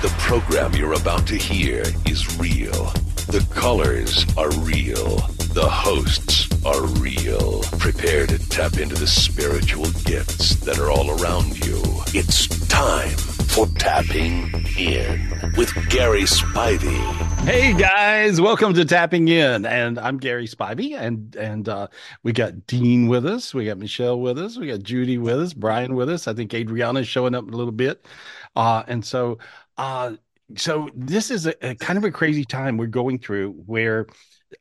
[0.00, 2.92] The program you're about to hear is real.
[3.26, 5.16] The colors are real.
[5.54, 7.62] The hosts are real.
[7.80, 11.82] Prepare to tap into the spiritual gifts that are all around you.
[12.14, 13.16] It's time
[13.48, 17.00] for Tapping In with Gary Spivey.
[17.40, 21.88] Hey guys, welcome to Tapping In, and I'm Gary Spivey, and and uh,
[22.22, 25.54] we got Dean with us, we got Michelle with us, we got Judy with us,
[25.54, 26.28] Brian with us.
[26.28, 28.06] I think Adriana's showing up a little bit,
[28.54, 29.38] uh, and so
[29.78, 30.12] uh,
[30.56, 34.06] so this is a, a, kind of a crazy time we're going through where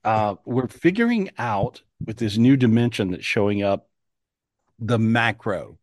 [0.04, 3.90] uh, we're figuring out with this new dimension that's showing up
[4.80, 5.78] the macro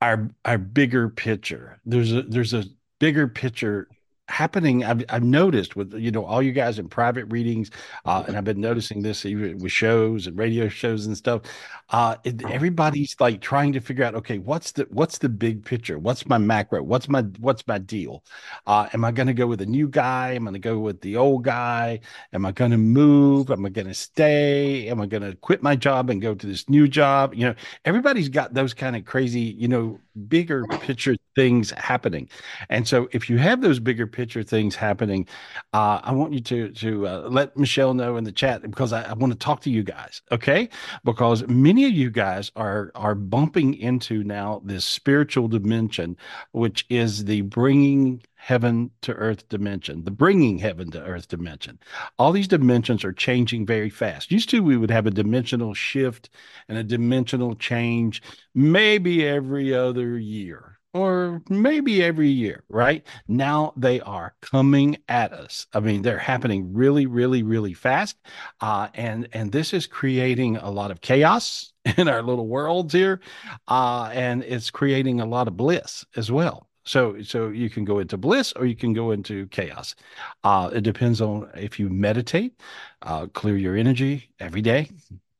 [0.00, 1.80] our our bigger picture.
[1.84, 2.64] There's a there's a
[3.00, 3.88] bigger picture
[4.28, 7.70] happening I've, I've noticed with you know all you guys in private readings
[8.04, 11.42] uh, and i've been noticing this even with shows and radio shows and stuff
[11.90, 15.98] uh, it, everybody's like trying to figure out okay what's the what's the big picture?
[15.98, 16.82] What's my macro?
[16.82, 18.24] What's my what's my deal?
[18.66, 20.32] Uh, am i going to go with a new guy?
[20.32, 22.00] Am i going to go with the old guy?
[22.32, 23.50] Am i going to move?
[23.50, 24.88] Am i going to stay?
[24.88, 27.34] Am i going to quit my job and go to this new job?
[27.34, 32.28] You know everybody's got those kind of crazy you know bigger picture things happening.
[32.68, 35.26] And so if you have those bigger picture things happening
[35.72, 39.02] uh, i want you to to uh, let michelle know in the chat because I,
[39.02, 40.68] I want to talk to you guys okay?
[41.04, 46.16] Because many of you guys are are bumping into now this spiritual dimension
[46.52, 51.78] which is the bringing heaven to earth dimension, the bringing heaven to earth dimension.
[52.18, 54.30] All these dimensions are changing very fast.
[54.30, 56.30] Used to, we would have a dimensional shift
[56.68, 58.22] and a dimensional change
[58.54, 63.06] maybe every other year or maybe every year, right?
[63.26, 65.66] Now they are coming at us.
[65.74, 68.16] I mean, they're happening really, really, really fast,
[68.60, 73.20] uh, and and this is creating a lot of chaos in our little worlds here,
[73.68, 76.67] uh, and it's creating a lot of bliss as well.
[76.88, 79.94] So so you can go into bliss or you can go into chaos.
[80.42, 82.54] Uh, it depends on if you meditate,
[83.02, 84.88] uh, clear your energy every day.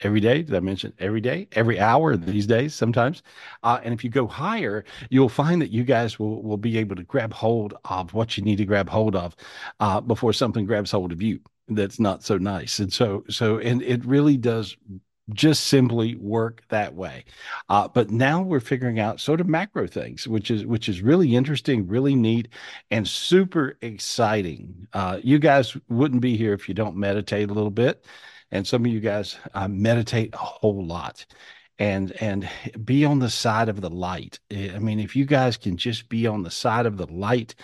[0.01, 3.22] Every day, did I mention every day, every hour these days sometimes?
[3.65, 6.95] Uh, and if you go higher, you'll find that you guys will will be able
[6.97, 9.34] to grab hold of what you need to grab hold of
[9.81, 12.78] uh, before something grabs hold of you that's not so nice.
[12.78, 14.77] And so so and it really does
[15.31, 17.25] just simply work that way.
[17.69, 21.37] Uh, but now we're figuring out sort of macro things, which is which is really
[21.37, 22.49] interesting, really neat,
[22.91, 24.87] and super exciting.
[24.93, 28.06] Uh, you guys wouldn't be here if you don't meditate a little bit,
[28.50, 31.27] and some of you guys uh, meditate a whole lot.
[31.81, 32.49] And and
[32.84, 34.41] be on the side of the light.
[34.50, 37.55] I mean, if you guys can just be on the side of the light,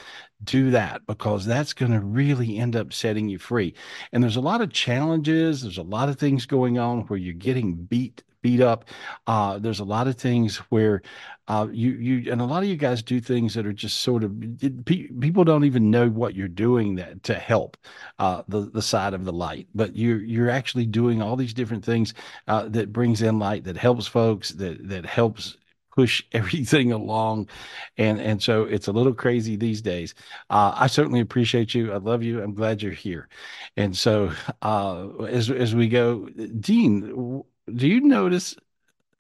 [0.43, 3.75] do that because that's going to really end up setting you free.
[4.13, 5.63] And there's a lot of challenges.
[5.63, 8.85] There's a lot of things going on where you're getting beat beat up.
[9.27, 11.01] Uh, there's a lot of things where
[11.49, 14.23] uh, you you and a lot of you guys do things that are just sort
[14.23, 17.77] of it, pe- people don't even know what you're doing that to help
[18.19, 21.85] uh, the the side of the light, but you're you're actually doing all these different
[21.85, 22.15] things
[22.47, 25.57] uh, that brings in light that helps folks that that helps
[25.95, 27.49] push everything along.
[27.97, 30.15] And and so it's a little crazy these days.
[30.51, 31.93] Uh, i certainly appreciate you.
[31.93, 32.43] I love you.
[32.43, 33.29] I'm glad you're here.
[33.77, 34.33] And so
[34.63, 36.29] uh, as as we go
[36.61, 37.43] dean
[37.75, 38.57] do you notice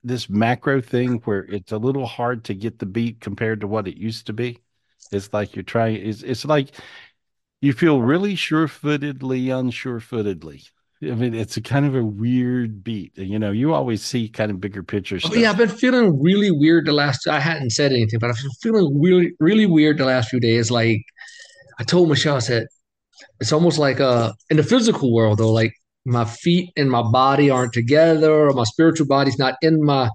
[0.03, 3.89] this macro thing where it's a little hard to get the beat compared to what
[3.89, 4.59] it used to be?
[5.13, 6.71] It's like you're trying it's, it's like
[7.61, 10.63] you feel really sure-footedly unsure-footedly
[11.03, 13.17] I mean, it's a kind of a weird beat.
[13.19, 15.33] You know, you always see kind of bigger picture stuff.
[15.35, 17.27] Oh, yeah, I've been feeling really weird the last.
[17.29, 20.71] I hadn't said anything, but I've been feeling really, really weird the last few days.
[20.71, 21.03] Like
[21.79, 22.67] I told Michelle, I said
[23.41, 25.75] it's almost like uh in the physical world though, like
[26.07, 30.11] my feet and my body aren't together, or my spiritual body's not in my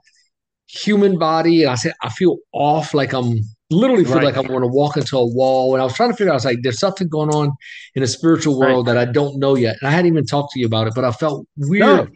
[0.67, 1.63] human body.
[1.63, 4.25] And I said I feel off, like I'm literally feel right.
[4.25, 5.75] like I'm going to walk into a wall.
[5.75, 7.51] And I was trying to figure out, I was like, there's something going on
[7.95, 8.93] in the spiritual world right.
[8.93, 9.77] that I don't know yet.
[9.81, 11.81] And I hadn't even talked to you about it, but I felt weird.
[11.81, 12.07] No.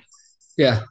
[0.58, 0.82] Yeah.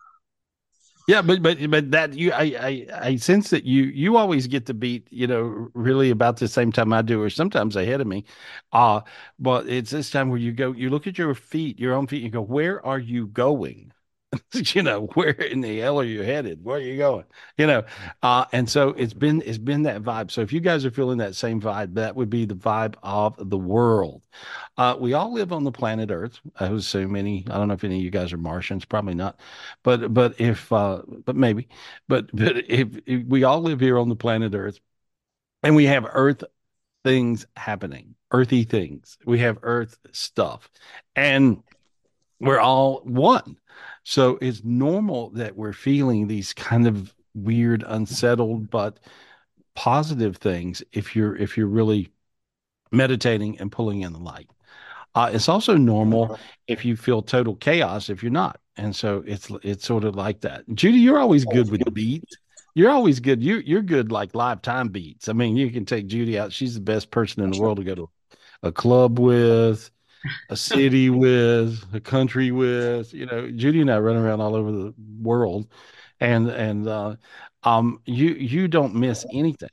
[1.08, 4.66] Yeah, but but but that you I, I I sense that you you always get
[4.66, 8.06] to beat you know really about the same time I do or sometimes ahead of
[8.06, 8.24] me,
[8.72, 9.00] uh
[9.38, 12.18] but it's this time where you go you look at your feet your own feet
[12.18, 13.91] and you go where are you going
[14.54, 16.64] you know, where in the hell are you headed?
[16.64, 17.24] Where are you going?
[17.58, 17.84] You know,
[18.22, 20.30] uh, and so it's been it's been that vibe.
[20.30, 23.34] So if you guys are feeling that same vibe, that would be the vibe of
[23.50, 24.22] the world.
[24.76, 26.40] Uh, we all live on the planet Earth.
[26.58, 27.44] I would assume any.
[27.50, 28.84] I don't know if any of you guys are Martians.
[28.84, 29.38] Probably not.
[29.82, 31.68] But but if uh, but maybe.
[32.08, 34.78] But but if, if we all live here on the planet Earth,
[35.62, 36.42] and we have Earth
[37.04, 39.18] things happening, earthy things.
[39.26, 40.70] We have Earth stuff,
[41.16, 41.62] and
[42.40, 43.56] we're all one
[44.04, 48.98] so it's normal that we're feeling these kind of weird, unsettled, but
[49.74, 52.10] positive things if you're if you're really
[52.90, 54.50] meditating and pulling in the light.
[55.14, 59.50] Uh, it's also normal if you feel total chaos if you're not, and so it's
[59.62, 60.64] it's sort of like that.
[60.74, 62.36] Judy, you're always good with beats.
[62.74, 63.42] You're always good.
[63.42, 65.28] You you're good like live time beats.
[65.28, 66.52] I mean, you can take Judy out.
[66.52, 68.10] She's the best person in the world to go to
[68.62, 69.90] a club with,
[70.50, 73.12] a city with, a country with.
[73.12, 75.68] You know, Judy and I run around all over the world,
[76.20, 77.16] and and uh,
[77.64, 79.70] um, you you don't miss anything.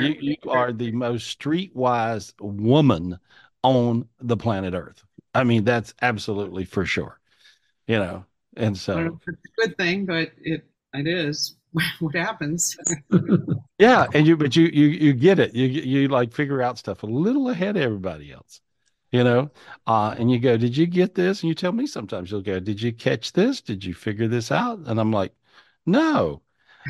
[0.00, 3.18] You, you are the most streetwise woman
[3.62, 5.04] on the planet Earth.
[5.34, 7.20] I mean, that's absolutely for sure.
[7.86, 8.24] You know,
[8.56, 10.64] and so it's a good thing, but it
[10.94, 11.56] it is
[12.00, 12.76] what happens.
[13.78, 15.54] yeah, and you but you you you get it.
[15.54, 18.60] You you like figure out stuff a little ahead of everybody else.
[19.10, 19.50] You know,
[19.86, 22.60] uh, and you go, "Did you get this?" And you tell me sometimes you'll go,
[22.60, 23.60] "Did you catch this?
[23.60, 25.32] Did you figure this out?" And I'm like,
[25.86, 26.42] "No."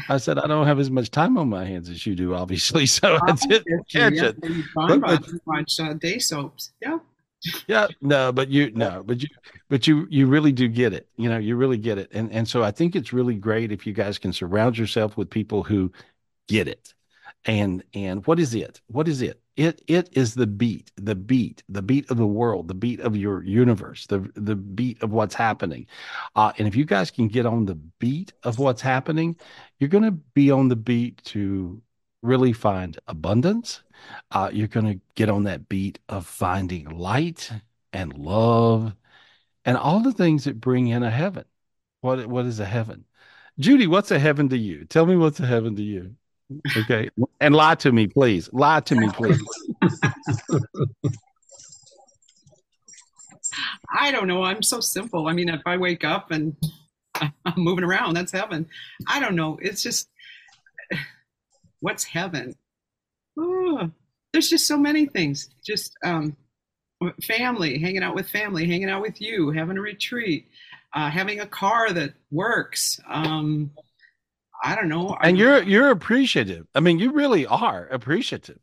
[0.09, 2.87] I said, I don't have as much time on my hands as you do, obviously.
[2.87, 4.41] So I didn't catch yeah, it.
[4.75, 6.73] But, but, watch uh, day soaps.
[6.81, 6.99] Yeah.
[7.67, 9.29] Yeah, no, but you no, but you
[9.69, 11.09] but you you really do get it.
[11.17, 12.11] You know, you really get it.
[12.12, 15.31] And and so I think it's really great if you guys can surround yourself with
[15.31, 15.93] people who
[16.49, 16.94] get it.
[17.44, 18.81] And and what is it?
[18.88, 19.41] What is it?
[19.59, 23.17] It it is the beat, the beat, the beat of the world, the beat of
[23.17, 25.89] your universe, the the beat of what's happening.
[26.37, 29.37] Uh, and if you guys can get on the beat of what's happening,
[29.79, 31.83] you're going to be on the beat to
[32.23, 33.83] really find abundance.
[34.31, 37.51] Uh, you're going to get on that beat of finding light
[37.93, 38.95] and love
[39.65, 41.45] and all the things that bring in a heaven.
[42.01, 43.07] What what is a heaven?
[43.59, 44.85] Judy, what's a heaven to you?
[44.85, 46.17] Tell me what's a heaven to you.
[46.77, 47.11] Okay.
[47.41, 48.49] and lie to me, please.
[48.53, 49.43] Lie to me, please.
[53.99, 54.43] I don't know.
[54.43, 55.29] I'm so simple.
[55.29, 56.56] I mean, if I wake up and
[57.21, 58.67] I'm moving around, that's heaven.
[59.06, 59.59] I don't know.
[59.61, 60.09] It's just,
[61.81, 62.55] what's heaven?
[63.39, 63.91] Oh,
[64.33, 65.49] there's just so many things.
[65.65, 66.37] Just um,
[67.23, 70.49] family, hanging out with family, hanging out with you, having a retreat,
[70.95, 73.00] uh, having a car that works.
[73.06, 73.71] Um,
[74.63, 75.17] I don't know.
[75.21, 76.67] And you're you're appreciative.
[76.75, 78.59] I mean, you really are appreciative.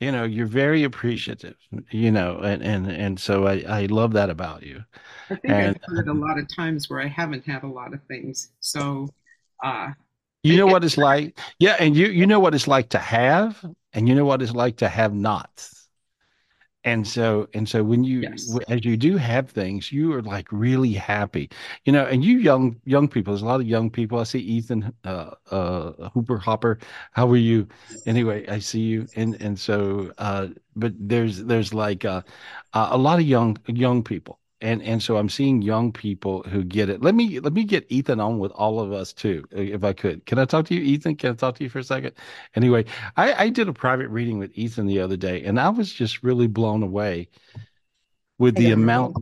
[0.00, 1.56] You know, you're very appreciative.
[1.90, 4.84] You know, and and and so I I love that about you.
[5.30, 7.92] I think and, I've heard a lot of times where I haven't had a lot
[7.92, 8.50] of things.
[8.60, 9.08] So,
[9.64, 9.90] uh,
[10.42, 11.38] you know what it's like.
[11.58, 14.52] Yeah, and you you know what it's like to have, and you know what it's
[14.52, 15.68] like to have not
[16.88, 18.58] and so and so when you yes.
[18.68, 21.50] as you do have things you are like really happy
[21.84, 24.38] you know and you young young people there's a lot of young people i see
[24.38, 26.78] ethan uh uh hooper hopper
[27.12, 27.66] how are you
[28.06, 32.22] anyway i see you and and so uh but there's there's like uh,
[32.72, 36.64] uh a lot of young young people and and so I'm seeing young people who
[36.64, 37.02] get it.
[37.02, 40.26] Let me let me get Ethan on with all of us too, if I could.
[40.26, 41.16] Can I talk to you, Ethan?
[41.16, 42.12] Can I talk to you for a second?
[42.54, 42.84] Anyway,
[43.16, 46.22] I, I did a private reading with Ethan the other day, and I was just
[46.22, 47.28] really blown away
[48.38, 49.16] with the amount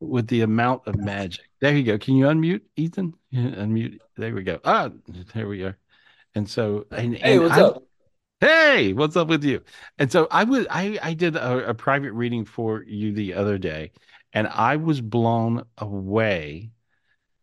[0.00, 1.46] with the amount of magic.
[1.60, 1.98] There you go.
[1.98, 3.14] Can you unmute Ethan?
[3.32, 3.98] unmute.
[4.16, 4.60] There we go.
[4.64, 4.90] Ah,
[5.34, 5.78] there we are
[6.34, 7.82] And so, and, hey, and what's I, up?
[8.40, 9.62] Hey, what's up with you?
[9.98, 13.56] And so I was I I did a, a private reading for you the other
[13.56, 13.92] day,
[14.32, 16.70] and I was blown away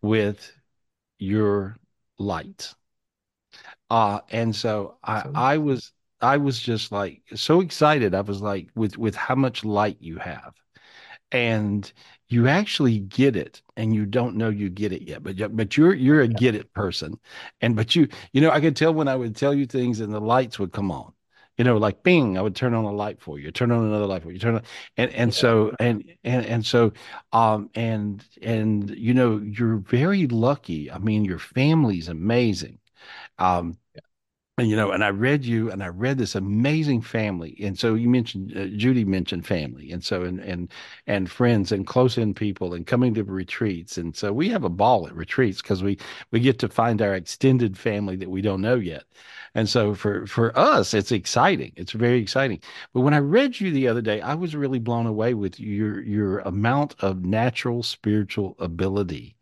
[0.01, 0.51] with
[1.19, 1.77] your
[2.17, 2.73] light.
[3.89, 5.91] Uh, and so I, I was
[6.21, 8.13] I was just like so excited.
[8.13, 10.53] I was like with with how much light you have.
[11.31, 11.91] And
[12.29, 15.93] you actually get it and you don't know you get it yet but but you're
[15.93, 17.19] you're a get it person
[17.61, 20.13] and but you you know i could tell when i would tell you things and
[20.13, 21.11] the lights would come on
[21.59, 24.05] you know, like bing, I would turn on a light for you, turn on another
[24.05, 24.63] light for you, turn on,
[24.95, 26.93] and and so and and and so,
[27.33, 30.89] um, and and you know, you're very lucky.
[30.89, 32.79] I mean, your family's amazing.
[33.39, 33.77] Um,
[34.59, 37.93] and you know and i read you and i read this amazing family and so
[37.93, 40.71] you mentioned uh, judy mentioned family and so and and
[41.07, 44.69] and friends and close in people and coming to retreats and so we have a
[44.69, 45.97] ball at retreats because we
[46.31, 49.03] we get to find our extended family that we don't know yet.
[49.55, 51.73] And so for for us it's exciting.
[51.75, 52.61] It's very exciting.
[52.93, 56.01] But when i read you the other day i was really blown away with your
[56.01, 59.35] your amount of natural spiritual ability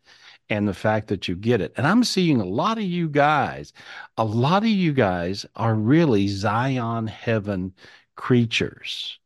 [0.50, 1.72] and the fact that you get it.
[1.76, 3.72] And I'm seeing a lot of you guys,
[4.16, 7.74] a lot of you guys are really Zion heaven
[8.16, 9.18] creatures.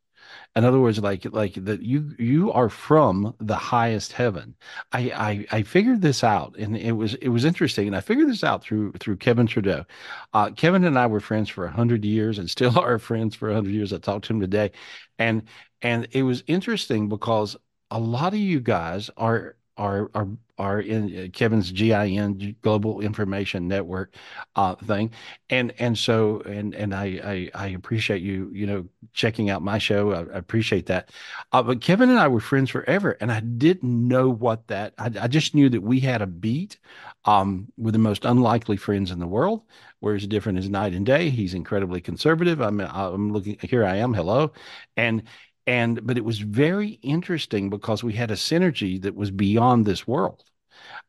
[0.55, 4.55] In other words, like like that you you are from the highest heaven.
[4.93, 8.29] I, I I figured this out, and it was it was interesting, and I figured
[8.29, 9.87] this out through through Kevin Trudeau.
[10.35, 13.73] Uh, Kevin and I were friends for hundred years, and still are friends for hundred
[13.73, 13.93] years.
[13.95, 14.73] I talked to him today,
[15.19, 15.45] and
[15.81, 17.57] and it was interesting because
[17.91, 23.69] a lot of you guys are our our our in uh, Kevin's GIN Global Information
[23.69, 24.15] Network
[24.57, 25.11] uh, thing,
[25.51, 29.79] and and so and and I, I I appreciate you you know checking out my
[29.79, 30.13] show.
[30.13, 31.11] I, I appreciate that.
[31.53, 34.95] Uh, but Kevin and I were friends forever, and I didn't know what that.
[34.99, 36.79] I, I just knew that we had a beat.
[37.25, 39.63] Um, with the most unlikely friends in the world.
[40.01, 41.31] We're as different as night and day.
[41.31, 42.61] He's incredibly conservative.
[42.61, 43.85] I'm I'm looking here.
[43.85, 44.13] I am.
[44.13, 44.53] Hello,
[44.97, 45.23] and
[45.67, 50.07] and but it was very interesting because we had a synergy that was beyond this
[50.07, 50.45] world.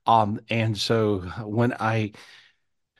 [0.06, 2.12] Um and so when i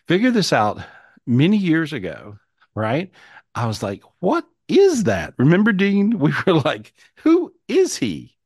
[0.08, 0.82] figured this out
[1.26, 2.38] many years ago
[2.74, 3.12] right
[3.54, 5.34] i was like what is that?
[5.38, 6.18] Remember dean?
[6.20, 8.38] We were like who is he?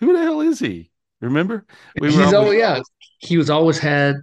[0.00, 0.90] Who the hell is he?
[1.20, 1.64] Remember?
[2.00, 2.80] We were he's always, always yeah
[3.18, 4.16] he was always had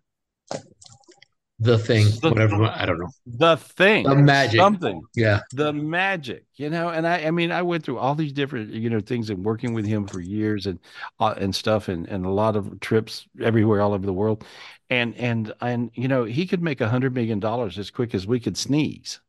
[1.59, 2.63] the thing, the, whatever.
[2.63, 3.09] I don't know.
[3.25, 5.01] The thing, the magic, something.
[5.15, 6.45] Yeah, the magic.
[6.55, 9.29] You know, and I, I mean, I went through all these different, you know, things
[9.29, 10.79] and working with him for years and
[11.19, 14.45] uh, and stuff, and and a lot of trips everywhere, all over the world,
[14.89, 18.25] and and and you know, he could make a hundred million dollars as quick as
[18.25, 19.19] we could sneeze,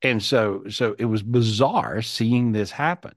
[0.00, 3.12] and so so it was bizarre seeing this happen.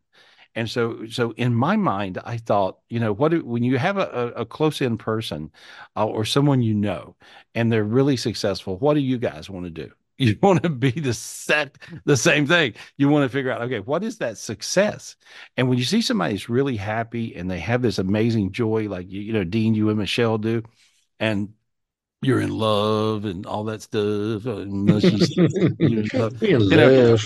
[0.56, 4.34] And so, so in my mind, I thought, you know, what when you have a,
[4.36, 5.52] a close in person
[5.96, 7.16] uh, or someone you know,
[7.56, 9.92] and they're really successful, what do you guys want to do?
[10.22, 12.76] You want to be the set the same thing.
[12.96, 15.16] You want to figure out, okay, what is that success?
[15.58, 19.10] And when you see somebody who's really happy and they have this amazing joy, like
[19.10, 20.62] you, you know, Dean, you and Michelle do,
[21.20, 21.54] and
[22.24, 24.46] you're in love and all that stuff.
[24.46, 24.88] And
[25.80, 27.18] you know,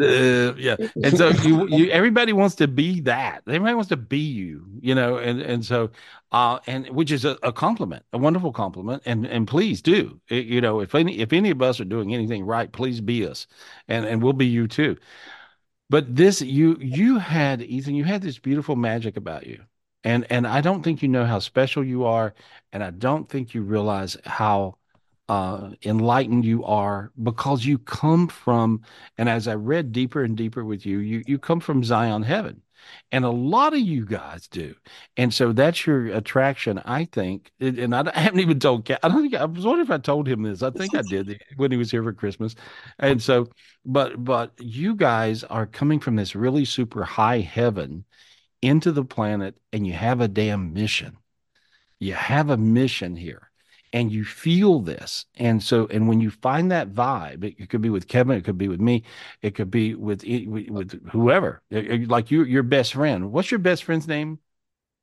[0.00, 0.76] uh, yeah.
[1.02, 3.42] And so you, you, everybody wants to be that.
[3.48, 5.90] Everybody wants to be you, you know, and, and so,
[6.30, 9.02] uh, and which is a, a compliment, a wonderful compliment.
[9.06, 12.14] And, and please do, it, you know, if any, if any of us are doing
[12.14, 13.48] anything right, please be us
[13.88, 14.96] and, and we'll be you too.
[15.90, 19.64] But this, you, you had, Ethan, you had this beautiful magic about you
[20.04, 22.34] and and I don't think you know how special you are,
[22.72, 24.76] and I don't think you realize how
[25.28, 28.82] uh, enlightened you are because you come from.
[29.16, 32.62] And as I read deeper and deeper with you, you you come from Zion Heaven,
[33.12, 34.74] and a lot of you guys do.
[35.16, 37.50] And so that's your attraction, I think.
[37.60, 38.90] And I haven't even told.
[38.90, 40.62] I don't think I was wondering if I told him this.
[40.62, 42.54] I think I did when he was here for Christmas.
[42.98, 43.48] And so,
[43.84, 48.04] but but you guys are coming from this really super high heaven
[48.64, 51.18] into the planet and you have a damn mission.
[51.98, 53.50] You have a mission here
[53.92, 55.26] and you feel this.
[55.36, 58.44] And so, and when you find that vibe, it, it could be with Kevin, it
[58.44, 59.04] could be with me,
[59.42, 63.30] it could be with with whoever, like you, your best friend.
[63.32, 64.38] What's your best friend's name?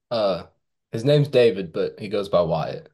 [0.10, 0.44] Uh,
[0.92, 2.90] his name's David, but he goes by Wyatt.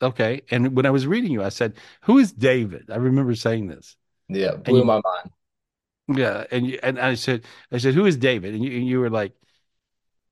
[0.00, 0.42] Okay.
[0.50, 3.96] And when I was reading you, I said, "Who is David?" I remember saying this.
[4.28, 6.18] Yeah, blew you, my mind.
[6.18, 9.00] Yeah, and you, and I said, I said, "Who is David?" And you, and you
[9.00, 9.32] were like,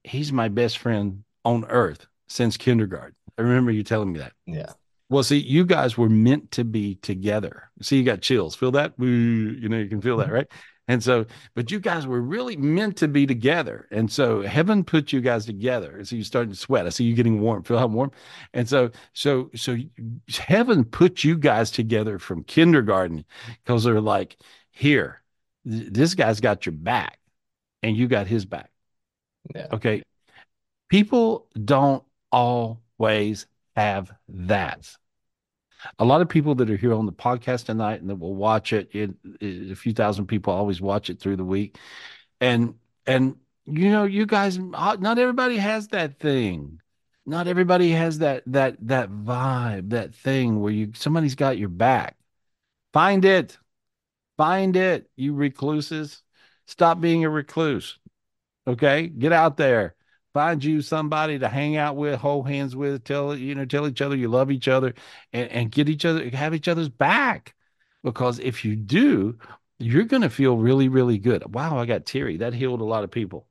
[0.05, 3.15] he's my best friend on earth since kindergarten.
[3.37, 4.33] I remember you telling me that.
[4.47, 4.73] Yeah.
[5.11, 7.71] Well, see, you guys were meant to be together.
[7.83, 8.55] See, you got chills.
[8.55, 8.95] Feel that?
[8.99, 10.35] You know, you can feel that, mm-hmm.
[10.35, 10.47] right?
[10.87, 13.89] And so, but you guys were really meant to be together.
[13.91, 15.97] And so heaven put you guys together.
[15.97, 16.87] And so you're starting to sweat.
[16.87, 17.63] I see you getting warm.
[17.63, 18.11] Feel how warm?
[18.53, 19.77] And so, so, so
[20.29, 23.25] heaven put you guys together from kindergarten
[23.63, 24.37] because they're like,
[24.73, 25.23] here,
[25.65, 27.19] this guy's got your back
[27.83, 28.71] and you got his back.
[29.55, 29.67] Yeah.
[29.73, 30.03] Okay.
[30.89, 34.97] People don't always have that.
[35.99, 38.73] A lot of people that are here on the podcast tonight and that will watch
[38.73, 39.11] it, it,
[39.41, 41.77] it, a few thousand people always watch it through the week.
[42.41, 42.75] And,
[43.07, 43.37] and,
[43.67, 46.81] you know, you guys, uh, not everybody has that thing.
[47.27, 52.17] Not everybody has that, that, that vibe, that thing where you, somebody's got your back.
[52.93, 53.59] Find it.
[54.37, 56.23] Find it, you recluses.
[56.67, 57.99] Stop being a recluse.
[58.67, 59.95] Okay, get out there,
[60.33, 64.01] find you somebody to hang out with, hold hands with, tell you know, tell each
[64.01, 64.95] other you love each other,
[65.33, 67.55] and, and get each other, have each other's back.
[68.03, 69.39] Because if you do,
[69.79, 71.55] you're to feel really, really good.
[71.55, 72.39] Wow, I got teary.
[72.39, 73.47] That healed a lot of people.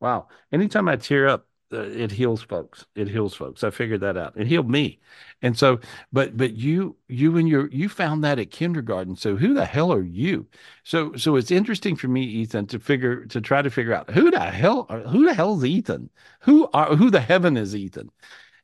[0.00, 0.28] Wow.
[0.52, 2.86] Anytime I tear up, uh, it heals folks.
[2.94, 3.64] It heals folks.
[3.64, 4.34] I figured that out.
[4.36, 5.00] It healed me.
[5.42, 5.80] And so,
[6.12, 9.16] but but you you and your you found that at kindergarten.
[9.16, 10.46] So who the hell are you?
[10.84, 14.30] So so it's interesting for me, Ethan, to figure to try to figure out who
[14.30, 16.10] the hell who the hell's Ethan?
[16.42, 18.10] Who are who the heaven is Ethan?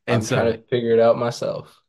[0.07, 1.83] And I'm so, trying to figure it out myself.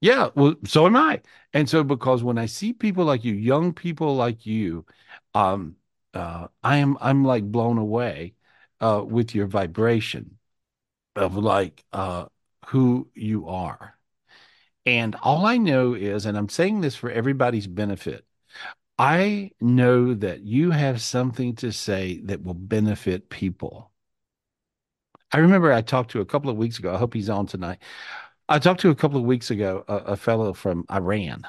[0.00, 1.22] Yeah, well, so am I.
[1.52, 4.86] And so because when I see people like you, young people like you,
[5.34, 5.76] um,
[6.14, 8.34] uh, I am I'm like blown away
[8.80, 10.37] uh, with your vibration
[11.18, 12.26] of like uh,
[12.66, 13.94] who you are.
[14.86, 18.24] And all I know is, and I'm saying this for everybody's benefit,
[18.98, 23.92] I know that you have something to say that will benefit people.
[25.30, 26.94] I remember I talked to a couple of weeks ago.
[26.94, 27.78] I hope he's on tonight.
[28.48, 31.46] I talked to a couple of weeks ago a, a fellow from Iran.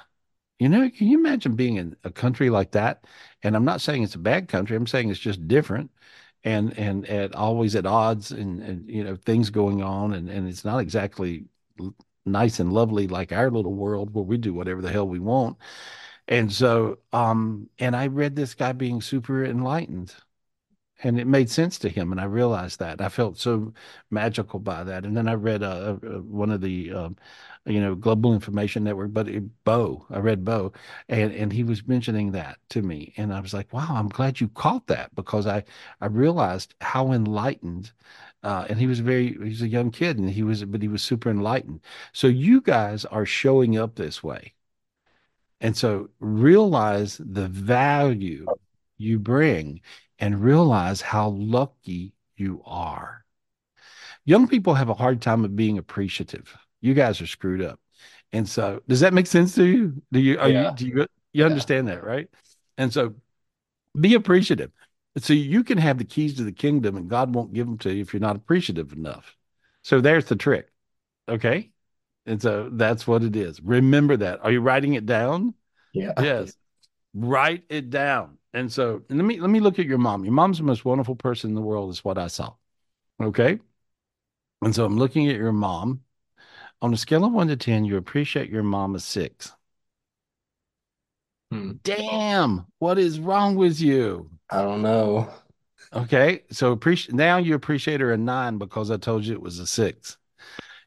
[0.59, 3.05] You know, can you imagine being in a country like that?
[3.43, 4.75] And I'm not saying it's a bad country.
[4.75, 5.91] I'm saying it's just different
[6.43, 10.48] and and and always at odds and and you know things going on and and
[10.48, 11.46] it's not exactly
[12.25, 15.58] nice and lovely like our little world where we do whatever the hell we want.
[16.27, 20.13] And so um and I read this guy being super enlightened
[21.03, 23.01] and it made sense to him and i realized that.
[23.01, 23.74] I felt so
[24.10, 25.06] magical by that.
[25.06, 27.15] And then i read uh, uh, one of the um,
[27.65, 30.72] you know global information network but it, bo i read bo
[31.10, 33.13] and and he was mentioning that to me.
[33.18, 35.63] And i was like wow i'm glad you caught that because i
[36.01, 37.91] i realized how enlightened
[38.44, 41.01] uh, and he was very he's a young kid and he was but he was
[41.03, 41.82] super enlightened.
[42.13, 44.53] So you guys are showing up this way.
[45.62, 48.46] And so realize the value
[48.98, 49.82] you bring
[50.19, 53.25] and realize how lucky you are.
[54.25, 56.55] Young people have a hard time of being appreciative.
[56.81, 57.79] You guys are screwed up.
[58.31, 60.01] And so does that make sense to you?
[60.11, 60.71] Do you are Yeah.
[60.71, 62.29] you do you you understand that, right?
[62.77, 63.15] And so
[63.99, 64.71] be appreciative.
[65.17, 67.93] So you can have the keys to the kingdom and God won't give them to
[67.93, 69.35] you if you're not appreciative enough.
[69.81, 70.69] So there's the trick.
[71.27, 71.71] Okay?
[72.25, 73.61] And so that's what it is.
[73.61, 74.43] Remember that.
[74.43, 75.53] Are you writing it down?
[75.93, 76.13] Yeah.
[76.21, 76.55] Yes.
[77.13, 78.38] Write it down.
[78.53, 80.24] And so and let me let me look at your mom.
[80.24, 82.53] Your mom's the most wonderful person in the world, is what I saw.
[83.22, 83.60] Okay.
[84.62, 86.01] And so I'm looking at your mom.
[86.82, 89.53] On a scale of one to ten, you appreciate your mom a six.
[91.51, 91.74] Hmm.
[91.84, 94.29] Damn, what is wrong with you?
[94.50, 95.29] I don't know.
[95.94, 96.44] Okay.
[96.51, 99.68] So appreciate now you appreciate her a nine because I told you it was a
[99.68, 100.18] six.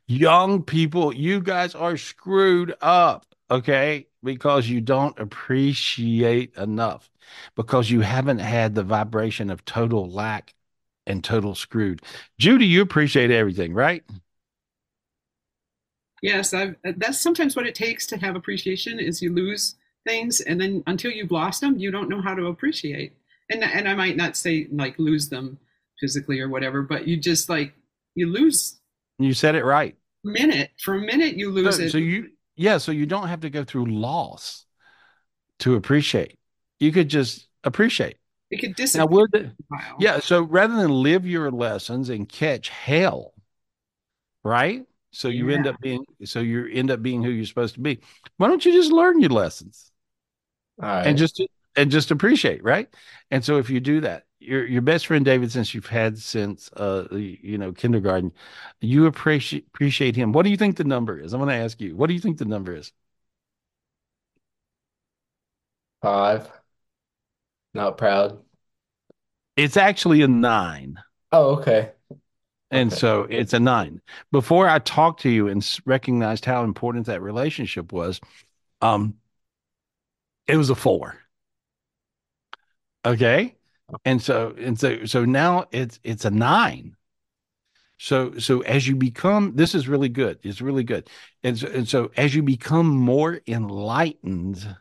[0.09, 4.09] Young people, you guys are screwed up, okay?
[4.23, 7.09] Because you don't appreciate enough,
[7.57, 10.55] because you haven't had the vibration of total lack
[11.07, 12.03] and total screwed.
[12.39, 14.05] Judy, you appreciate everything, right?
[16.23, 19.75] Yes, I've, that's sometimes what it takes to have appreciation is you lose
[20.07, 23.15] things, and then until you've lost them, you don't know how to appreciate.
[23.51, 25.59] And and I might not say like lose them
[26.01, 27.75] physically or whatever, but you just like
[28.15, 28.79] you lose
[29.19, 29.97] You said it right.
[30.25, 31.95] minute for a minute you lose So, it.
[31.95, 34.67] so you, yeah, so you don't have to go through loss
[35.61, 36.39] to appreciate.
[36.83, 38.19] You could just appreciate.
[38.51, 39.07] it could Now, disappear.
[39.07, 39.99] would the, for a while.
[39.99, 43.35] Yeah, so rather than live your lessons and catch hell,
[44.45, 44.87] right?
[45.11, 48.01] So you end up being so you end up being who you're supposed to be.
[48.39, 49.91] Why don't you just learn your lessons
[50.83, 51.03] All right.
[51.05, 51.41] and just
[51.77, 52.89] and just appreciate, right?
[53.31, 56.71] And so if you do that, your your best friend David, since you've had since
[56.75, 58.33] uh you know kindergarten,
[58.81, 60.33] you appreciate appreciate him.
[60.33, 61.33] What do you think the number is?
[61.33, 61.97] I'm going to ask you.
[61.97, 62.93] What do you think the number is?
[66.01, 66.62] Five.
[67.75, 68.43] Not proud.
[69.57, 70.99] It's actually a nine.
[71.31, 71.93] Oh, okay.
[72.71, 72.93] And Okay.
[72.93, 74.01] so it's a nine.
[74.31, 78.19] Before I talked to you and recognized how important that relationship was,
[78.83, 79.17] um,
[80.47, 81.19] it was a four.
[83.05, 83.57] Okay.
[84.05, 86.97] And so and so so now it's it's a nine.
[87.99, 90.39] So so as you become, this is really good.
[90.43, 91.09] It's really good.
[91.45, 94.77] And so, and so as you become more enlightened,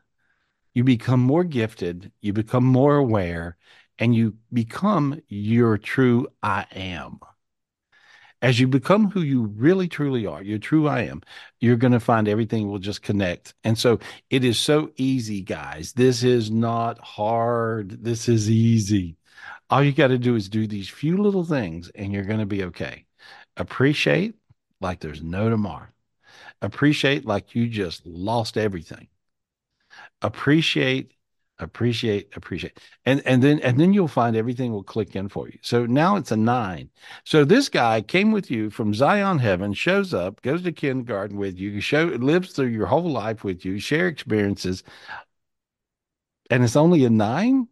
[0.73, 3.57] you become more gifted, you become more aware,
[3.99, 7.19] and you become your true I am
[8.41, 11.21] as you become who you really truly are, your true I am,
[11.60, 13.53] you're going to find everything will just connect.
[13.63, 15.93] And so it is so easy, guys.
[15.93, 18.03] This is not hard.
[18.03, 19.15] This is easy.
[19.69, 22.45] All you got to do is do these few little things and you're going to
[22.45, 23.05] be okay.
[23.57, 24.36] Appreciate
[24.81, 25.88] like there's no tomorrow.
[26.62, 29.07] Appreciate like you just lost everything.
[30.21, 31.13] Appreciate
[31.62, 32.79] appreciate appreciate.
[33.05, 35.60] And and then and then you'll find everything will click in for you.
[35.62, 36.89] So now it's a nine.
[37.23, 41.57] So this guy came with you from zion heaven shows up goes to kindergarten with
[41.57, 44.84] you show lives through your whole life with you share experiences
[46.49, 47.67] and it's only a nine?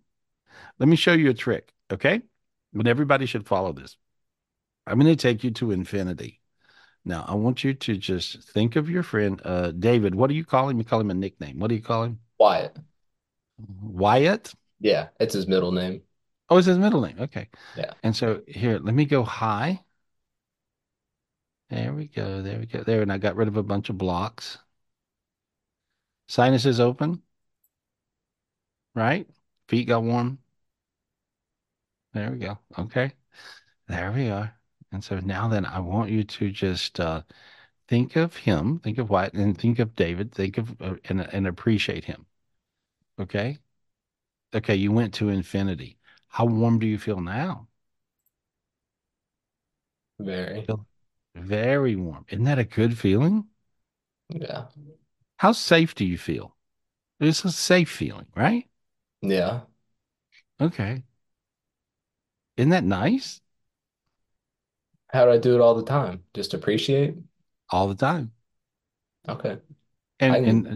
[0.80, 2.22] Let me show you a trick okay?
[2.74, 3.98] But everybody should follow this.
[4.86, 6.42] I'm going to take you to infinity.
[7.06, 10.16] Now i want you to just think of your friend uh david.
[10.16, 10.78] What do you call him?
[10.78, 11.60] You call him a nickname.
[11.60, 12.78] What do you call him Wyatt.
[13.82, 16.02] wyatt Yeah, it's his middle name.
[16.50, 17.18] Oh, it's his middle name.
[17.20, 17.50] Okay.
[17.78, 17.94] Yeah.
[18.02, 19.84] And so here, let me go high.
[21.70, 22.42] There we go.
[22.42, 22.84] There we go.
[22.84, 23.02] There.
[23.02, 24.58] And I got rid of a bunch of blocks.
[26.28, 27.22] Sinuses open.
[28.96, 29.28] Right?
[29.68, 30.40] Feet got warm.
[32.14, 32.58] There we go.
[32.78, 33.14] Okay.
[33.88, 34.56] There we are.
[34.92, 37.22] And so now then I want you to just uh
[37.88, 41.48] think of him, think of Wyatt, and think of David, think of uh, and and
[41.48, 42.26] appreciate him.
[43.20, 43.60] Okay?
[44.54, 45.98] Okay, you went to infinity.
[46.30, 47.68] How warm do you feel now?
[50.20, 50.72] Very.
[51.36, 52.26] Very warm.
[52.30, 53.50] Isn't that a good feeling?
[54.30, 54.68] Yeah.
[55.38, 56.56] How safe do you feel?
[57.20, 58.70] It's a safe feeling, right?
[59.22, 59.62] Yeah.
[60.60, 61.04] Okay.
[62.58, 63.42] Isn't that nice?
[65.12, 66.24] How do I do it all the time?
[66.34, 67.16] Just appreciate?
[67.72, 68.32] All the time.
[69.28, 69.60] Okay.
[70.20, 70.68] And I- and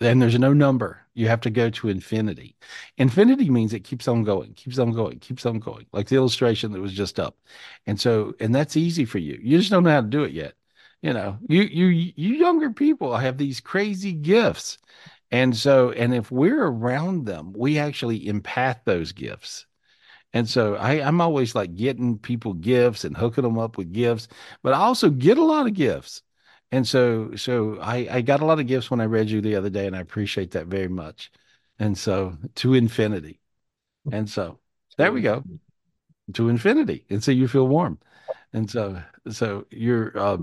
[0.00, 1.06] and there's no number.
[1.18, 2.56] You have to go to infinity.
[2.96, 6.72] Infinity means it keeps on going, keeps on going, keeps on going, like the illustration
[6.72, 7.36] that was just up.
[7.86, 9.38] And so, and that's easy for you.
[9.42, 10.54] You just don't know how to do it yet.
[11.02, 14.78] You know, you you you younger people have these crazy gifts.
[15.30, 19.66] And so, and if we're around them, we actually empath those gifts.
[20.32, 24.28] And so I, I'm always like getting people gifts and hooking them up with gifts,
[24.62, 26.22] but I also get a lot of gifts.
[26.70, 29.56] And so, so I, I got a lot of gifts when I read you the
[29.56, 31.30] other day, and I appreciate that very much.
[31.78, 33.40] And so to infinity.
[34.12, 34.58] And so
[34.98, 35.44] there we go
[36.34, 37.04] to infinity.
[37.10, 37.98] And so you feel warm.
[38.52, 40.38] And so, so you're, uh,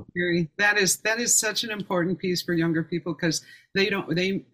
[0.58, 3.42] that is that is such an important piece for younger people because
[3.74, 4.46] they don't they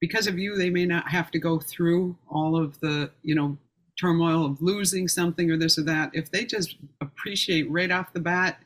[0.00, 3.56] because of you they may not have to go through all of the you know
[3.98, 8.20] turmoil of losing something or this or that if they just appreciate right off the
[8.20, 8.60] bat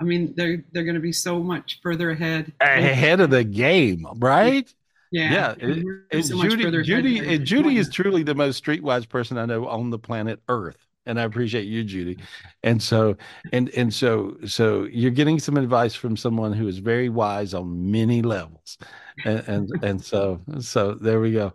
[0.00, 4.06] i mean they're they're going to be so much further ahead ahead of the game,
[4.16, 4.72] right?
[5.10, 8.22] yeah Yeah, it- we're And so Judy, further ahead Judy, and eh, Judy is truly
[8.22, 12.18] the most streetwise person I know on the planet Earth, and I appreciate you, Judy.
[12.62, 13.16] And so,
[13.52, 17.90] and and so, so you're getting some advice from someone who is very wise on
[17.90, 18.78] many levels,
[19.24, 21.52] and and and so, so there we go.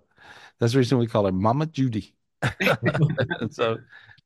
[0.59, 2.15] That's the reason we call her Mama Judy.
[3.41, 3.79] and so,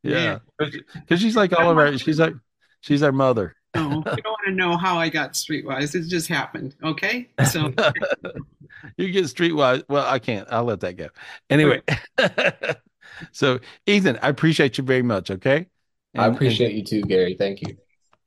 [0.04, 2.36] yeah, because she's like all of our, she's like,
[2.82, 3.57] she's our mother.
[3.76, 7.68] No, you don't want to know how i got streetwise it just happened okay so
[8.98, 9.84] you get streetwise.
[9.90, 10.48] Well, I can't.
[10.52, 11.08] I'll let that go.
[11.50, 11.82] Anyway,
[13.32, 15.32] so Ethan, I appreciate you very much.
[15.32, 15.68] Okay,
[16.16, 17.36] I And- appreciate you too, Gary.
[17.38, 17.78] Thank you.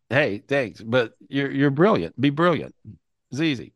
[0.09, 0.81] hey, thanks.
[0.81, 2.21] But you're you're brilliant.
[2.21, 2.75] Be brilliant.
[3.31, 3.73] It's easy.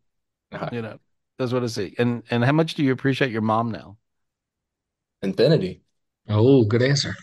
[0.53, 0.99] Uh, You know,
[1.39, 1.95] that's what I see.
[1.99, 3.97] And and how much do you appreciate your mom now?
[5.23, 5.83] Infinity.
[6.29, 7.15] Oh, good answer.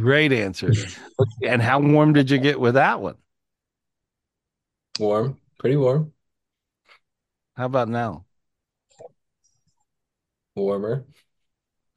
[0.00, 0.72] Great answer.
[1.42, 3.16] and how warm did you get with that one?
[4.98, 5.38] Warm.
[5.58, 6.12] Pretty warm.
[7.56, 8.24] How about now?
[10.56, 11.04] Warmer.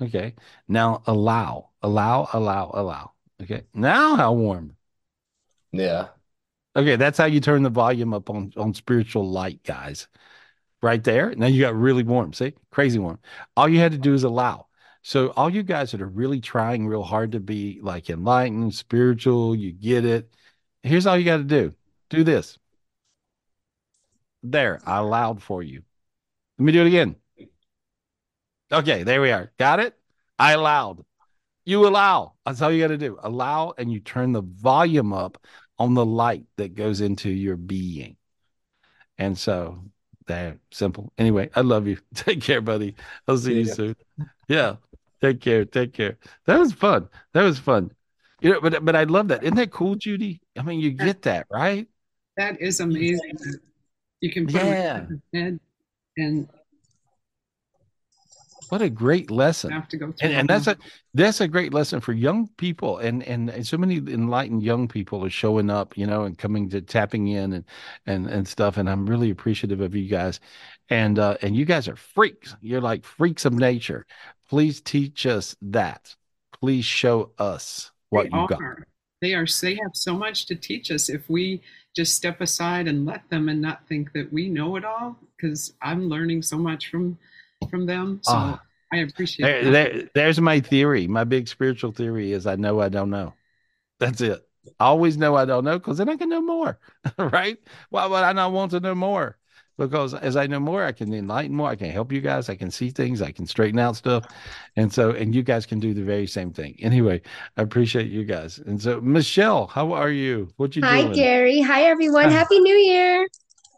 [0.02, 0.36] Okay.
[0.68, 3.12] Now allow, allow, allow, allow.
[3.42, 3.64] Okay.
[3.74, 4.76] Now how warm?
[5.72, 6.08] Yeah.
[6.76, 10.08] Okay, that's how you turn the volume up on on spiritual light, guys.
[10.82, 11.34] Right there.
[11.36, 12.34] Now you got really warm.
[12.34, 13.20] See, crazy warm.
[13.56, 14.67] All you had to do is allow.
[15.08, 19.56] So all you guys that are really trying real hard to be like enlightened, spiritual,
[19.56, 20.30] you get it.
[20.84, 21.74] Here's all you got to do.
[22.10, 22.60] Do this.
[24.44, 25.82] There, I allowed for you.
[26.60, 27.16] Let me do it again.
[28.70, 29.50] Okay, there we are.
[29.58, 29.98] Got it?
[30.38, 31.06] I allowed.
[31.64, 32.34] You allow.
[32.46, 33.18] That's all you got to do.
[33.24, 35.38] Allow, and you turn the volume up
[35.80, 38.18] on the light that goes into your being.
[39.18, 39.86] And so
[40.26, 41.14] there, simple.
[41.18, 41.98] Anyway, I love you.
[42.14, 42.96] Take care, buddy.
[43.26, 43.74] I'll see See you ya.
[43.74, 43.96] soon.
[44.50, 44.76] Yeah.
[45.22, 45.66] Take care.
[45.66, 46.18] Take care.
[46.46, 47.10] That was fun.
[47.34, 47.92] That was fun.
[48.42, 49.44] You know, but but I love that.
[49.44, 50.42] Isn't that cool, Judy?
[50.58, 51.88] I mean, you get that, right?
[52.38, 53.36] that is amazing
[54.22, 55.08] you can put Yeah.
[55.34, 55.60] head
[56.18, 56.48] and
[58.70, 59.72] What a great lesson.
[59.72, 60.78] have to go and, and that's a
[61.14, 65.24] that's a great lesson for young people and, and and so many enlightened young people
[65.24, 67.66] are showing up you know and coming to tapping in and
[68.06, 70.40] and and stuff and i'm really appreciative of you guys
[70.90, 74.06] and uh and you guys are freaks you're like freaks of nature
[74.50, 76.16] please teach us that
[76.60, 78.60] please show us what they you got.
[79.22, 79.46] They are.
[79.62, 81.62] They have so much to teach us if we
[81.96, 85.18] just step aside and let them, and not think that we know it all.
[85.36, 87.18] Because I'm learning so much from
[87.70, 88.20] from them.
[88.24, 88.62] So Ah.
[88.94, 89.72] I appreciate there, that.
[89.94, 91.08] there- there's my theory.
[91.08, 93.34] My big spiritual theory is i know i don't know.
[94.00, 94.42] That's it.
[94.80, 96.78] I always know i don't know because then i can know more
[97.18, 97.58] right?
[97.90, 99.38] Why would i not want to know more?
[99.78, 101.70] Because as i know more i can enlighten more.
[101.70, 102.50] I can help you guys.
[102.50, 103.22] I can see things.
[103.22, 104.26] I can straighten out stuff.
[104.76, 106.78] And so and you guys can do the very same thing.
[106.82, 107.22] Anyway
[107.58, 108.58] i appreciate you guys.
[108.60, 110.50] And so michelle how are you?
[110.58, 111.08] What you Hi, doing?
[111.10, 111.62] Hi, Gary.
[111.62, 112.30] Hi, everyone.
[112.32, 113.28] Happy New Year.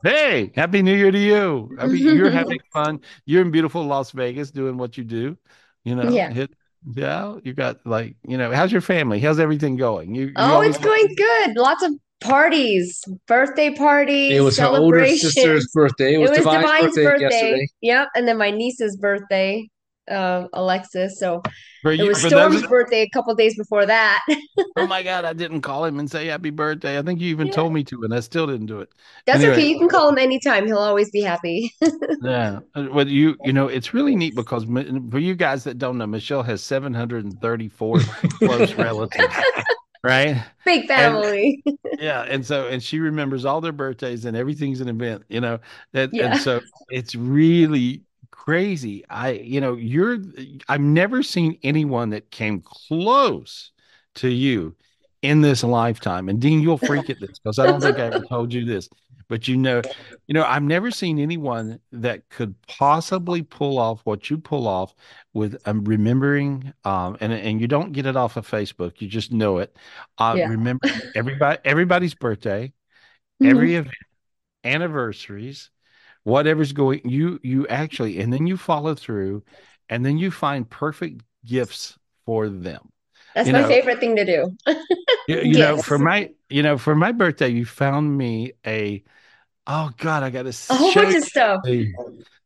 [0.04, 4.12] Hey happy new year to you I mean, you're having fun you're in beautiful las
[4.12, 5.38] vegas doing what you do
[5.84, 6.30] you know Yeah.
[6.32, 6.52] hit
[6.94, 10.62] yeah you got like you know how's your family how's everything going you, you Oh,
[10.62, 11.58] it's going good.
[11.58, 16.14] Lots of parties, birthday parties, It was her older sister's birthday.
[16.14, 17.24] It It was, was Divine's, Divine's birthday, birthday.
[17.26, 17.68] yesterday.
[17.82, 18.08] Yep.
[18.16, 19.70] And then my niece's birthday,
[20.10, 21.20] uh, Alexis.
[21.20, 21.42] So
[21.82, 24.20] for it was Storm's birthday a couple days before that.
[24.78, 27.48] oh my god i didn't call him and say happy birthday i think you even
[27.48, 27.54] Yeah.
[27.54, 28.90] told me to and i still didn't do it
[29.26, 29.54] That's Anyway.
[29.54, 29.68] okay.
[29.68, 30.66] You can call him anytime.
[30.66, 31.74] He'll always be happy.
[32.24, 36.08] yeah well you you know it's really neat because for you guys that don't know
[36.08, 38.00] michelle has 734
[38.40, 39.36] close relatives
[40.04, 40.42] right?
[40.66, 41.62] Big family.
[42.00, 45.60] Yeah, and so and she remembers all their birthdays and everything's an event, you know.
[45.94, 46.32] And, Yeah.
[46.32, 48.04] and so it's really
[48.50, 49.06] crazy.
[49.10, 50.18] I, you know, you're
[50.68, 53.72] I've never seen anyone that came close
[54.16, 54.76] to you
[55.22, 56.30] in this lifetime.
[56.30, 58.90] And Dean, you'll freak at this because I don't think I ever told you this.
[59.28, 59.84] But you know,
[60.28, 64.96] you know, I've never seen anyone that could possibly pull off what you pull off
[65.34, 69.32] with um, remembering um and and you don't get it off of Facebook, you just
[69.32, 69.76] know it.
[70.18, 70.48] Uh Yeah.
[70.48, 72.74] remember everybody everybody's birthday,
[73.44, 73.96] every event,
[74.64, 75.72] anniversaries,
[76.24, 79.44] whatever's going you you actually and then you follow through
[79.90, 82.90] and then you find perfect gifts for them.
[83.36, 84.56] That's you my know- favorite thing to do.
[85.28, 89.04] You, you know, for my you know, for my birthday, you found me a
[89.68, 91.62] oh god, I gotta A whole bunch of stuff.
[91.64, 91.94] thing.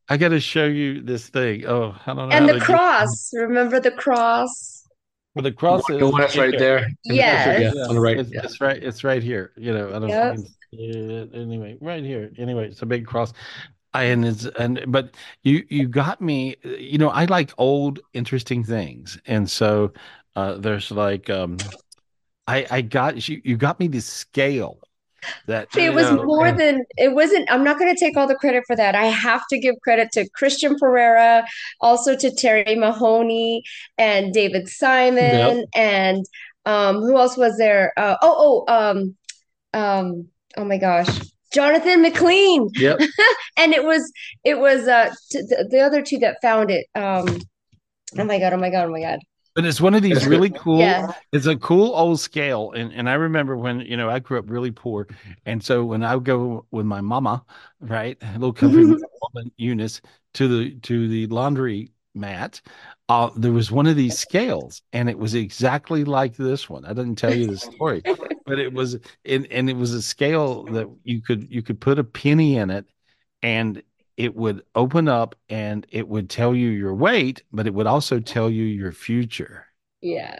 [0.09, 1.65] I gotta show you this thing.
[1.65, 2.35] Oh, I don't know.
[2.35, 3.31] And the to cross.
[3.33, 4.85] Remember the cross?
[5.35, 6.87] Get, the cross is The one that's right there.
[7.05, 7.73] Yes.
[7.73, 8.19] Yeah, on the right.
[8.19, 8.41] It's, Yeah.
[8.43, 8.83] it's right.
[8.83, 9.51] It's right here.
[9.57, 10.37] You know, I don't Yep.
[10.77, 10.83] Know.
[10.83, 11.41] if you can see it.
[11.41, 12.31] Anyway, right here.
[12.37, 13.33] Anyway, it's a big cross.
[13.93, 16.55] I, and it's and but you you got me.
[16.63, 19.93] You know, I like old interesting things, and so
[20.35, 21.57] uh there's like um,
[22.47, 23.41] I I got you.
[23.43, 24.79] You got me the scale
[25.47, 27.49] that it was know, more and- than it wasn't.
[27.51, 28.95] I'm not going to take all the credit for that.
[28.95, 31.45] I have to give credit to Christian Pereira,
[31.81, 33.63] also to Terry Mahoney
[33.97, 36.25] and David Simon, and
[36.65, 37.93] um, who else was there?
[37.97, 39.15] Uh, oh, oh, um,
[39.73, 41.07] um, oh my gosh,
[41.53, 42.69] Jonathan McLean.
[42.75, 42.99] Yep.
[43.55, 44.11] And it was
[44.43, 46.87] it was uh t the, the other two that found it.
[46.95, 47.39] Um,
[48.17, 49.19] oh my God, oh my God, oh my God.
[49.55, 50.79] But it's one of these really cool.
[50.79, 51.13] Yeah.
[51.31, 54.49] It's a cool old scale, and and I remember when you know I grew up
[54.49, 55.07] really poor,
[55.45, 57.45] and so when I would go with my mama,
[57.79, 60.01] right, a little country woman Eunice
[60.33, 62.61] to the to the laundry mat,
[63.09, 66.85] uh, there was one of these scales, and it was exactly like this one.
[66.85, 68.03] I didn't tell you the story,
[68.45, 71.99] but it was and and it was a scale that you could you could put
[71.99, 72.85] a penny in it,
[73.41, 73.81] and
[74.17, 78.19] it would open up and it would tell you your weight, but it would also
[78.19, 79.65] tell you your future.
[80.01, 80.37] Yeah.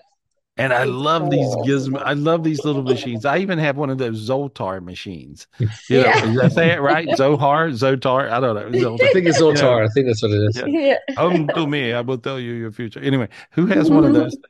[0.56, 2.00] And I love these gizmo.
[2.04, 3.26] I love these little machines.
[3.26, 5.48] I even have one of those Zoltar machines.
[5.90, 6.26] You know, Yeah.
[6.26, 7.08] did I say it right?
[7.18, 8.30] Zohar, Zotar.
[8.30, 8.94] I don't know.
[9.02, 9.84] I think it's Zotar.
[9.84, 10.58] I think that's what it is.
[10.58, 10.66] Yeah.
[10.68, 11.16] Yeah.
[11.16, 11.94] Come to me.
[11.94, 13.00] I will tell you your future.
[13.00, 14.16] Anyway, who has one Mm-hmm.
[14.16, 14.46] of those things?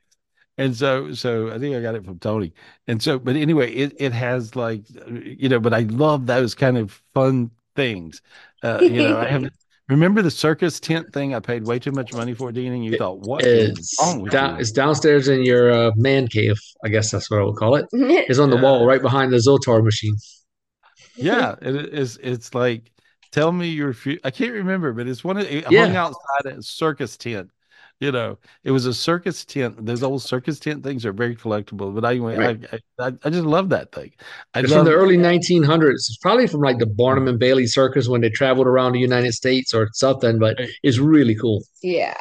[0.57, 2.53] And so, so I think I got it from Tony.
[2.87, 6.77] And so, but anyway, it it has like, you know, but I love those kind
[6.77, 8.21] of fun things.
[8.61, 9.49] Uh, you know, I have.
[9.89, 11.35] Remember the circus tent thing?
[11.35, 14.21] I paid way too much money for, Dean, and you thought, what is It's wrong
[14.21, 14.61] with down, you?
[14.61, 16.55] it's downstairs in your uh, man cave.
[16.85, 17.85] I guess that's what I would call it.
[17.93, 18.61] It's on the Yeah.
[18.63, 20.15] wall right behind the Zotar machine.
[21.15, 22.17] Yeah, it is.
[22.23, 22.91] It's like,
[23.31, 24.21] tell me your future.
[24.23, 25.85] I can't remember, but it's one of it Yeah.
[25.87, 27.49] hung outside a circus tent.
[27.99, 29.85] You know, it was a circus tent.
[29.85, 31.93] Those old circus tent things are very collectible.
[31.95, 32.65] But anyway, Right.
[32.99, 34.11] I, I I just love that thing.
[34.53, 35.93] I It's love from the early 1900s.
[35.95, 39.33] It's probably from like the Barnum and Bailey Circus when they traveled around the United
[39.33, 41.63] States or something, but it's really cool.
[41.81, 42.15] Yeah.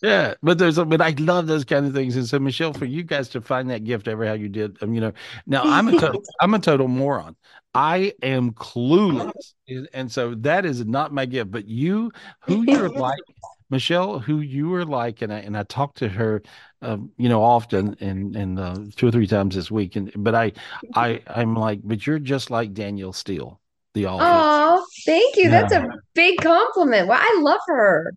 [0.00, 2.14] Yeah, but there's but I love those kind of things.
[2.14, 4.94] And so Michelle, for you guys to find that gift ever how you did, um,
[4.94, 5.12] you know,
[5.46, 7.34] now I'm a total, I'm a total moron.
[7.74, 9.32] I am clueless,
[9.68, 11.50] and- and so that is not my gift.
[11.50, 12.12] But you,
[12.42, 13.18] who you're like,
[13.70, 16.42] Michelle, who you are like, and I and I talk to her,
[16.80, 19.96] um, you know, often and and uh, two or three times this week.
[19.96, 20.52] And but I,
[20.94, 23.60] I I'm like, but you're just like Danielle Steel,
[23.94, 24.24] the author.
[24.24, 25.50] Oh, thank you.
[25.50, 27.08] That's a big compliment.
[27.08, 28.12] Well, I love her.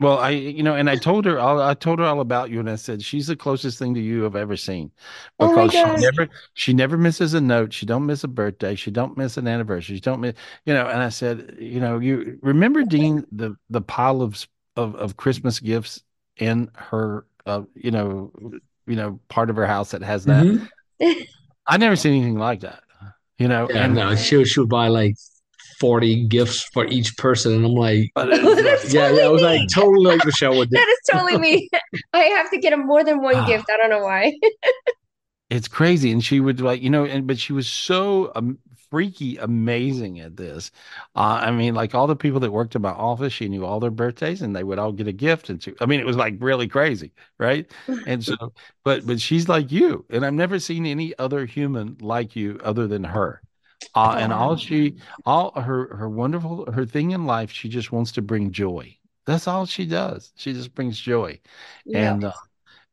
[0.00, 2.60] Well, I, you know, and I told her, all, I told her all about you,
[2.60, 4.92] and I said she's the closest thing to you I've ever seen,
[5.40, 7.72] Oh because she never, she never misses a note.
[7.72, 8.76] She don't miss a birthday.
[8.76, 9.96] She don't miss an anniversary.
[9.96, 10.86] She don't miss, you know.
[10.86, 14.46] And I said, you know, you remember Dean the the pile of
[14.78, 16.02] of of Christmas gifts
[16.36, 18.32] in her, uh, you know,
[18.86, 20.44] you know, part of her house that has that.
[20.46, 21.26] Mhm.
[21.66, 22.82] I never seen anything like that,
[23.38, 23.68] you know.
[23.70, 25.16] Yeah, and no, she, would- she would buy like
[25.80, 27.52] 40 gifts for each person.
[27.54, 30.24] And I'm like, but it's like- That's yeah, yeah, I was totally like totally like
[30.24, 30.76] Michelle with it.
[30.76, 31.68] That is totally me.
[32.14, 33.46] I have to get him more than one Ah.
[33.46, 33.66] gift.
[33.70, 34.32] I don't know why.
[35.50, 38.58] it's crazy and she would like you know and but she was so um,
[38.90, 40.70] freaky amazing at this.
[41.14, 43.80] Uh, i mean like all the people that worked in my office she knew all
[43.80, 46.16] their birthdays and they would all get a gift and she, i mean it was
[46.16, 47.70] like really crazy right?
[48.04, 48.34] And so
[48.84, 52.86] but but she's like you and i've never seen any other human like you other
[52.86, 53.42] than her.
[53.94, 58.12] Uh, and all she all her her wonderful her thing in life she just wants
[58.12, 58.96] to bring joy.
[59.26, 60.32] That's all she does.
[60.36, 61.40] She just brings joy.
[61.84, 62.16] Yeah.
[62.16, 62.32] and uh,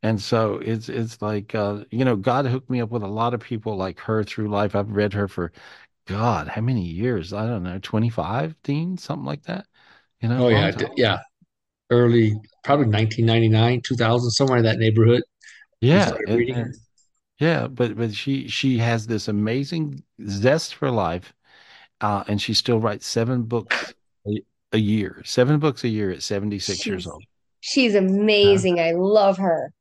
[0.04, 3.34] and so it's it's like uh, you know God hooked me up with a lot
[3.34, 4.76] of people like her through life.
[4.76, 5.52] I've read her for
[6.08, 7.34] God, how many years?
[7.34, 9.66] I don't know, 25, Dean, something like that.
[10.22, 10.72] You know, Oh, yeah.
[10.72, 10.90] time.
[10.96, 11.20] d- Yeah.
[11.92, 15.24] Early, probably 1999, 2000, somewhere in that neighborhood.
[15.82, 16.12] yeah.
[16.28, 16.76] and- and-
[17.40, 21.34] Yeah, but but she she has this amazing zest for life,
[22.00, 23.94] uh, and she still writes seven books
[24.26, 24.42] a,
[24.72, 27.24] a year, seven books a year at 76 years old.
[27.60, 28.80] she's Uh, amazing.
[28.80, 29.74] I love her.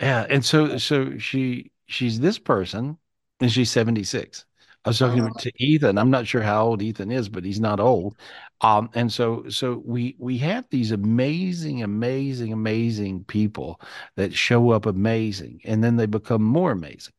[0.00, 2.98] yeah, and so so she she's this person,
[3.40, 4.44] and she's 76.
[4.84, 5.98] I was talking Oh, to Ethan.
[5.98, 8.16] I'm not sure how old Ethan is, but he's not old.
[8.60, 13.80] Um, and so so we we have these amazing, amazing, amazing people
[14.16, 17.12] that show up amazing, and then they become more amazing.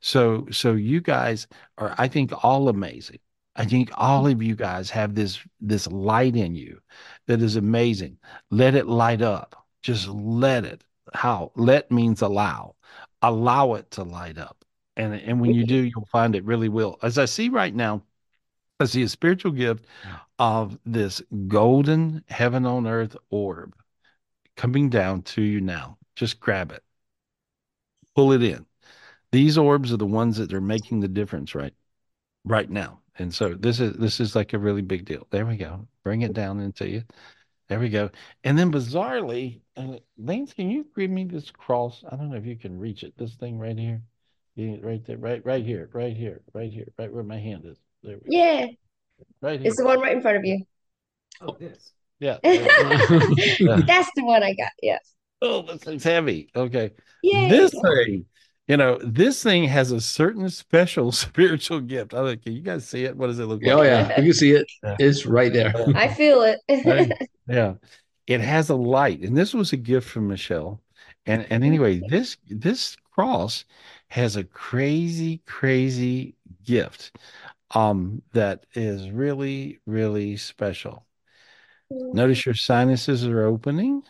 [0.00, 1.46] So, so you guys
[1.78, 3.18] are, I think, all amazing.
[3.56, 6.80] I think all of you guys have this this light in you
[7.26, 8.18] that is amazing.
[8.50, 9.66] Let it light up.
[9.82, 10.84] Just let it.
[11.14, 11.52] How?
[11.56, 12.76] Let means allow.
[13.22, 14.61] Allow it to light up.
[14.96, 16.98] And and when you do, you'll find it really will.
[17.02, 18.02] As I see right now,
[18.80, 19.86] I see a spiritual gift
[20.38, 23.74] of this golden heaven on earth orb
[24.56, 25.98] coming down to you now.
[26.16, 26.82] Just grab it,
[28.14, 28.66] pull it in.
[29.32, 31.74] These orbs are the ones that are making the difference right
[32.44, 33.00] right now.
[33.18, 35.26] And so this is this is like a really big deal.
[35.30, 35.86] There we go.
[36.04, 37.04] Bring it down into you.
[37.68, 38.10] There we go.
[38.44, 42.04] And then bizarrely, uh, Lance, can you give me this cross?
[42.10, 43.16] I don't know if you can reach it.
[43.16, 44.02] This thing right here.
[44.54, 47.78] Yeah, right there, right, right here, right here, right here, right where my hand is.
[48.02, 48.26] There we go.
[48.28, 48.66] yeah.
[49.40, 50.64] Right It's the one right in front of you.
[51.40, 51.92] Oh, this.
[52.20, 53.34] Yeah, there we go.
[53.58, 53.80] Yeah.
[53.86, 54.72] That's the one I got.
[54.82, 55.12] Yes.
[55.40, 56.48] Oh, this thing's heavy.
[56.54, 56.92] Okay.
[57.22, 57.48] Yay.
[57.48, 58.26] This thing,
[58.68, 62.14] you know, this thing has a certain special spiritual gift.
[62.14, 63.16] I like, can you guys see it?
[63.16, 63.78] What does it look Oh like?
[63.78, 64.66] Oh yeah, you can see it.
[64.82, 64.96] Yeah.
[64.98, 65.72] It's right there.
[65.96, 66.60] I feel it.
[66.86, 67.10] Right?
[67.48, 67.74] Yeah.
[68.28, 70.80] It has a light, and this was a gift from Michelle.
[71.26, 73.64] And and anyway, this this cross
[74.12, 77.12] has a crazy, crazy gift
[77.72, 81.06] um that is really, really special.
[82.12, 84.04] Notice your sinuses are opening.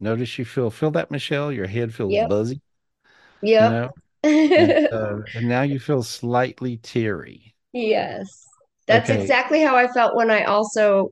[0.00, 1.52] Notice you feel feel that, Michelle.
[1.52, 2.30] Your head feels Yep.
[2.30, 2.60] buzzy,
[3.56, 3.90] you know,
[4.56, 7.56] and uh, and now you feel slightly teary.
[7.72, 8.44] Yes.
[8.86, 9.10] That's Okay.
[9.10, 11.10] exactly how I felt when I also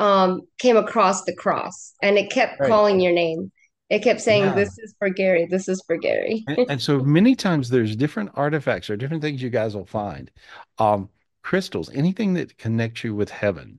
[0.00, 2.60] um came across the cross and it kept Right.
[2.62, 3.52] calling your name.
[3.88, 4.54] It kept saying, Yeah.
[4.54, 6.44] This is for Gary, this is for Gary.
[6.48, 10.30] And, and so many times there's different artifacts or different things you guys will find.
[10.78, 11.08] Um,
[11.42, 13.78] crystals, anything that connects you with heaven.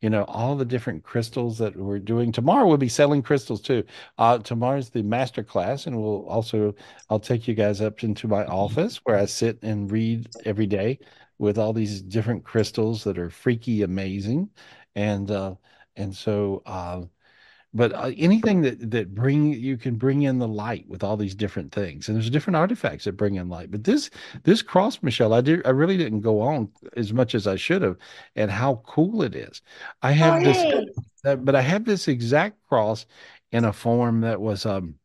[0.00, 2.30] You know, all the different crystals that we're doing.
[2.30, 3.84] Tomorrow we'll be selling crystals too.
[4.18, 6.74] Uh, tomorrow's the master class, and we'll also
[7.08, 10.98] I'll take you guys up into my office where I sit and read every day
[11.38, 14.50] with all these different crystals that are freaky amazing.
[14.94, 15.54] And uh,
[15.96, 17.02] and so uh,
[17.74, 21.34] but uh, anything that that bring you can bring in the light with all these
[21.34, 24.10] different things and there's different artifacts that bring in light but this
[24.44, 27.82] this cross michelle i did i really didn't go on as much as i should
[27.82, 27.96] have
[28.36, 29.62] and how cool it is.
[30.02, 30.94] I Oh, have this yay.
[31.24, 33.06] uh, but i have this exact cross
[33.52, 34.96] in a form that was um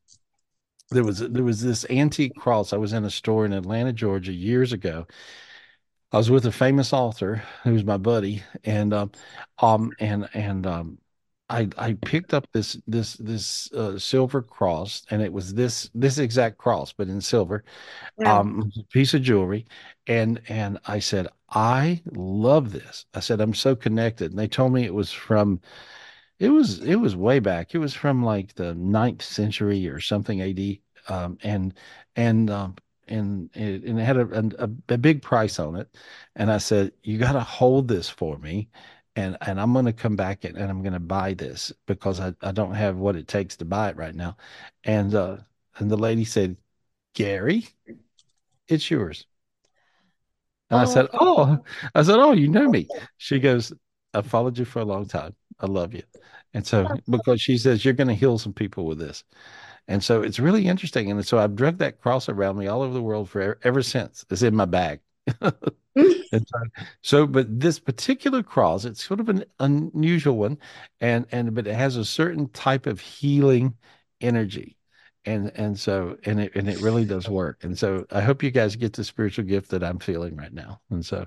[0.92, 2.74] there was there was this antique cross.
[2.74, 5.06] I was in a store in atlanta georgia years ago.
[6.12, 9.12] I was with a famous author who's my buddy, and um,
[9.60, 10.98] um, and and um,
[11.50, 16.18] I I picked up this this this uh, silver cross, and it was this this
[16.20, 17.64] exact cross, but in silver,
[18.18, 18.42] Wow.
[18.42, 19.66] um, piece of jewelry,
[20.08, 23.06] and and I said I love this.
[23.14, 25.62] I said I'm so connected, and they told me it was from
[26.40, 27.76] it was it was way back.
[27.76, 31.74] It was from like the ninth century or something AD, um, and
[32.16, 32.76] and um,
[33.08, 35.96] and it, and it had a, a a big price on it.
[36.36, 38.70] And I said, "You got to hold this for me,
[39.16, 42.20] and and I'm going to come back and, and I'm going to buy this because
[42.20, 44.38] I I don't have what it takes to buy it right now."
[44.84, 45.38] And uh,
[45.78, 46.58] and the lady said,
[47.16, 47.68] "Gary,
[48.68, 49.26] it's yours."
[50.70, 51.64] And I said, Oh, "Oh,"
[51.96, 53.74] I said, "Oh, you know me." She goes,
[54.14, 55.36] "I've followed you for a long time.
[55.60, 56.04] I love you."
[56.54, 59.24] And so, because she says you're going to heal some people with this,
[59.88, 61.12] and so it's really interesting.
[61.12, 63.84] And so I've drug that cross around me all over the world for ever, ever
[63.84, 64.26] since.
[64.30, 65.02] It's in my bag.
[66.32, 66.60] And so,
[67.02, 70.58] so, but this particular cross, it's sort of an unusual one,
[71.02, 73.76] and and but it has a certain type of healing
[74.22, 74.78] energy,
[75.26, 77.64] and and so and it and it really does work.
[77.64, 80.82] And so I hope you guys get the spiritual gift that I'm feeling right now.
[80.92, 81.26] And so,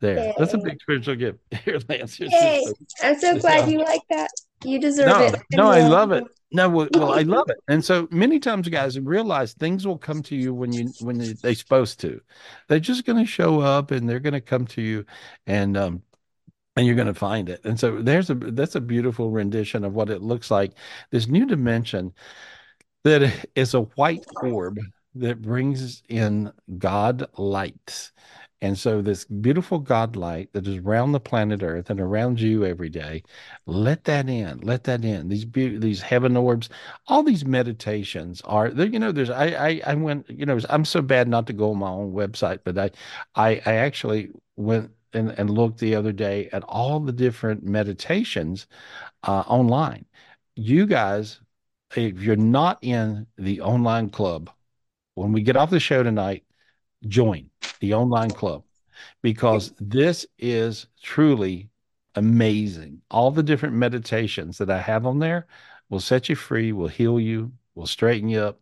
[0.00, 1.40] there, that's a big spiritual gift.
[1.64, 2.64] Here, Lance, Yay.
[3.02, 4.30] I'm so glad you like that.
[4.64, 5.42] You deserve No, it.
[5.52, 6.24] no, I love it.
[6.50, 7.58] No, well, well, I love it.
[7.68, 11.34] And so many times, guys, realize things will come to you when you when they,
[11.34, 12.20] they're supposed to.
[12.68, 15.04] They're just going to show up, and they're going to come to you,
[15.46, 16.02] and um,
[16.76, 17.60] and you're going to find it.
[17.64, 20.72] And so there's a that's a beautiful rendition of what it looks like.
[21.10, 22.14] This new dimension
[23.04, 24.78] that is a white orb
[25.16, 28.10] that brings in God light.
[28.60, 32.64] And so, this beautiful God light that is around the planet Earth and around you
[32.64, 33.22] every day,
[33.66, 34.60] let that in.
[34.60, 35.28] Let that in.
[35.28, 36.68] These be- these heaven orbs,
[37.06, 38.86] all these meditations are there.
[38.86, 40.28] You know, there's I, I I went.
[40.28, 42.90] You know, I'm so bad not to go on my own website, but I
[43.36, 48.66] I, I actually went and, and looked the other day at all the different meditations
[49.24, 50.06] uh, online.
[50.56, 51.40] You guys,
[51.96, 54.50] if you're not in the online club,
[55.14, 56.44] when we get off the show tonight,
[57.06, 57.48] join
[57.80, 58.64] the online club
[59.22, 61.70] because this is truly
[62.14, 63.00] amazing.
[63.10, 65.46] All the different meditations that I have on there
[65.88, 68.60] will set you free, will heal you, will straighten you up.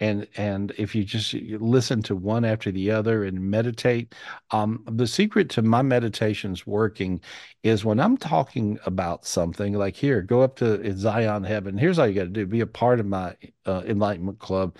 [0.00, 4.14] And and if you just listen to one after the other and meditate
[4.50, 7.20] um, the secret to my meditations working
[7.62, 11.78] is when i'm talking about something like here go up to zion heaven.
[11.78, 12.44] Here's all you got to do.
[12.44, 13.36] Be a part of my
[13.66, 14.76] uh, enlightenment club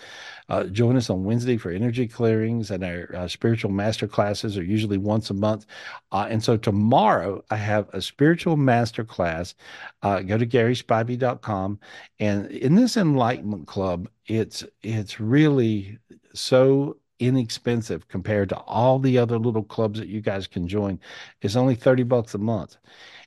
[0.48, 4.64] uh, join us on wednesday for energy clearings and our uh, spiritual master classes are
[4.64, 5.66] usually once a month
[6.12, 9.54] uh, and so tomorrow i have a spiritual master class
[10.02, 11.78] uh, go to garyspivey.com
[12.18, 15.98] and in this enlightenment club it's it's really
[16.34, 20.98] so inexpensive compared to all the other little clubs that you guys can join.
[21.42, 22.76] It's only 30 bucks a month.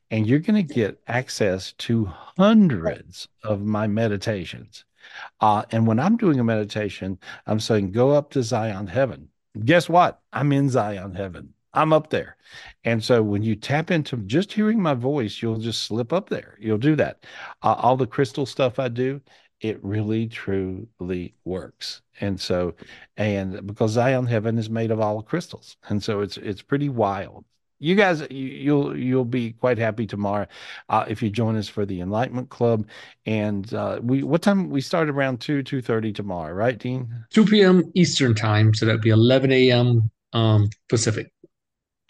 [0.10, 4.86] And you're going to get access to hundreds of my meditations.
[5.42, 9.30] Uh, and when I'm doing a meditation, I'm saying, go up to Zion heaven.
[9.66, 10.22] Guess what?
[10.34, 11.54] I'm in Zion heaven.
[11.74, 12.38] I'm up there.
[12.86, 16.58] And so when you tap into just hearing my voice, you'll just slip up there.
[16.60, 17.24] You'll do that.
[17.62, 19.22] Uh, all the crystal stuff I do,
[19.62, 22.02] it really truly works.
[22.20, 22.76] And so,
[23.18, 27.46] and because Zion Heaven is made of all crystals, and so it's it's pretty wild.
[27.80, 30.48] You guys, you, will you'll be quite happy tomorrow
[30.90, 32.88] uh, if you join us for the Enlightenment Club.
[33.26, 37.26] And uh, we what time we start around two two thirty tomorrow, right, Dean?
[37.32, 37.84] Two p.m.
[37.94, 40.10] Eastern time, so that'd be eleven a.m.
[40.34, 41.32] Um, Pacific.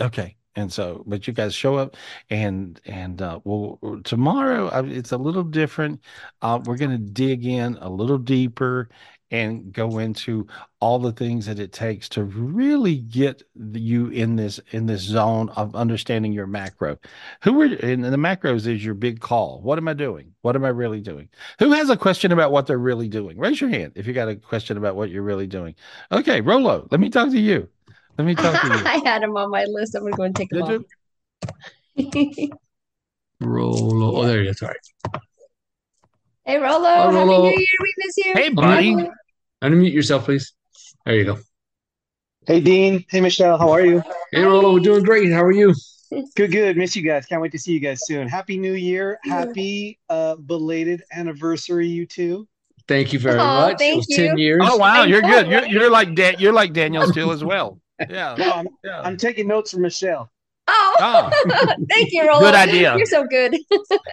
[0.01, 1.95] Okay, and so but you guys show up
[2.29, 6.01] and and uh well tomorrow it's a little different
[6.41, 8.89] uh we're going to dig in a little deeper
[9.31, 10.47] and go into
[10.79, 15.49] all the things that it takes to really get you in this in this zone
[15.49, 16.97] of understanding your macro
[17.41, 20.63] who are in the macros is your big call what am i doing what am
[20.63, 21.27] i really doing
[21.59, 24.29] who has a question about what they're really doing raise your hand if you got
[24.29, 25.75] a question about what you're really doing
[26.11, 27.67] okay rolo let me talk to you
[28.17, 28.73] let me talk to you.
[28.73, 29.95] I had him on my list.
[29.95, 30.85] I'm gonna go and take him Did
[31.97, 32.49] off.
[33.39, 34.17] Rolo.
[34.17, 34.57] Oh, there you is.
[34.57, 34.77] Sorry.
[36.47, 36.85] Hey, Rolo.
[36.85, 37.43] Hi, Rolo.
[37.43, 37.67] Happy New Year.
[37.81, 38.33] We miss you.
[38.33, 38.95] Hey, buddy.
[39.61, 40.53] Unmute yourself, please.
[41.05, 41.39] There you go.
[42.45, 43.03] Hey, Dean.
[43.09, 43.57] Hey, Michelle.
[43.57, 44.01] How are you?
[44.31, 44.71] Hey, Rolo.
[44.71, 45.29] We're doing great.
[45.29, 45.75] How are you?
[46.37, 46.77] Good, good.
[46.77, 47.25] Miss you guys.
[47.25, 48.29] Can't wait to see you guys soon.
[48.29, 49.19] Happy New Year.
[49.25, 52.47] Happy uh, belated anniversary, you two.
[52.87, 53.79] Thank you very oh, much.
[53.79, 54.27] Thank it was you.
[54.27, 54.61] 10 years.
[54.63, 55.03] Oh, wow.
[55.03, 55.47] You're good.
[55.47, 57.81] You're, you're like Dan- you're like Danielle Steel as well.
[58.09, 58.35] Yeah.
[58.37, 59.01] No, I'm, yeah.
[59.01, 60.31] I'm taking notes from Michelle.
[60.67, 61.29] Oh, oh.
[61.89, 62.41] thank you, Rolo.
[62.41, 62.97] Good idea.
[62.97, 63.55] You're so good.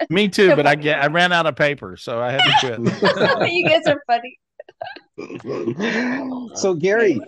[0.08, 2.78] Me too, but I get I ran out of paper, so I had to quit.
[3.52, 4.38] you guys are funny.
[6.56, 7.20] so Gary,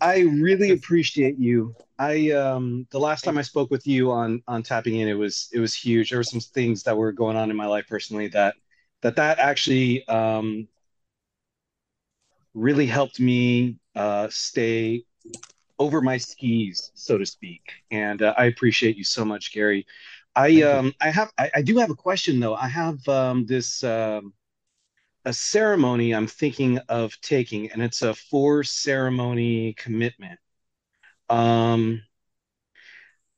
[0.00, 1.74] I really appreciate you.
[1.98, 5.48] I um the last time I spoke with you on on tapping in, it was
[5.52, 6.10] it was huge.
[6.10, 8.54] There were some things that were going on in my life personally that
[9.02, 10.68] that that actually um
[12.54, 15.04] really helped me uh, stay
[15.80, 17.72] over my skis, so to speak.
[17.90, 19.86] And uh, I appreciate you so much, Gary.
[20.36, 22.54] I um I have I, I, do have a question though.
[22.54, 24.32] I have um, this um,
[25.24, 30.38] a ceremony I'm thinking of taking, and it's a four ceremony commitment.
[31.28, 32.02] Um,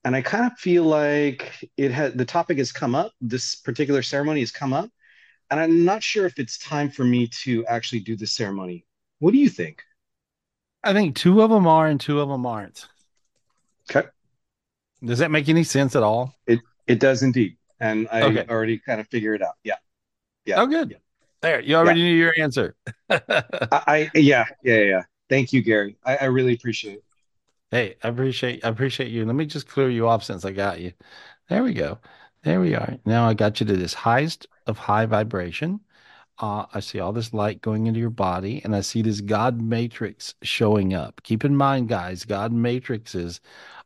[0.04, 3.12] and I kind of feel like it had the topic has come up.
[3.20, 4.90] This particular ceremony has come up,
[5.50, 8.84] and I'm not sure if it's time for me to actually do the ceremony.
[9.20, 9.82] What do you think?
[10.84, 12.86] I think two of them are and two of them aren't.
[13.90, 14.08] Okay.
[15.04, 16.34] Does that make any sense at all?
[16.46, 18.46] It it does indeed, and I okay.
[18.48, 19.54] already kind of figured it out.
[19.64, 19.76] Yeah.
[20.44, 20.60] Yeah.
[20.60, 20.90] Oh, good.
[20.90, 20.96] Yeah.
[21.40, 22.06] There, you already yeah.
[22.06, 22.76] knew your answer.
[23.10, 23.20] I,
[23.86, 25.02] I, yeah yeah yeah.
[25.28, 25.96] Thank you, Gary.
[26.04, 27.04] I, I really appreciate it.
[27.70, 29.24] Hey, I appreciate I appreciate you.
[29.24, 30.92] Let me just clear you off since I got you.
[31.48, 31.98] There we go.
[32.44, 32.98] There we are.
[33.04, 35.80] Now I got you to this highest of high vibration
[36.38, 39.60] uh, I see all this light going into your body, and I see this God
[39.60, 41.22] matrix showing up.
[41.22, 43.40] Keep in mind, guys, God matrices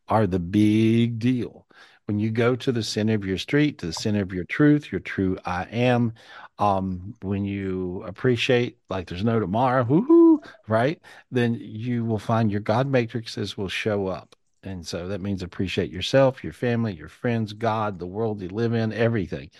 [0.08, 1.66] are the big deal.
[2.06, 4.92] When you go to the center of your street, to the center of your truth,
[4.92, 6.12] your true I am,
[6.58, 10.38] um, when you appreciate like there's no tomorrow, woohoo,
[10.68, 11.00] right?
[11.32, 14.36] Then you will find your God matrices will show up.
[14.62, 18.72] And so that means appreciate yourself, your family, your friends, God, the world you live
[18.72, 19.50] in, everything.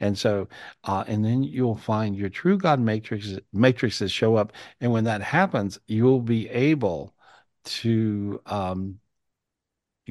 [0.00, 0.48] And so,
[0.84, 4.52] uh, and then you'll find your true God matrix matrices show up.
[4.80, 7.14] And when that happens, you'll be able
[7.64, 8.98] to um,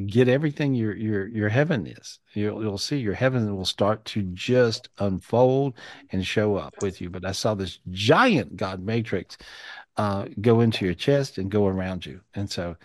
[0.06, 2.20] get everything your your your heaven is.
[2.34, 5.76] You'll you'll see your heaven will start to just unfold
[6.12, 7.10] and show up with you.
[7.10, 9.38] But I saw this giant God matrix
[9.96, 12.76] uh, go into your chest and go around you, and so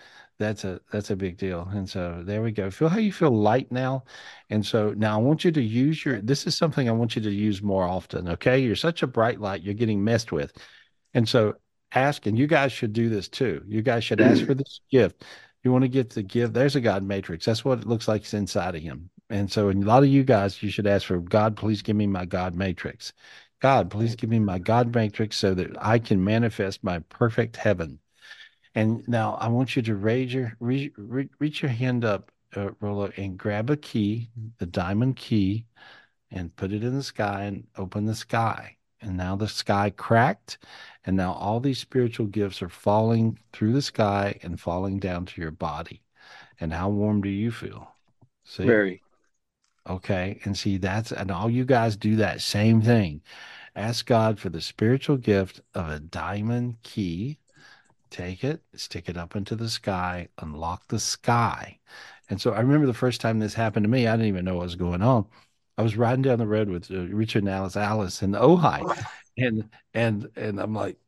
[0.43, 1.69] that's a that's a big deal.
[1.73, 2.71] And so there we go.
[2.71, 4.05] Feel how you feel light now.
[4.51, 6.21] And so now I want you to use your.
[6.21, 8.29] This is something I want you to use more often.
[8.29, 9.63] Okay, you're such a bright light.
[9.63, 10.53] You're getting messed with,
[11.15, 11.55] and so
[11.93, 12.27] ask.
[12.27, 13.63] And you guys should do this too.
[13.67, 15.25] You guys should ask for this gift
[15.63, 16.55] you want to get the gift.
[16.55, 17.45] There's a God matrix.
[17.45, 19.11] That's what it looks like it's inside of him.
[19.31, 21.97] And so, in a lot of you guys, you should ask for God, please give
[21.97, 23.13] me my God matrix.
[23.61, 28.01] God, please give me my God matrix so that I can manifest my perfect heaven.
[28.75, 33.11] And now I want you to raise your reach, reach your hand up, uh, Rollo,
[33.17, 35.67] and grab a key, the diamond key,
[36.31, 38.77] and put it in the sky and open the sky.
[39.01, 40.59] And now the sky cracked
[41.05, 45.41] and now all these spiritual gifts are falling through the sky and falling down to
[45.41, 46.03] your body.
[46.61, 47.97] And how warm do you feel?
[48.45, 48.65] See?
[48.65, 49.03] Very.
[49.89, 50.39] Okay.
[50.45, 53.23] And see, that's, and all you guys do that same thing.
[53.75, 57.39] Ask God for the spiritual gift of a diamond key.
[58.13, 61.81] Take it, stick it up into the sky, unlock the sky.
[62.29, 64.57] And so I remember the first time this happened to me, I didn't even know
[64.57, 65.27] what was going on.
[65.79, 68.87] I was riding down the road with uh, Richard and Alice Alice in Ojai,
[69.39, 70.99] and and and I'm like,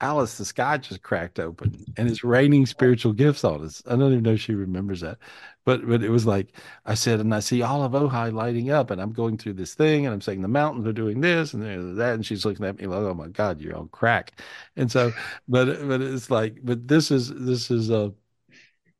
[0.00, 3.82] Alice, the sky just cracked open and it's raining spiritual gifts on us.
[3.86, 5.18] I don't even know if she remembers that,
[5.64, 6.52] but but it was like
[6.86, 9.74] I said, and I see all of Ojai lighting up, and I'm going through this
[9.74, 12.78] thing, and I'm saying the mountains are doing this and that, and she's looking at
[12.78, 14.40] me like, oh my God, you're on crack.
[14.76, 15.14] And so,
[15.48, 18.14] but but it's like, but this is this is a,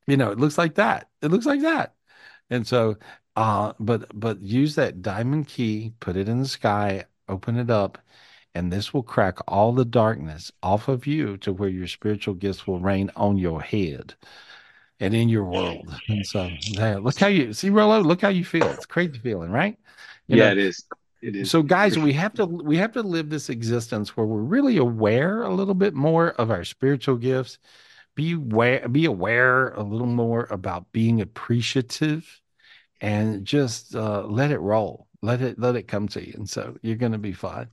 [0.06, 1.08] you know, it looks like that.
[1.22, 1.94] It looks like that.
[2.50, 2.96] And so,
[3.36, 7.98] uh, but but use that diamond key, put it in the sky, open it up
[8.54, 12.66] and this will crack all the darkness off of you to where your spiritual gifts
[12.66, 14.14] will reign on your head
[15.00, 15.94] and in your world.
[16.08, 18.00] And so, there, look how you see, Rollo.
[18.00, 18.66] Look how you feel.
[18.68, 19.78] It's crazy feeling, right?
[20.26, 20.52] You yeah, know?
[20.52, 20.84] it is.
[21.20, 21.50] It is.
[21.50, 25.42] So, guys, we have to we have to live this existence where we're really aware
[25.42, 27.58] a little bit more of our spiritual gifts.
[28.14, 32.40] Be aware, be aware a little more about being appreciative,
[33.00, 35.06] and just uh, let it roll.
[35.22, 37.68] Let it let it come to you, and so you're going to be fine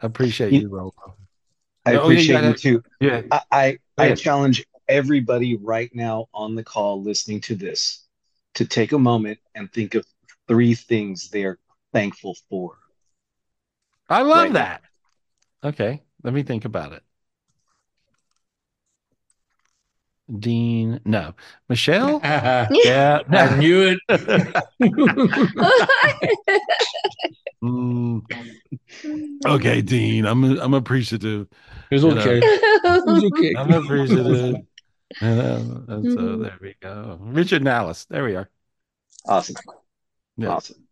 [0.00, 0.92] appreciate you, you
[1.84, 2.82] I oh, appreciate you, you too.
[3.00, 3.22] Yeah.
[3.30, 8.04] I, I, I challenge everybody right now on the call listening to this
[8.54, 10.06] to take a moment and think of
[10.48, 11.58] three things they are
[11.92, 12.76] thankful for.
[14.08, 14.82] I love right that.
[15.62, 15.68] Now.
[15.70, 17.02] Okay, let me think about it.
[20.38, 21.34] Dean, no.
[21.68, 22.20] Michelle?
[22.24, 23.20] yeah.
[23.28, 24.08] I knew it.
[27.66, 28.22] mm.
[29.46, 31.48] Okay, Dean, I'm I'm appreciative.
[31.90, 32.40] It's okay.
[32.42, 33.54] it's okay.
[33.56, 34.56] I'm appreciative.
[35.20, 36.42] and, and so mm-hmm.
[36.42, 37.18] there we go.
[37.20, 38.04] Richard and Alice.
[38.06, 38.50] There we are.
[39.26, 39.56] Awesome.
[40.36, 40.48] Yeah.
[40.48, 40.86] Awesome.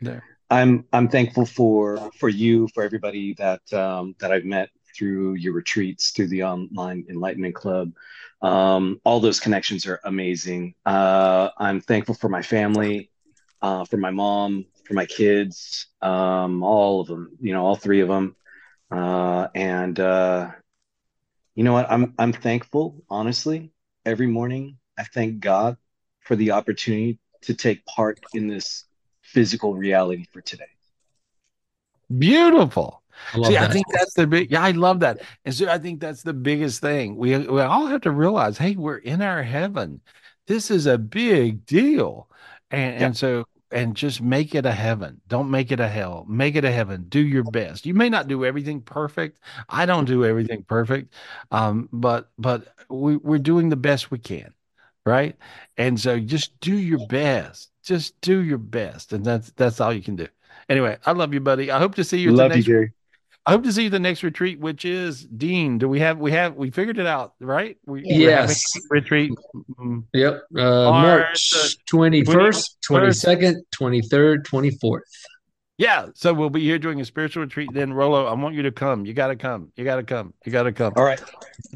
[0.00, 0.24] There.
[0.50, 5.52] I'm I'm thankful for for you, for everybody that um, that I've met through your
[5.52, 7.92] retreats, through the online enlightenment club.
[8.42, 10.74] Um, all those connections are amazing.
[10.84, 13.10] Uh, I'm thankful for my family,
[13.62, 18.00] uh, for my mom, for my kids, um, all of them, you know, all three
[18.00, 18.36] of them.
[18.90, 20.50] Uh, and uh,
[21.54, 21.90] you know what?
[21.90, 23.72] I'm I'm thankful, honestly.
[24.04, 25.76] Every morning, I thank God
[26.20, 28.84] for the opportunity to take part in this
[29.22, 30.64] physical reality for today.
[32.16, 33.02] Beautiful.
[33.32, 33.70] I See, that.
[33.70, 34.50] I think that's the big.
[34.50, 37.16] Yeah, I love that, and so I think that's the biggest thing.
[37.16, 40.00] We we all have to realize, hey, we're in our heaven.
[40.46, 42.28] This is a big deal,
[42.70, 43.06] and yeah.
[43.06, 45.20] and so and just make it a heaven.
[45.28, 46.24] Don't make it a hell.
[46.26, 47.04] Make it a heaven.
[47.10, 47.84] Do your best.
[47.84, 49.38] You may not do everything perfect.
[49.68, 51.12] I don't do everything perfect,
[51.50, 54.54] um, but but we, we're doing the best we can,
[55.04, 55.36] right?
[55.76, 57.70] And so just do your best.
[57.84, 60.26] Just do your best, and that's that's all you can do.
[60.70, 61.70] Anyway, I love you, buddy.
[61.70, 62.32] I hope to see you.
[62.32, 62.92] Love you, Gary.
[63.46, 65.78] I hope to see you the next retreat, which is Dean.
[65.78, 67.76] Do we have we have we figured it out, right?
[67.86, 68.60] We, yes.
[68.90, 69.30] Retreat.
[70.12, 70.42] Yep.
[70.56, 75.04] Uh, March twenty first, twenty second, twenty third, twenty fourth.
[75.78, 76.06] Yeah.
[76.14, 77.70] So we'll be here doing a spiritual retreat.
[77.72, 79.06] Then Rolo, I want you to come.
[79.06, 79.72] You gotta come.
[79.76, 80.34] You gotta come.
[80.44, 80.94] You gotta come.
[80.96, 81.22] All right.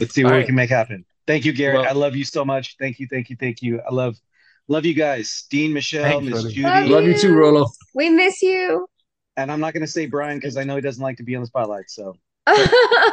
[0.01, 0.47] Let's see what All we right.
[0.47, 1.05] can make happen.
[1.29, 1.77] Thank you, Gary.
[1.77, 2.75] Well, I love you so much.
[2.81, 3.81] Thank you, thank you, thank you.
[3.89, 4.17] I love
[4.67, 5.45] love you guys.
[5.51, 6.63] Dean, Michelle, Miss Judy.
[6.63, 6.95] Love you.
[6.97, 7.69] love you too, Rolo.
[7.95, 8.89] We miss you
[9.37, 11.35] and I'm not going to say Brian because I know he doesn't like to be
[11.37, 11.91] on the spotlight.
[11.91, 12.17] So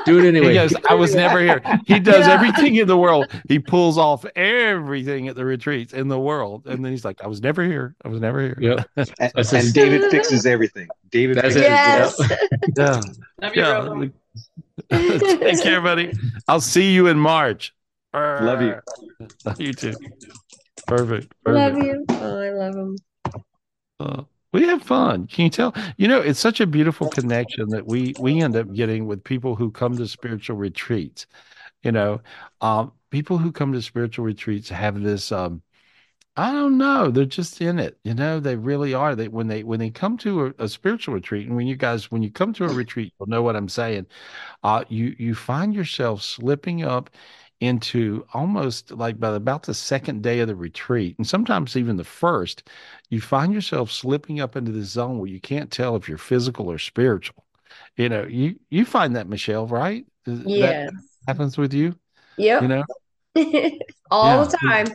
[0.05, 0.47] Do it anyway.
[0.49, 1.61] He goes, I was never here.
[1.85, 2.33] He does Yeah.
[2.33, 3.27] everything in the world.
[3.47, 6.65] He pulls off everything at the retreats in the world.
[6.65, 7.95] And then he's like, I was never here.
[8.03, 8.57] I was never here.
[8.59, 8.89] Yep.
[8.97, 10.87] And, and just- David fixes everything.
[11.11, 11.69] David That's fixes it.
[11.69, 12.19] yes.
[12.77, 13.01] Yeah.
[13.41, 14.01] Love you, Rolo.
[14.89, 15.17] yeah.
[15.39, 16.13] Take care, buddy.
[16.47, 17.73] I'll see you in March.
[18.13, 18.75] Love you.
[19.59, 19.93] You too.
[20.87, 21.33] Perfect.
[21.43, 21.75] Perfect.
[21.75, 22.05] love you.
[22.09, 22.95] Oh, I love him.
[23.99, 24.23] Uh,
[24.53, 25.27] we have fun.
[25.27, 25.73] Can you tell?
[25.97, 29.55] You know, it's such a beautiful connection that we we end up getting with people
[29.55, 31.27] who come to spiritual retreats.
[31.83, 32.21] You know,
[32.61, 35.31] um, people who come to spiritual retreats have this.
[35.31, 35.61] Um,
[36.37, 37.09] I don't know.
[37.09, 37.99] They're just in it.
[38.03, 39.15] You know, they really are.
[39.15, 42.11] They when they when they come to a, a spiritual retreat, and when you guys
[42.11, 44.05] when you come to a retreat, you'll know what I'm saying.
[44.63, 47.09] Uh, you you find yourself slipping up
[47.59, 52.03] into almost like by about the second day of the retreat, and sometimes even the
[52.03, 52.69] first,
[53.09, 56.69] you find yourself slipping up into the zone where you can't tell if you're physical
[56.71, 57.45] or spiritual.
[57.97, 60.05] You know, you you find that Michelle, right?
[60.25, 60.91] Yes.
[60.91, 61.95] That happens with you.
[62.37, 62.63] Yep.
[62.63, 62.83] You know,
[64.11, 64.45] All Yeah.
[64.45, 64.87] the time.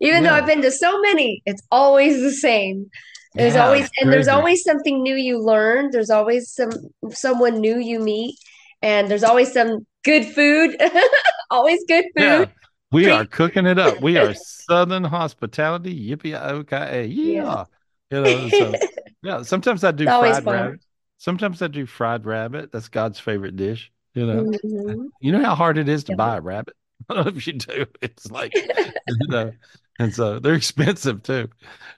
[0.00, 2.90] Even though I've been to so many, it's always the same.
[3.36, 5.90] There's Yeah, always and there's always something new you learn.
[5.90, 6.70] There's always some
[7.10, 8.36] someone new you meet,
[8.82, 10.76] and there's always some good food.
[11.50, 12.22] always good food.
[12.24, 12.44] Yeah,
[12.92, 14.00] we are cooking it up.
[14.00, 14.34] We are
[14.68, 16.10] Southern hospitality.
[16.10, 17.64] Yippee okay, yeah.
[18.10, 18.74] You know, so
[19.22, 19.42] yeah.
[19.42, 20.54] Sometimes I do fried fun.
[20.54, 20.80] rabbit.
[21.18, 22.72] Sometimes I do fried rabbit.
[22.72, 23.90] That's God's favorite dish.
[24.14, 25.08] You know, Mhm.
[25.20, 26.16] you know how hard it is to Yeah.
[26.16, 26.74] buy a rabbit.
[27.08, 27.86] I don't know if you do.
[28.00, 28.54] It's like,
[29.08, 29.52] you know,
[29.98, 31.48] and so they're expensive too.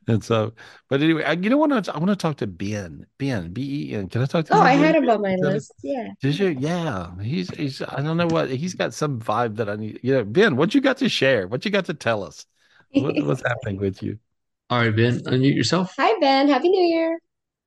[0.07, 0.55] And so,
[0.89, 1.89] but anyway, I, you know what?
[1.89, 3.07] I want to talk to Ben.
[3.19, 4.09] Ben, B E N.
[4.09, 4.63] Can I talk to Oh, you?
[4.63, 5.75] I had him on my Is list.
[5.83, 6.09] Yeah.
[6.21, 6.49] Did you?
[6.49, 7.83] Yeah, he's he's.
[7.83, 8.95] I don't know what he's got.
[8.95, 10.01] Some vibe that I need.
[10.03, 11.47] You know, Ben, what you got to share?
[11.47, 12.47] What you got to tell us?
[12.93, 14.19] What, what's happening with you?
[14.71, 15.95] All right, Ben, unmute yourself.
[15.99, 16.49] Hi, Ben.
[16.49, 17.19] Happy New Year.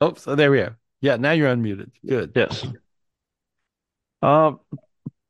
[0.01, 0.77] Oh, so there we are.
[1.01, 1.91] Yeah, now you're unmuted.
[2.05, 2.31] Good.
[2.35, 2.65] Yes.
[4.21, 4.53] Uh,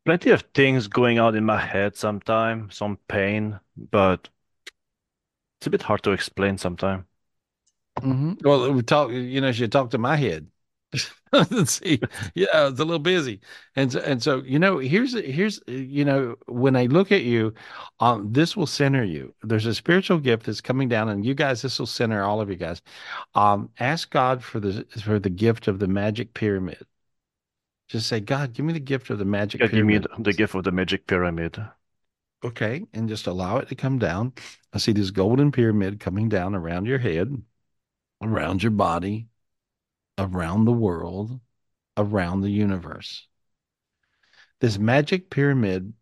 [0.06, 4.30] plenty of things going on in my head sometime, some pain, but
[5.64, 7.08] it's a bit hard to explain sometime.
[8.02, 9.12] hmm Well, we talk.
[9.12, 10.50] You know, you talk to my head.
[11.66, 12.00] See.
[12.36, 13.40] Yeah, it's a little busy,
[13.76, 17.54] and so, and so you know, here's here's you know, when I look at you,
[18.00, 19.34] um, this will center you.
[19.42, 22.50] There's a spiritual gift that's coming down, and you guys, this will center all of
[22.50, 22.82] you guys.
[23.36, 26.86] Um, ask God for the for the gift of the magic pyramid.
[27.88, 30.34] Just say, God, give me the gift of the magic God, give me the, the
[30.34, 31.58] gift of the magic pyramid.
[32.44, 34.34] Okay, and just allow it to come down.
[34.74, 37.42] I see this golden pyramid coming down around your head,
[38.22, 39.28] around your body,
[40.18, 41.40] around the world,
[41.98, 43.28] around the universe.
[44.60, 45.94] This magic pyramid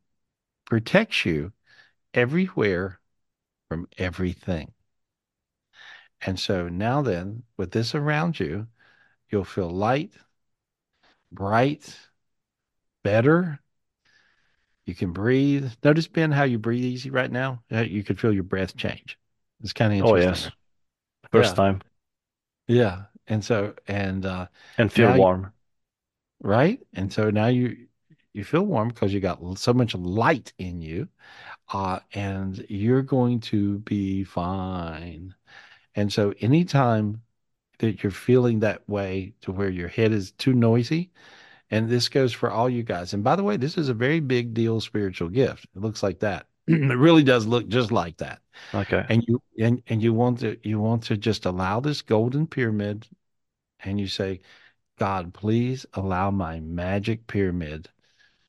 [0.65, 1.53] protects you
[2.13, 2.99] everywhere
[3.69, 4.73] from everything.
[6.21, 8.67] And so now, then, with this around you,
[9.29, 10.11] you'll feel light,
[11.31, 11.97] bright,
[13.03, 13.60] better.
[14.85, 15.71] You can breathe.
[15.83, 17.63] Notice, Ben, how you breathe easy right now?
[17.71, 19.17] Uh, You could feel your breath change.
[19.61, 20.29] It's kind of interesting.
[20.29, 20.51] Oh, yes.
[21.31, 21.55] First Yeah.
[21.55, 21.81] time.
[22.67, 23.03] Yeah.
[23.27, 25.53] And so, and, uh, And feel Now you- warm.
[26.41, 26.79] right?
[26.93, 27.87] And so now you
[28.33, 31.09] you feel warm because you got so much light in you,
[31.73, 35.35] uh, and you're going to be fine.
[35.95, 37.23] And so anytime
[37.79, 41.11] that you're feeling that way to where your head is too noisy,
[41.71, 43.13] and this goes for all you guys.
[43.13, 45.65] And by the way, this is a very big deal spiritual gift.
[45.75, 46.47] It looks like that.
[46.67, 48.41] it really does look just like that
[48.73, 49.09] Okay.
[49.09, 53.07] and you and, and you want to you want to just allow this golden pyramid
[53.83, 54.39] and you say
[54.99, 57.89] god please allow my magic pyramid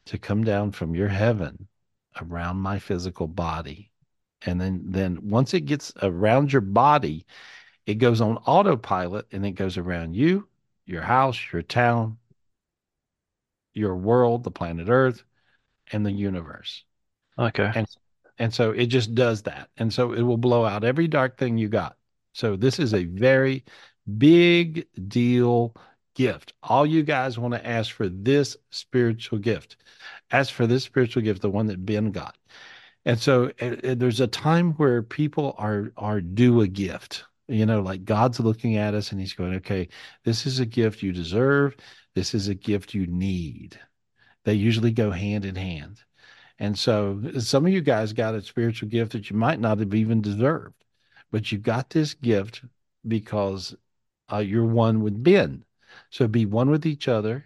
[0.06, 1.68] to come down from your heaven
[2.20, 3.90] around my physical body
[4.44, 7.24] and then then once it gets around your body
[7.86, 10.46] it goes on autopilot and it goes around you
[10.86, 12.18] your house your town
[13.74, 15.24] your world the planet earth
[15.90, 16.84] and the universe.
[17.38, 17.70] Okay.
[17.74, 17.86] and
[18.38, 19.68] and so it just does that.
[19.76, 21.96] And so it will blow out every dark thing you got.
[22.32, 23.64] So this is a very
[24.18, 25.74] big deal
[26.14, 26.52] gift.
[26.62, 29.76] All you guys want to ask for this spiritual gift.
[30.30, 32.36] Ask for this spiritual gift the one that ben got.
[33.04, 37.24] And so uh, uh, there's a time where people are are due a gift.
[37.48, 39.88] You know like god's looking at us and he's going okay
[40.24, 41.76] this is a gift you deserve
[42.14, 43.78] this is a gift you need
[44.44, 46.02] they usually go hand in hand
[46.62, 49.94] and so some of you guys got a spiritual gift that you might not have
[49.94, 50.84] even deserved,
[51.32, 52.62] but you got this gift
[53.08, 53.74] because
[54.32, 55.64] uh, you're one with Ben.
[56.10, 57.44] So be one with each other,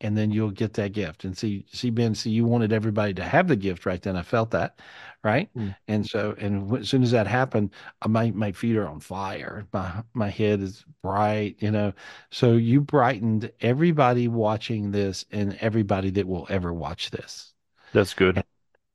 [0.00, 1.24] and then you'll get that gift.
[1.24, 4.16] And see, see Ben, see, you wanted everybody to have the gift right then.
[4.16, 4.80] I felt that
[5.24, 5.50] right?
[5.56, 5.74] Mm.
[5.88, 7.70] And so, and as soon as that happened,
[8.02, 9.66] uh, my my feet are on fire.
[9.72, 11.92] My my head is bright, you know.
[12.30, 17.54] So you brightened everybody watching this and everybody that will ever watch this.
[17.92, 18.42] That's good.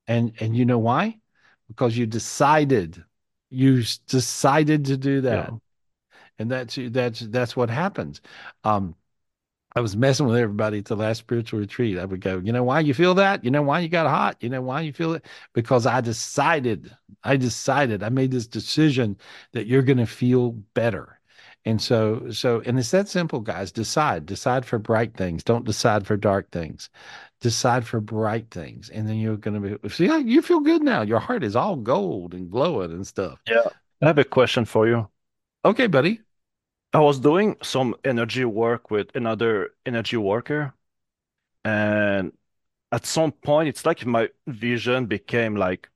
[0.07, 1.19] And and you know why?
[1.67, 3.03] Because you decided,
[3.49, 5.57] you decided to do that, Yeah.
[6.39, 8.21] and that's that's that's what happens.
[8.63, 8.95] Um,
[9.75, 11.97] I was messing with everybody at the last spiritual retreat.
[11.97, 13.43] I would go, you know why you feel that?
[13.43, 14.37] You know why you got hot?
[14.39, 15.25] You know why you feel it?
[15.53, 19.17] Because I decided, I decided, I made this decision
[19.53, 21.19] that you're going to feel better.
[21.65, 23.71] And so, so, and it's that simple, guys.
[23.71, 25.43] Decide, decide for bright things.
[25.43, 26.89] Don't decide for dark things.
[27.39, 28.89] Decide for bright things.
[28.89, 31.01] And then you're going to be, see, how you feel good now.
[31.01, 33.39] Your heart is all gold and glowing and stuff.
[33.47, 33.63] Yeah.
[34.01, 35.07] I have a question for you.
[35.63, 36.19] Okay, buddy.
[36.93, 40.75] I was doing some energy work with another energy worker,
[41.65, 42.33] and
[42.91, 45.89] at some point, it's like my vision became like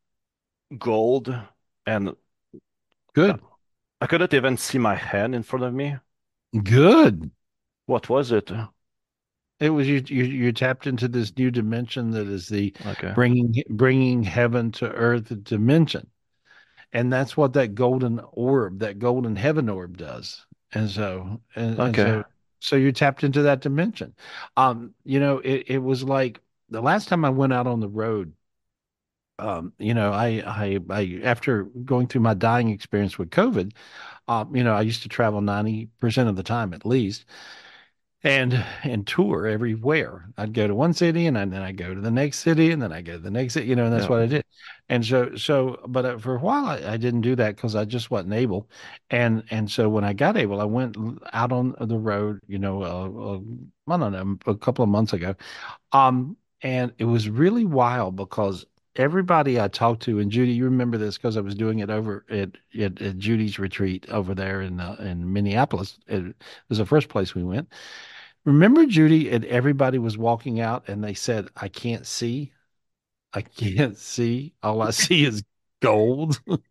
[0.77, 1.35] gold,
[1.85, 2.15] and
[3.13, 3.41] Good.
[4.01, 5.97] I couldn't even see my hand in front of me.
[6.63, 7.31] Good.
[7.87, 8.51] What was it?
[9.59, 13.15] It was you, you, you tapped into this new dimension that is the Okay.
[13.15, 16.09] bringing bringing heaven to earth dimension
[16.93, 21.97] and that's what that golden orb that golden heaven orb does and so and, and
[21.97, 21.99] Okay.
[21.99, 22.23] so
[22.59, 24.13] so you tapped into that dimension
[24.57, 27.89] um you know it, it was like the last time i went out on the
[27.89, 28.33] road
[29.39, 33.71] um you know i i i after going through my dying experience with covid
[34.27, 37.25] um you know i used to travel 90% of the time at least
[38.23, 38.53] and
[38.83, 40.29] and tour everywhere.
[40.37, 42.91] I'd go to one city and then I go to the next city and then
[42.91, 44.09] I go to the next city, you know, and that's Yeah.
[44.09, 44.43] what I did.
[44.89, 47.85] And so so but uh, for a while I, I didn't do that because I
[47.85, 48.69] just wasn't able.
[49.11, 50.97] And and so when I got able, I went
[51.33, 55.13] out on the road, you know, uh, uh, I don't know, a couple of months
[55.13, 55.35] ago.
[55.91, 58.65] Um, and it was really wild because
[58.97, 62.25] everybody I talked to, and Judy, you remember this because I was doing it over
[62.29, 65.99] at, at, at Judy's retreat over there in uh, in Minneapolis.
[66.07, 66.35] It
[66.69, 67.71] was the first place we went.
[68.45, 72.53] Remember, Judy, and everybody was walking out and they said, I can't see.
[73.33, 74.53] I can't see.
[74.63, 75.43] All I see is
[75.81, 76.41] gold.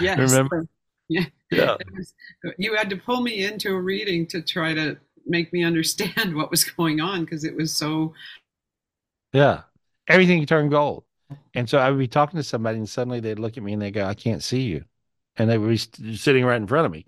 [0.00, 0.18] Yes.
[0.18, 0.66] Remember?
[1.10, 1.24] Yeah.
[1.50, 1.76] Yeah.
[1.94, 2.14] Was-
[2.58, 6.50] you had to pull me into a reading to try to make me understand what
[6.50, 8.12] was going on because it was so
[9.32, 9.62] Yeah.
[10.08, 11.04] Everything turned gold.
[11.54, 13.82] And so I would be talking to somebody and suddenly they'd look at me and
[13.82, 14.84] they go, I can't see you.
[15.36, 17.06] And they would be sitting right in front of me.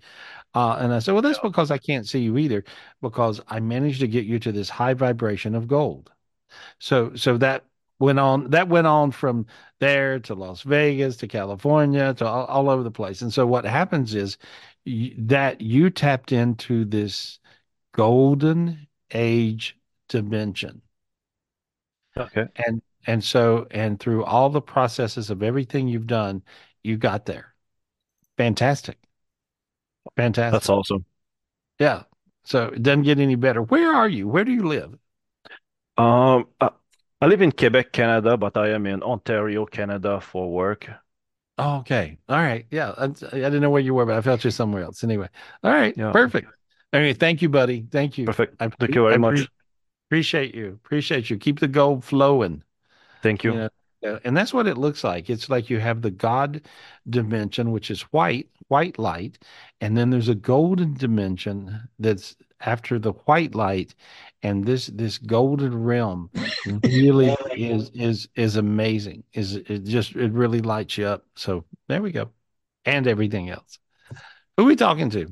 [0.55, 2.63] Uh, and I said, Well, that's because I can't see you either,
[3.01, 6.11] because I managed to get you to this high vibration of gold.
[6.79, 7.65] So so that
[7.99, 9.45] went on that went on from
[9.79, 13.21] there to Las Vegas to California to all, all over the place.
[13.21, 14.37] And so what happens is
[14.85, 17.39] y- that you tapped into this
[17.93, 19.77] golden age
[20.09, 20.81] dimension.
[22.17, 22.47] Okay.
[22.67, 26.43] And and so and through all the processes of everything you've done,
[26.83, 27.53] you got there.
[28.37, 28.97] Fantastic.
[30.15, 30.51] Fantastic.
[30.53, 31.05] That's awesome.
[31.79, 32.03] Yeah.
[32.43, 33.61] So it doesn't get any better.
[33.61, 34.27] Where are you?
[34.27, 34.97] Where do you live?
[35.97, 36.71] Um, I,
[37.21, 40.89] I live in Quebec, Canada, but I am in Ontario, Canada for work.
[41.57, 42.17] Oh, okay.
[42.27, 42.65] All right.
[42.71, 42.93] Yeah.
[42.97, 45.03] I, I didn't know where you were, but I felt you somewhere else.
[45.03, 45.29] Anyway.
[45.63, 45.95] All right.
[45.95, 46.11] Yeah.
[46.11, 46.51] Perfect.
[46.93, 47.85] Anyway, thank you, buddy.
[47.91, 48.25] Thank you.
[48.25, 48.55] Perfect.
[48.59, 49.47] I Thank you very I much.
[50.07, 50.79] Appreciate you.
[50.83, 51.37] Appreciate you.
[51.37, 52.63] Keep the gold flowing.
[53.21, 53.53] Thank you.
[53.53, 53.69] You know,
[54.23, 55.29] and that's what it looks like.
[55.29, 56.61] It's like you have the God
[57.09, 59.37] dimension, which is white, white light,
[59.79, 63.93] and then there's a golden dimension that's after the white light,
[64.43, 66.29] and this this golden realm
[66.83, 69.23] really is is is amazing.
[69.33, 71.25] Is it just it really lights you up.
[71.35, 72.31] So there we go,
[72.85, 73.77] and everything else.
[74.57, 75.31] Who are we talking to?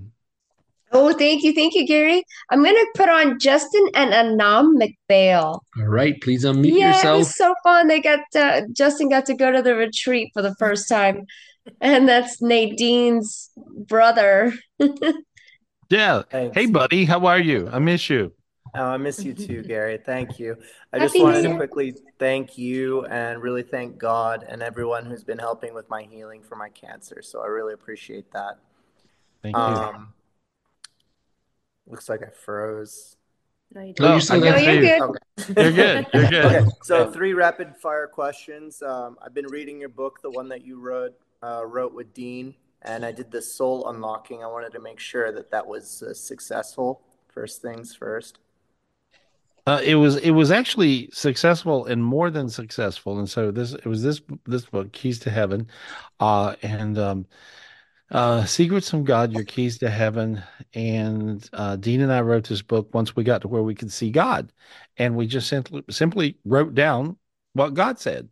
[0.91, 1.53] Oh, thank you.
[1.53, 2.23] Thank you, Gary.
[2.49, 5.59] I'm going to put on Justin and Anam McBail.
[5.77, 7.17] All right, please unmute Yeah, it yourself.
[7.19, 7.87] was so fun.
[7.87, 11.25] They got uh, Justin got to go to the retreat for the first time,
[11.79, 14.53] and that's Nadine's brother.
[15.89, 16.21] Yeah.
[16.29, 16.55] Thanks.
[16.55, 17.67] Hey, buddy, how are you?
[17.71, 18.31] I miss you.
[18.75, 19.97] Oh, I miss you too, Gary.
[19.97, 20.55] Thank you.
[20.93, 25.23] I Happy just wanted to quickly thank you and really thank God and everyone who's
[25.23, 27.23] been helping with my healing for my cancer.
[27.23, 28.59] So I really appreciate that.
[29.41, 29.61] Thank you.
[29.61, 30.13] Um,
[31.89, 33.17] looks like I froze.
[33.73, 34.59] No, you No, No, you're still No, can there.
[34.59, 35.01] see you're good.
[35.01, 35.63] Okay.
[35.63, 36.07] You're good.
[36.13, 36.45] You're good.
[36.45, 38.81] Okay, so three rapid fire questions.
[38.81, 42.55] Um, I've been reading your book, the one that you wrote, uh, wrote with Dean,
[42.81, 44.43] and I did the soul unlocking.
[44.43, 47.01] I wanted to make sure that that was uh, successful.
[47.29, 48.39] First things first.
[49.67, 53.85] Uh, it was it was actually successful and more than successful, and so this it
[53.85, 55.67] was this this book, Keys to Heaven,
[56.19, 57.27] uh, and um,
[58.11, 60.41] uh, Secrets from God, Your Keys to Heaven,
[60.73, 63.91] and uh, Dean and I wrote this book once we got to where we could
[63.91, 64.51] see God,
[64.97, 67.17] and we just simply simply wrote down
[67.53, 68.29] what God said,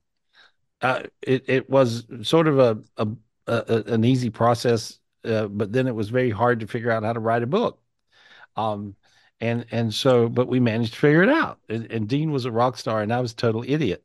[0.81, 3.07] uh, it it was sort of a, a,
[3.47, 7.13] a an easy process, uh, but then it was very hard to figure out how
[7.13, 7.81] to write a book.
[8.55, 8.95] Um,
[9.39, 11.59] and and so, but we managed to figure it out.
[11.69, 14.03] And, and Dean was a rock star, and I was a total idiot.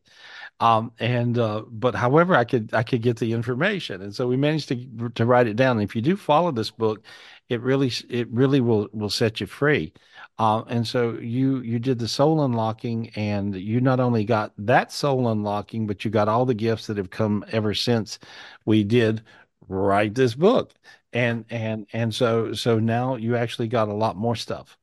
[0.62, 4.36] Um, and uh, but however, I could I could get the information, and so we
[4.36, 5.76] managed to to write it down.
[5.78, 7.02] And if you do follow this book,
[7.48, 9.92] it really it really will will set you free.
[10.38, 14.92] Uh, and so you you did the soul unlocking, and you not only got that
[14.92, 18.20] soul unlocking, but you got all the gifts that have come ever since
[18.64, 19.22] we did
[19.68, 20.72] write this book.
[21.12, 24.78] And and and so so now you actually got a lot more stuff.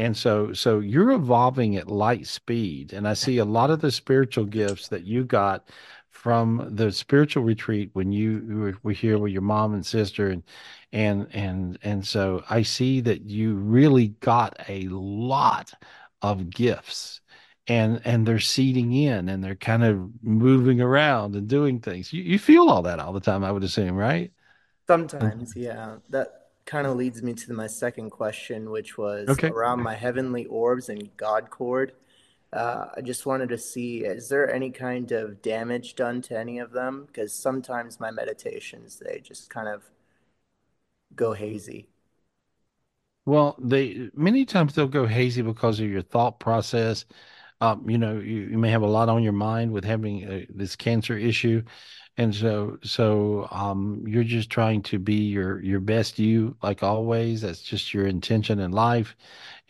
[0.00, 2.94] And so, so you're evolving at light speed.
[2.94, 5.68] And I see a lot of the spiritual gifts that you got
[6.08, 10.42] from the spiritual retreat when you were here with your mom and sister and
[10.92, 15.72] and and and so I see that you really got a lot
[16.22, 17.20] of gifts
[17.66, 22.12] and and they're seeding in and they're kind of moving around and doing things.
[22.12, 24.32] You you feel all that all the time, I would assume, right?
[24.86, 25.62] Sometimes, mm-hmm.
[25.62, 25.96] yeah.
[26.08, 29.50] That kind of leads me to my second question, which was Okay.
[29.50, 31.92] around my heavenly orbs and God cord.
[32.52, 36.58] Uh, I just wanted to see, is there any kind of damage done to any
[36.58, 37.04] of them?
[37.06, 39.84] Because sometimes my meditations, they just kind of
[41.14, 41.88] go hazy.
[43.26, 47.04] Well, they many times they'll go hazy because of your thought process.
[47.60, 50.44] Um, you know, you, you may have a lot on your mind with having uh,
[50.50, 51.62] this cancer issue,
[52.20, 57.40] and so so um, you're just trying to be your your best you, like always.
[57.42, 59.16] That's just your intention in life,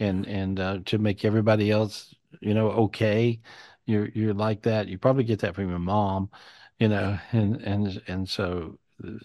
[0.01, 3.41] and and uh, to make everybody else, you know, okay.
[3.87, 4.89] You're you're like that.
[4.89, 6.31] You probably get that from your mom,
[6.79, 8.79] you know, and and and so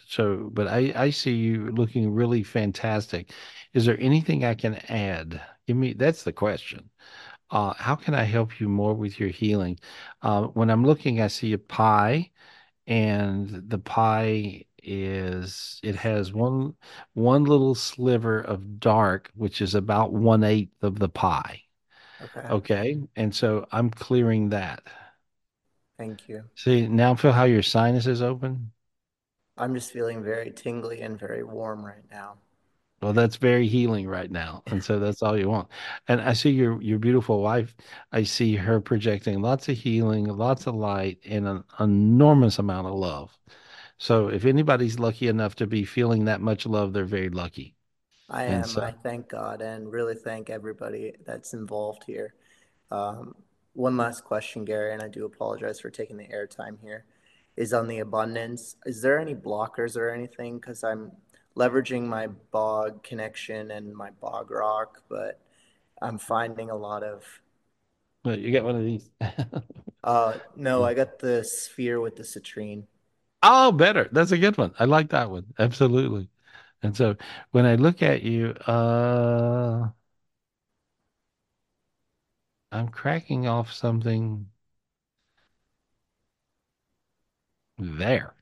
[0.08, 0.50] so.
[0.54, 3.32] But I I see you looking really fantastic.
[3.74, 5.42] Is there anything I can add?
[5.68, 6.90] Give me, that's the question.
[7.52, 9.80] Uh, how can I help you more with your healing?
[10.22, 12.32] Uh, when I'm looking, I see a pie,
[12.88, 16.76] and the pie is it has one
[17.14, 21.64] one little sliver of dark, which is about one eighth of the pie.
[22.22, 22.52] Okay.
[22.52, 24.84] Okay, and so I'm clearing that.
[25.98, 26.46] Thank you.
[26.56, 28.72] See, now feel how your sinus is open?
[29.58, 32.38] I'm just feeling very tingly and very warm right now.
[33.02, 34.64] Well, that's very healing right now.
[34.68, 35.68] And so that's all you want.
[36.08, 37.76] And I see your your beautiful wife.
[38.12, 42.94] I see her projecting lots of healing, lots of light, and an enormous amount of
[42.94, 43.38] love.
[43.98, 47.76] So if anybody's lucky enough to be feeling that much love, they're very lucky.
[48.30, 48.64] I am.
[48.78, 52.34] I thank God and really thank everybody that's involved here.
[52.92, 53.36] Um,
[53.74, 57.06] one last question, Gary, and I do apologize for taking the airtime here,
[57.56, 58.78] is on the abundance.
[58.86, 60.60] Is there any blockers or anything?
[60.60, 61.12] Because I'm
[61.58, 65.40] leveraging my bog connection and my bog rock, but
[66.02, 67.24] I'm finding a lot of,
[68.24, 69.10] but you get one of these.
[70.04, 72.84] uh, no, I got the sphere with the citrine.
[73.42, 74.10] Oh, better.
[74.12, 74.74] That's a good one.
[74.80, 75.54] I like that one.
[75.60, 76.30] Absolutely.
[76.84, 77.16] And so
[77.52, 79.90] when I look at you, uh,
[82.72, 84.52] I'm cracking off something
[87.78, 88.34] there.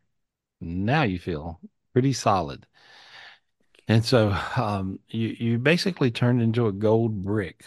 [0.61, 1.61] Now you feel
[1.93, 2.67] pretty solid.
[3.87, 7.63] And so um, you you basically turned into a gold brick.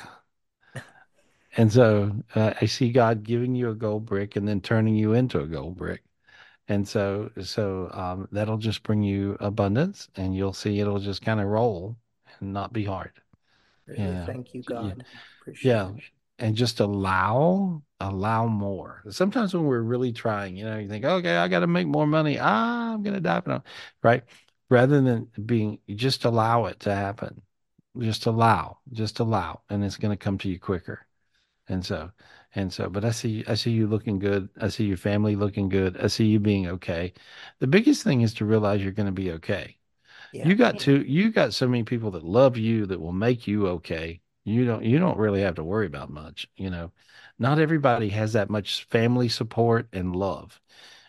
[1.56, 5.12] And so uh, I see God giving you a gold brick and then turning you
[5.14, 6.02] into a gold brick.
[6.68, 11.40] And so so um, that'll just bring you abundance, and you'll see it'll just kind
[11.40, 11.96] of roll
[12.40, 13.12] and not be hard.
[13.86, 14.26] Really, Yeah.
[14.26, 14.92] thank you, Yeah.
[14.92, 15.04] God.
[15.40, 15.92] Appreciate Yeah.
[16.38, 19.02] And just allow, allow more.
[19.10, 22.06] Sometimes when we're really trying, you know, you think, okay, I got to make more
[22.06, 22.38] money.
[22.40, 23.42] Ah, I'm gonna die.
[23.46, 23.62] No,
[24.02, 24.24] right?
[24.68, 27.42] Rather than being, just allow it to happen.
[27.98, 31.06] Just allow, just allow, and it's gonna come to you quicker.
[31.68, 32.10] And so,
[32.54, 34.48] and so, but I see, I see you looking good.
[34.60, 35.96] I see your family looking good.
[35.96, 37.12] I see you being okay.
[37.58, 39.78] The biggest thing is to realize you're gonna be okay.
[40.32, 40.46] Yeah.
[40.46, 43.68] You got to, you got so many people that love you that will make you
[43.68, 44.20] okay.
[44.44, 46.92] You don't, you don't really have to worry about much, you know.
[47.38, 50.60] Not everybody has that much family support and love,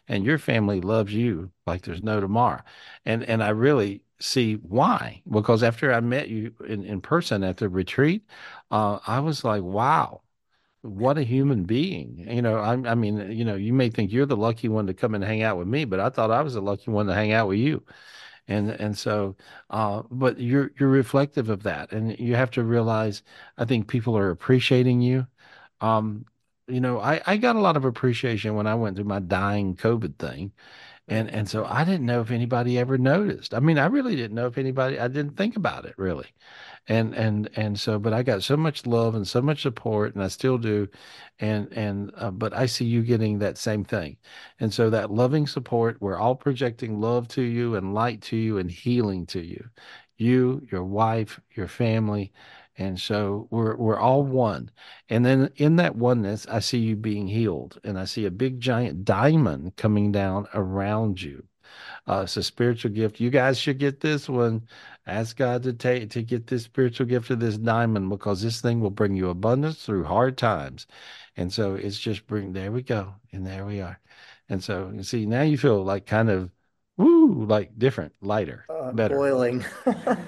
[0.07, 2.61] and your family loves you like there's no tomorrow.
[3.05, 7.57] And and I really see why, because after I met you in, in person at
[7.57, 8.23] the retreat,
[8.71, 10.21] uh, I was like, wow,
[10.81, 12.25] what a human being.
[12.29, 14.93] You know, I, I mean, you know, you may think you're the lucky one to
[14.93, 17.13] come and hang out with me, but I thought I was the lucky one to
[17.13, 17.83] hang out with you
[18.47, 19.35] and and so
[19.69, 23.23] uh but you're you're reflective of that and you have to realize
[23.57, 25.25] i think people are appreciating you
[25.81, 26.25] um
[26.67, 29.75] you know i i got a lot of appreciation when i went through my dying
[29.75, 30.51] covid thing
[31.09, 33.53] And and so I didn't know if anybody ever noticed.
[33.55, 36.27] I mean, I really didn't know if anybody I didn't think about it really.
[36.87, 40.23] And and and so but I got so much love and so much support and
[40.23, 40.87] I still do.
[41.39, 44.17] And and uh, but I see you getting that same thing.
[44.61, 48.57] And so that loving support, we're all projecting love to you and light to you
[48.59, 49.69] and healing to you.
[50.17, 52.31] You, your wife, your family,
[52.77, 54.71] and so we're we're all one.
[55.09, 58.59] And then in that oneness, I see you being healed, and I see a big
[58.59, 61.43] giant diamond coming down around you.
[62.07, 63.19] Uh, it's a spiritual gift.
[63.19, 64.67] You guys should get this one.
[65.05, 68.79] Ask God to take to get this spiritual gift of this diamond because this thing
[68.79, 70.87] will bring you abundance through hard times.
[71.35, 73.15] And so it's just bring there we go.
[73.31, 73.99] And there we are.
[74.49, 76.51] And so you see now you feel like kind of
[76.97, 79.15] woo, like different, lighter, Uh, better.
[79.15, 79.63] boiling.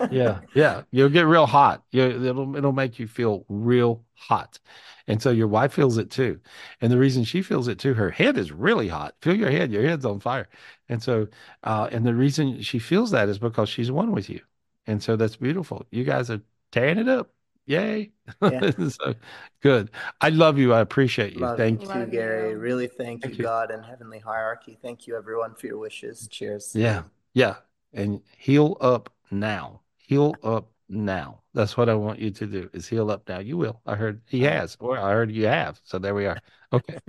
[0.10, 0.84] Yeah, yeah.
[0.92, 1.84] You'll get real hot.
[1.92, 4.60] You it'll it'll make you feel real hot.
[5.08, 6.40] And so your wife feels it too.
[6.82, 9.16] And the reason she feels it too, her head is really hot.
[9.22, 10.50] Feel your head, your head's on fire.
[10.88, 11.28] And so
[11.64, 14.42] uh and the reason she feels that is because she's one with you.
[14.88, 15.86] And so that's beautiful.
[15.92, 16.42] You guys are
[16.72, 17.32] tearing it up.
[17.70, 18.10] Yay.
[18.42, 18.72] Yeah.
[18.90, 19.14] So
[19.62, 19.92] good.
[20.20, 20.74] I love you.
[20.74, 21.42] I appreciate you.
[21.42, 22.06] Love Thank you you.
[22.08, 22.50] Gary.
[22.50, 22.58] you.
[22.58, 23.44] Really thank, Thank you, you.
[23.44, 24.80] God and Heavenly Hierarchy.
[24.82, 26.28] Thank you, everyone, for your wishes.
[26.32, 26.72] Cheers.
[26.74, 27.04] Yeah.
[27.36, 27.58] Yeah.
[27.94, 29.82] And heal up now.
[29.98, 31.42] Heal up now.
[31.54, 33.38] That's what I want you to do is heal up now.
[33.38, 33.82] You will.
[33.86, 35.80] I heard he has, or I heard you have.
[35.84, 36.40] So there we are.
[36.72, 37.00] Okay.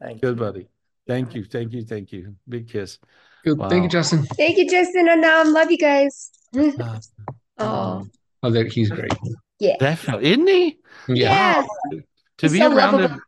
[0.00, 0.44] Thank Good, you.
[0.44, 0.68] buddy.
[1.08, 1.44] Thank you.
[1.44, 1.82] Thank you.
[1.84, 2.36] Thank you.
[2.48, 2.98] Big kiss.
[3.44, 3.58] Good.
[3.68, 4.22] Thank you, Justin.
[4.22, 6.30] Thank you, Justin and um, love you guys.
[6.56, 6.98] Uh,
[7.58, 8.06] Oh,
[8.42, 9.12] Oh, that he's great.
[9.60, 9.76] Yeah.
[9.78, 10.30] definitely.
[10.32, 10.78] Isn't he?
[11.08, 11.62] Yeah.
[11.62, 11.68] Yes.
[11.92, 12.02] To
[12.46, 13.14] He's be so around lovable.
[13.16, 13.22] him,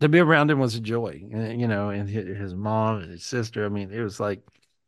[0.00, 1.22] to be around him was a joy.
[1.34, 3.64] uh, You know, and his, his mom and his sister.
[3.64, 4.40] I mean, it was like,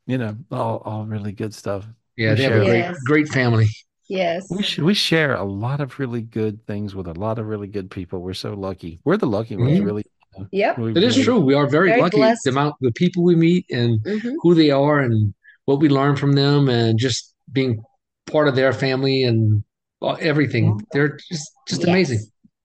[0.07, 1.87] you know, all all really good stuff.
[2.16, 2.99] Yeah, We they have a great, Yes.
[3.05, 3.66] great family.
[4.09, 4.47] Yes.
[4.51, 7.66] we sh- we share a lot of really good things with a lot of really
[7.66, 8.20] good people.
[8.20, 9.01] We're so lucky.
[9.05, 9.85] We're the lucky ones, Mhm.
[9.85, 10.05] really.
[10.53, 10.79] Yep.
[10.79, 11.41] We It is true.
[11.41, 12.18] We are very, Very lucky.
[12.18, 12.45] blessed.
[12.45, 16.14] The amount, the people we meet, and hmm who they are, and what we learn
[16.16, 17.83] from them, and just being
[18.27, 19.64] part of their family and
[20.03, 20.78] Oh, everything.
[20.78, 20.80] Oh.
[20.92, 21.88] They're just, just Yes.
[21.88, 22.20] amazing.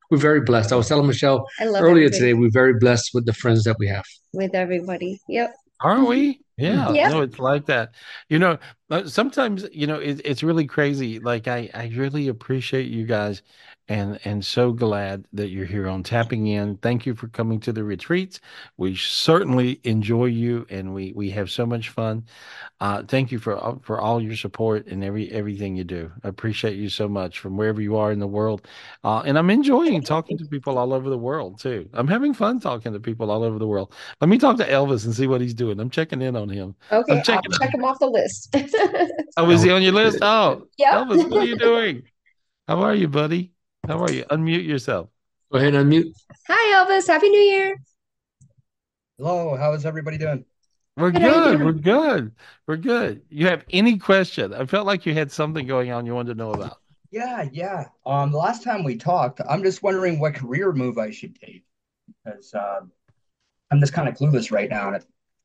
[0.09, 0.73] We're very blessed.
[0.73, 2.09] I was telling Michelle earlier everybody.
[2.09, 2.33] today.
[2.33, 4.03] We're very blessed with the friends that we have.
[4.33, 5.19] with everybody.
[5.29, 5.55] Yep.
[5.81, 6.41] Aren't we?
[6.57, 6.91] Yeah.
[6.91, 7.11] Yep.
[7.11, 7.93] No, it's like that.
[8.29, 8.57] You know,
[9.05, 11.19] sometimes, you know, it, it's really crazy.
[11.19, 13.41] Like I, I really appreciate you guys
[13.87, 16.77] and and so glad that you're here on tapping in.
[16.77, 18.39] Thank you for coming to the retreats.
[18.77, 22.25] We certainly enjoy you and we we have so much fun.
[22.79, 26.11] Uh, thank you for all- for all your support and every everything you do.
[26.23, 28.67] I appreciate you so much from wherever you are in the world.
[29.03, 31.89] Uh, and I'm enjoying talking to people all over the world too.
[31.93, 33.93] I'm having fun talking to people all over the world.
[34.21, 35.79] Let me talk to Elvis and see what he's doing.
[35.79, 36.75] I'm checking in on him.
[36.91, 38.55] Okay, I'll checking check him off the list.
[39.37, 40.19] Oh, is he on your list?
[40.21, 40.93] Oh, Yep.
[40.93, 42.03] Elvis, what are you doing?
[42.67, 43.53] How are you, buddy?
[43.87, 44.23] How are you?
[44.25, 45.09] Unmute yourself.
[45.51, 46.13] Go ahead and unmute.
[46.47, 47.07] Hi, Elvis.
[47.07, 47.77] Happy New Year.
[49.17, 50.45] Hello, how is everybody doing?
[50.97, 51.57] We're Good, good.
[51.57, 51.65] doing?
[51.65, 52.31] We're good.
[52.67, 53.21] We're good.
[53.29, 54.53] You have any question?
[54.53, 56.77] I felt like you had something going on you wanted to know about.
[57.11, 57.85] Yeah, yeah.
[58.05, 61.63] Um, the last time we talked, I'm just wondering what career move I should take
[62.23, 62.81] because uh,
[63.71, 65.01] I'm just kind of clueless right now, and a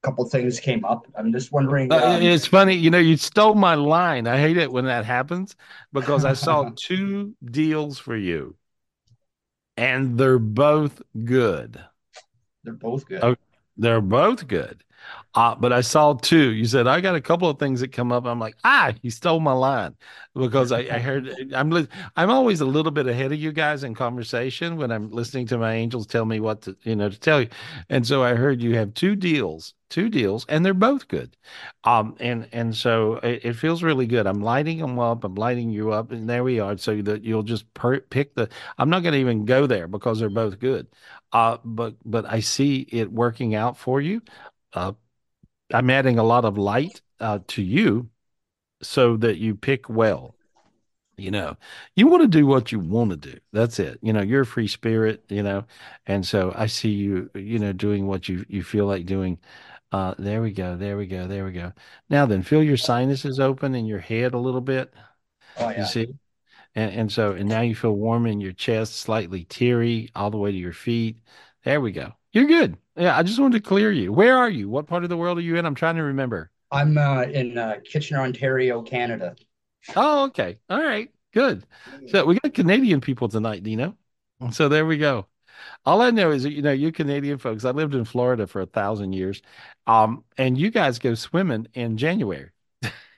[0.06, 1.06] couple things came up.
[1.16, 1.92] I'm just wondering.
[1.92, 4.26] Uh, um, it's funny, you know, you stole my line.
[4.28, 5.56] I hate it when that happens
[5.92, 8.56] because I saw two deals for you
[9.76, 11.82] and they're both good.
[12.64, 13.22] they're both good.
[13.22, 13.36] Oh,
[13.76, 14.82] they're both good.
[15.36, 16.52] Uh, but I saw two.
[16.52, 18.24] You said I got a couple of things that come up.
[18.24, 19.94] I'm like, ah, you stole my line
[20.34, 23.84] because I, I heard I'm li- I'm always a little bit ahead of you guys
[23.84, 27.20] in conversation when I'm listening to my angels tell me what to you know to
[27.20, 27.48] tell you.
[27.90, 31.36] And so I heard you have two deals, two deals, and they're both good.
[31.84, 34.26] Um, and and so it, it feels really good.
[34.26, 35.22] I'm lighting them up.
[35.24, 36.78] I'm lighting you up, and there we are.
[36.78, 38.48] So that you'll just per- pick the.
[38.78, 40.86] I'm not going to even go there because they're both good.
[41.32, 44.22] Uh, but but I see it working out for you.
[44.72, 44.92] Uh,
[45.72, 48.10] I'm adding a lot of light uh, to you
[48.82, 50.34] so that you pick well.
[51.18, 51.56] You know,
[51.94, 53.38] you want to do what you want to do.
[53.50, 53.98] That's it.
[54.02, 55.64] You know, you're a free spirit, you know,
[56.06, 59.38] and so I see you, you know, doing what you you feel like doing.
[59.92, 60.76] Uh, there we go.
[60.76, 61.26] There we go.
[61.26, 61.72] There we go.
[62.10, 64.92] Now then, feel your sinuses open in your head a little bit.
[65.56, 65.80] Oh yeah.
[65.80, 66.14] You see?
[66.74, 70.36] And and so and now you feel warm in your chest, slightly teary, all the
[70.36, 71.18] way to your feet.
[71.64, 72.12] There we go.
[72.32, 72.76] You're good.
[72.96, 74.12] Yeah, I just wanted to clear you.
[74.12, 74.68] Where are you?
[74.68, 75.66] What part of the world are you in?
[75.66, 76.50] I'm trying to remember.
[76.70, 79.36] I'm uh, in uh, Kitchener, Ontario, Canada.
[79.94, 80.58] Oh, okay.
[80.68, 81.10] All right.
[81.32, 81.66] Good.
[82.08, 83.96] So we got Canadian people tonight, Dino.
[84.52, 85.26] So there we go.
[85.84, 88.60] All I know is that, you know, you Canadian folks, I lived in Florida for
[88.60, 89.42] a thousand years.
[89.86, 92.50] Um, and you guys go swimming in January.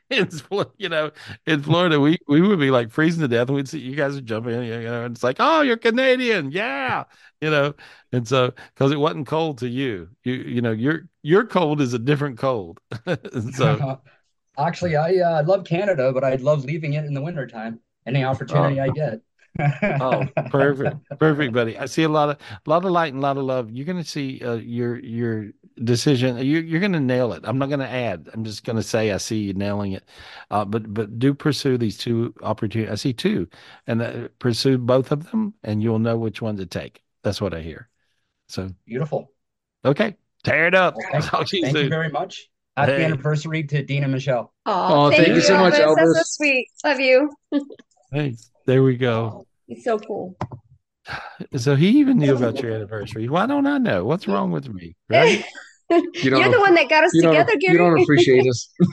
[0.19, 0.43] it's
[0.79, 1.11] you know
[1.47, 4.17] in Florida we we would be like freezing to death and we'd see you guys
[4.17, 7.05] are jumping in you know and it's like oh you're Canadian yeah
[7.41, 7.75] you know?
[8.13, 11.95] And so because it wasn't cold to you you you know your your cold is
[11.95, 12.81] a different cold.
[13.55, 14.01] So
[14.59, 18.81] actually I uh, love Canada but I'd love leaving it in the wintertime any opportunity
[18.81, 19.21] I get
[20.01, 21.79] oh, perfect, perfect, buddy.
[21.79, 22.37] I see a lot of
[22.67, 23.71] a lot of light and a lot of love.
[23.71, 25.51] You're gonna see uh, your your
[25.83, 26.39] decision.
[26.39, 27.43] You, you're gonna nail it.
[27.45, 28.29] I'm not gonna add.
[28.33, 30.05] I'm just gonna say I see you nailing it.
[30.51, 32.93] Uh, but but do pursue these two opportunities.
[32.93, 33.49] I see two,
[33.87, 37.03] and uh, pursue both of them, and you'll know which one to take.
[37.23, 37.89] That's what I hear.
[38.49, 39.33] So beautiful.
[39.85, 40.95] Okay, tear it up.
[41.13, 42.49] Thank, you, thank you, very much.
[42.77, 43.05] Happy hey.
[43.07, 44.55] anniversary to Dean and Michelle.
[44.65, 45.97] oh, thank, thank, you so much, Elvis.
[45.97, 46.15] Elvis.
[46.15, 46.69] That's so sweet.
[46.85, 47.33] Love you.
[48.13, 48.51] Thanks.
[48.67, 49.47] There we go.
[49.67, 50.37] He's so cool.
[51.57, 53.29] So he even knew about your anniversary.
[53.29, 54.05] Why don't I know?
[54.05, 54.97] What's wrong with me?
[55.09, 55.45] Right?
[55.91, 57.73] You are the one that got us you together, Gary.
[57.73, 58.69] You don't appreciate us.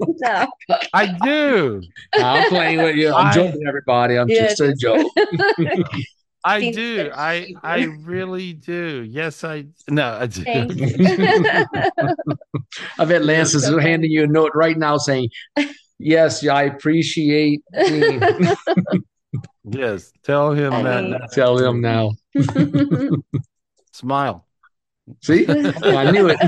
[0.00, 0.46] no.
[0.94, 1.82] I do.
[2.14, 3.12] I'm playing with you.
[3.12, 4.18] I'm I, joking, everybody.
[4.18, 5.06] I'm just a joke.
[6.42, 7.10] I do.
[7.14, 9.06] I I really do.
[9.06, 10.44] Yes, I no, I do.
[12.98, 15.28] I bet Lance is handing you a note right now saying,
[15.98, 17.62] Yes, I appreciate
[19.68, 21.28] Yes, tell him that.
[21.32, 22.12] Tell him now.
[23.92, 24.46] Smile.
[25.22, 26.38] See, I knew it.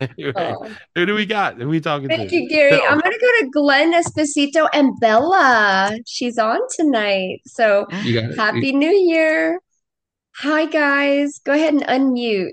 [0.00, 0.70] anyway, oh.
[0.94, 1.56] Who do we got?
[1.56, 2.28] Who are we talking Thank to?
[2.28, 2.80] Thank you, Gary.
[2.80, 5.98] I'm going to go to Glenn Esposito and Bella.
[6.06, 7.40] She's on tonight.
[7.46, 8.78] So happy you...
[8.78, 9.60] New Year.
[10.36, 11.38] Hi, guys.
[11.44, 12.52] Go ahead and unmute.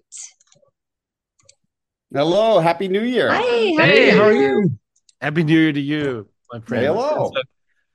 [2.14, 2.60] Hello.
[2.60, 3.30] Happy New Year.
[3.32, 3.42] Hi.
[3.42, 4.78] Hey, how are you?
[5.22, 6.86] Happy New Year to you, my friend.
[6.86, 7.32] Hello.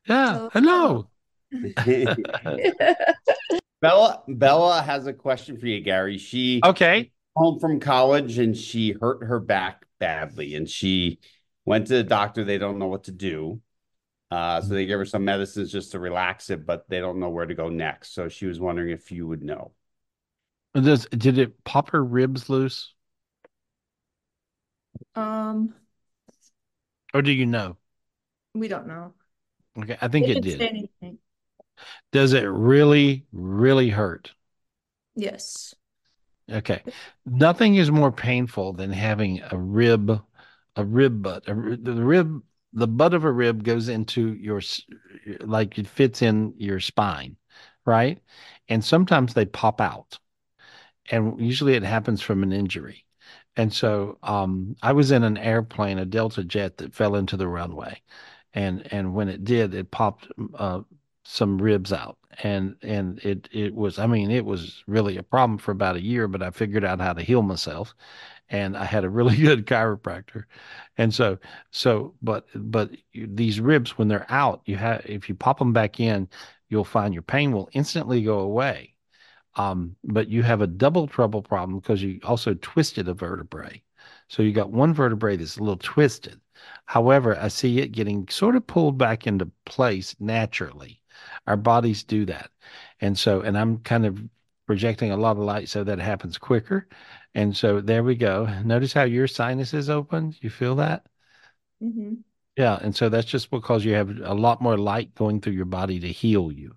[0.06, 0.48] Yeah.
[0.52, 1.08] Hello.
[3.80, 6.18] Bella Bella has a question for you, Gary.
[6.18, 11.18] She okay home from college and she hurt her back badly, and she
[11.64, 12.44] went to the doctor.
[12.44, 13.60] They don't know what to do,
[14.30, 17.30] uh, so they gave her some medicines just to relax it, but they don't know
[17.30, 18.14] where to go next.
[18.14, 19.72] So she was wondering if you would know.
[20.74, 22.92] Does did it pop her ribs loose?
[25.14, 25.74] Um,
[27.14, 27.76] or do you know?
[28.54, 29.14] We don't know.
[29.78, 31.18] Okay, I think it, it did.
[32.12, 34.32] Does it really, really hurt?
[35.16, 35.74] Yes.
[36.50, 36.82] Okay.
[37.24, 40.20] Nothing is more painful than having a rib,
[40.76, 41.48] a rib butt.
[41.48, 42.42] A, the rib,
[42.72, 44.60] the butt of a rib goes into your,
[45.40, 47.36] like it fits in your spine,
[47.86, 48.20] right?
[48.68, 50.18] And sometimes they pop out.
[51.10, 53.03] And usually it happens from an injury.
[53.56, 57.48] And so um, I was in an airplane, a Delta jet that fell into the
[57.48, 58.00] runway
[58.54, 60.80] and and when it did, it popped uh,
[61.24, 65.58] some ribs out, and and it it was I mean it was really a problem
[65.58, 67.94] for about a year, but I figured out how to heal myself,
[68.48, 70.44] and I had a really good chiropractor,
[70.98, 71.38] and so
[71.70, 76.00] so but but these ribs when they're out, you have if you pop them back
[76.00, 76.28] in,
[76.68, 78.93] you'll find your pain will instantly go away.
[79.56, 83.82] Um, but you have a double trouble problem because you also twisted a vertebrae.
[84.28, 86.40] So you got one vertebrae that's a little twisted.
[86.86, 91.00] However, I see it getting sort of pulled back into place naturally.
[91.46, 92.50] Our bodies do that.
[93.00, 94.20] And so, and I'm kind of
[94.66, 96.88] projecting a lot of light so that happens quicker.
[97.34, 98.46] And so there we go.
[98.64, 100.34] Notice how your sinus is open.
[100.40, 101.06] You feel that?
[101.82, 102.14] Mm-hmm.
[102.56, 102.78] Yeah.
[102.80, 105.98] And so that's just because you have a lot more light going through your body
[106.00, 106.76] to heal you.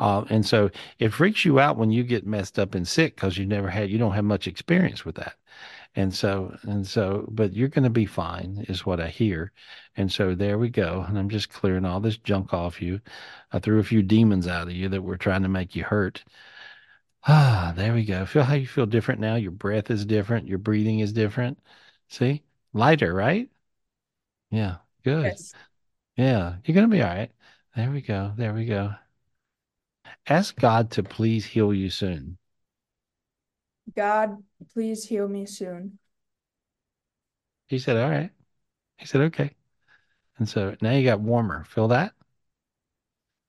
[0.00, 3.36] Uh, and so it freaks you out when you get messed up and sick because
[3.36, 5.34] you never had, you don't have much experience with that.
[5.96, 9.52] And so and so but you're going to be fine is what i hear.
[9.96, 13.00] And so there we go and i'm just clearing all this junk off you.
[13.52, 16.24] I threw a few demons out of you that were trying to make you hurt.
[17.26, 18.24] Ah there we go.
[18.26, 19.34] Feel how you feel different now.
[19.36, 20.46] Your breath is different.
[20.48, 21.58] Your breathing is different.
[22.08, 22.44] See?
[22.72, 23.50] Lighter right?
[24.50, 25.24] Yeah good.
[25.24, 25.54] Yes.
[26.16, 27.32] yeah you're going to be all right.
[27.76, 28.32] There we go.
[28.36, 28.94] There we go
[30.28, 32.38] ask god to please heal you soon
[33.94, 34.42] God,
[34.72, 35.98] please heal me soon.
[37.68, 38.30] He said, All right.
[38.98, 39.54] He said, Okay.
[40.38, 41.64] And so now you got warmer.
[41.64, 42.14] Feel that?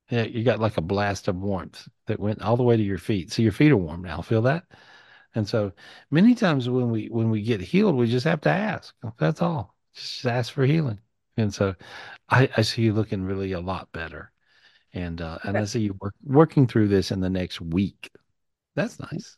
[0.10, 2.98] Yeah, you got like a blast of warmth that went all the way to your
[2.98, 3.32] feet.
[3.32, 4.22] So your feet are warm now.
[4.22, 4.66] Feel that?
[5.36, 5.72] And so
[6.12, 8.94] many times when we when we get healed, we just have to ask.
[9.18, 9.76] That's all.
[9.94, 11.00] Just ask for healing.
[11.38, 11.76] And so
[12.30, 14.31] I, I see you looking really a lot better.
[14.94, 18.10] And uh, and I see you work, working through this in the next week.
[18.76, 19.38] That's nice.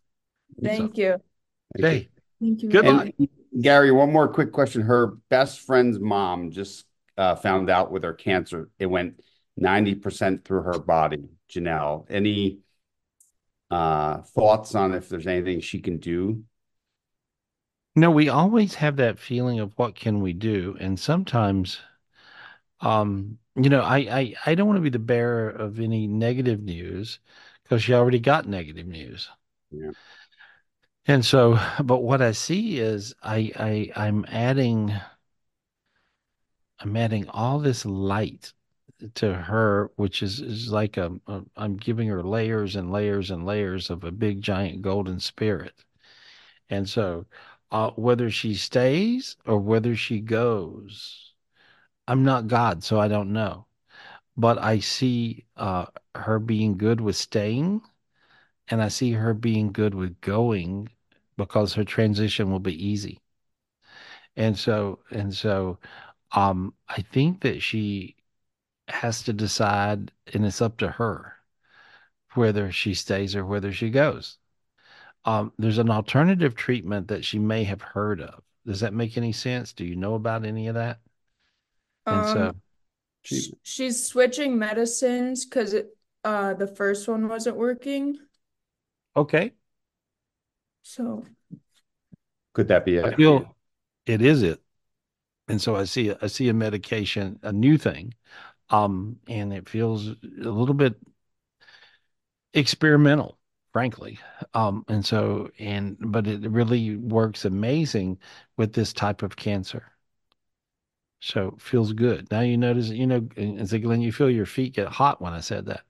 [0.61, 1.17] Thank so, you.
[1.79, 2.09] Okay.
[2.41, 2.69] Thank you.
[2.69, 3.07] Good luck.
[3.61, 4.81] Gary, one more quick question.
[4.81, 6.85] Her best friend's mom just
[7.17, 8.69] uh, found out with her cancer.
[8.80, 9.21] It went
[9.59, 11.30] 90% through her body.
[11.49, 12.59] Janelle, any
[13.69, 16.43] uh, thoughts on if there's anything she can do?
[17.95, 21.80] No, we always have that feeling of what can we do, and sometimes,
[22.81, 26.61] um, you know, I I, I don't want to be the bearer of any negative
[26.61, 27.19] news
[27.63, 29.30] because you already got negative news.
[29.71, 29.91] Yeah.
[31.05, 34.93] And so, but what I see is I I I'm adding
[36.80, 38.53] I'm adding all this light
[39.15, 43.45] to her, which is is like a, a I'm giving her layers and layers and
[43.45, 45.84] layers of a big giant golden spirit.
[46.69, 47.25] And so,
[47.71, 51.32] uh, whether she stays or whether she goes,
[52.07, 53.65] I'm not God, so I don't know.
[54.38, 57.81] But I see uh, her being good with staying,
[58.67, 60.89] and I see her being good with going
[61.38, 63.21] because her transition will be easy.
[64.35, 65.80] And so, and so,
[66.31, 68.15] um, I think that she
[68.88, 71.38] has to decide, and it's up to her
[72.35, 74.38] whether she stays or whether she goes.
[75.25, 78.43] Um, there's an alternative treatment that she may have heard of.
[78.65, 79.73] Does that make any sense?
[79.73, 80.99] Do you know about any of that?
[82.09, 82.53] And so,
[83.23, 88.17] Um, she's switching medicines because it uh the first one wasn't working.
[89.15, 89.53] okay,
[90.84, 91.25] So
[92.53, 93.05] Could that be it?
[93.05, 93.15] I it?
[93.15, 93.55] feel
[94.05, 94.61] it is it.
[95.49, 98.15] And so I see I see a medication, a new thing,
[98.69, 100.95] um, and it feels a little bit
[102.53, 103.38] experimental,
[103.71, 104.19] frankly.
[104.53, 108.19] Um, and so and but it really works amazing
[108.57, 109.93] with this type of cancer.
[111.25, 112.29] So feels good.
[112.31, 115.31] Now you notice, you know, and so Glenn, you feel your feet get hot when
[115.31, 115.83] I said that.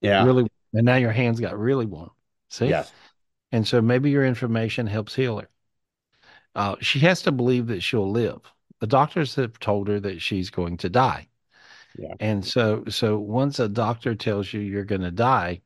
[0.00, 0.24] Yeah.
[0.24, 2.12] Really, and now your hands got really warm.
[2.50, 2.68] See?
[2.68, 2.92] Yes.
[3.50, 5.48] And so maybe your information helps heal her.
[6.54, 8.42] Uh, she has to believe that she'll live.
[8.78, 11.26] The doctors have told her that she's going to die.
[11.98, 12.14] Yeah.
[12.20, 15.62] And so, so once a doctor tells you you're going to die,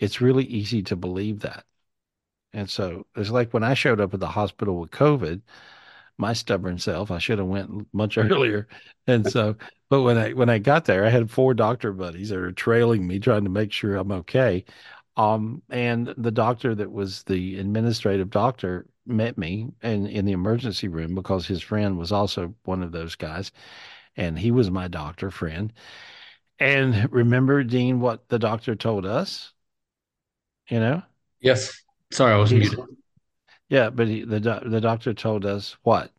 [0.00, 1.64] it's really easy to believe that.
[2.52, 5.40] And so it's like when I showed up at the hospital with COVID,
[6.18, 8.68] my stubborn self, I should have went much earlier.
[9.06, 9.56] And so,
[9.88, 13.06] but when I when I got there, I had four doctor buddies that are trailing
[13.06, 14.64] me, trying to make sure I'm okay.
[15.16, 20.88] Um, and the doctor that was the administrative doctor met me in in the emergency
[20.88, 23.52] room because his friend was also one of those guys,
[24.16, 25.72] and he was my doctor friend.
[26.58, 29.52] And remember, Dean, what the doctor told us?
[30.68, 31.02] You know?
[31.40, 31.82] Yes.
[32.10, 32.80] Sorry, I was He muted.
[33.70, 36.10] Said- yeah, but he, the doc- the doctor told us what?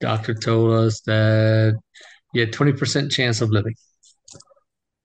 [0.00, 1.74] Doctor told us that
[2.34, 3.74] you had 20% chance of living.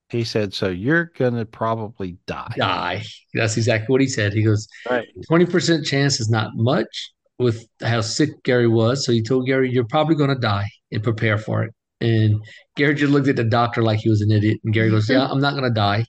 [0.09, 3.03] He said, "So you're gonna probably die." Die.
[3.33, 4.33] That's exactly what he said.
[4.33, 5.05] He goes, Right.
[5.29, 9.05] 20% chance is not much with how sick Gary was.
[9.05, 11.73] So he told Gary, You're probably going to die and prepare for it.
[11.99, 12.41] And
[12.75, 14.59] Gary just looked at the doctor like he was an idiot.
[14.63, 15.13] And Gary goes, mm-hmm.
[15.13, 16.05] Yeah, I'm not going to die.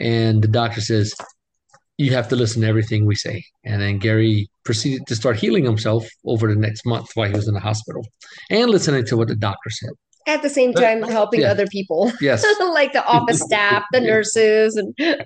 [0.00, 1.14] And the doctor says,
[1.98, 3.44] You have to listen to everything we say.
[3.64, 7.48] And then Gary proceeded to start healing himself over the next month while he was
[7.48, 8.06] in the hospital
[8.50, 9.90] and listening to what the doctor said.
[10.26, 11.52] At the same time, helping Yeah.
[11.52, 12.12] other people.
[12.20, 12.44] Yes.
[12.60, 14.94] like the office staff, the nurses, and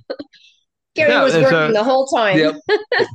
[0.97, 2.38] Gary Yeah, was and working so- the whole time.
[2.38, 2.56] Yep.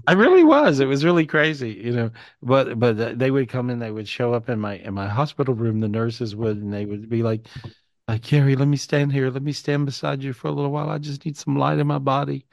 [0.07, 0.79] I really was.
[0.79, 2.11] It was really crazy, you know.
[2.41, 3.79] But but uh, they would come in.
[3.79, 5.79] They would show up in my in my hospital room.
[5.81, 7.45] The nurses would, and they would be like,
[8.07, 9.29] like Gary, let me stand here.
[9.29, 10.89] Let me stand beside you for a little while.
[10.89, 12.45] I just need some light in my body.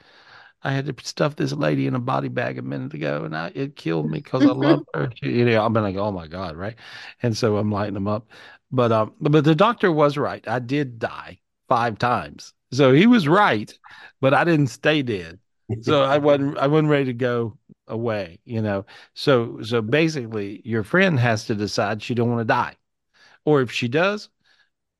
[0.63, 3.51] I had to stuff this lady in a body bag a minute ago, and I,
[3.55, 5.11] it killed me because I love her.
[5.15, 6.75] She- you know, I'm like, oh my god, right?
[7.21, 8.27] And so I'm lighting them up.
[8.71, 10.45] But um, but the doctor was right.
[10.47, 13.77] I did die five times, so he was right.
[14.21, 15.39] But I didn't stay dead,
[15.81, 17.57] so I wasn't I wasn't ready to go
[17.87, 18.39] away.
[18.45, 22.75] You know, so so basically, your friend has to decide she don't want to die,
[23.45, 24.29] or if she does,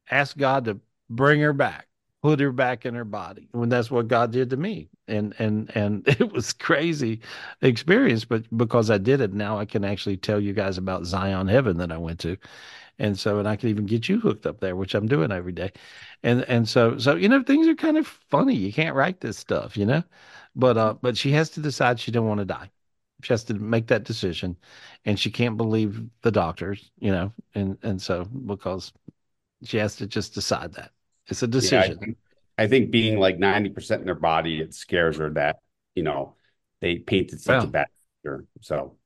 [0.09, 0.79] ask God to
[1.09, 1.87] bring her back,
[2.23, 3.49] put her back in her body.
[3.51, 4.89] When that's what God did to me.
[5.07, 7.21] And and and it was crazy
[7.61, 11.47] experience, but because I did it, now I can actually tell you guys about Zion
[11.49, 12.37] Heaven that I went to.
[12.99, 15.51] And so and I can even get you hooked up there, which I'm doing every
[15.51, 15.71] day.
[16.23, 18.55] And and so so you know things are kind of funny.
[18.55, 20.03] You can't write this stuff, you know.
[20.55, 22.71] But uh but she has to decide she don't want to die.
[23.23, 24.57] She has to make that decision
[25.05, 28.93] and she can't believe the doctors, you know, and and so because
[29.65, 30.92] she has to just decide that.
[31.27, 31.99] It's a Yeah, I decision.
[31.99, 32.17] think,
[32.57, 35.57] I think being like 90% in their body, it scares her that,
[35.95, 36.35] you know,
[36.81, 37.63] they painted such Well.
[37.63, 37.87] a bad
[38.23, 38.45] picture.
[38.61, 38.97] So,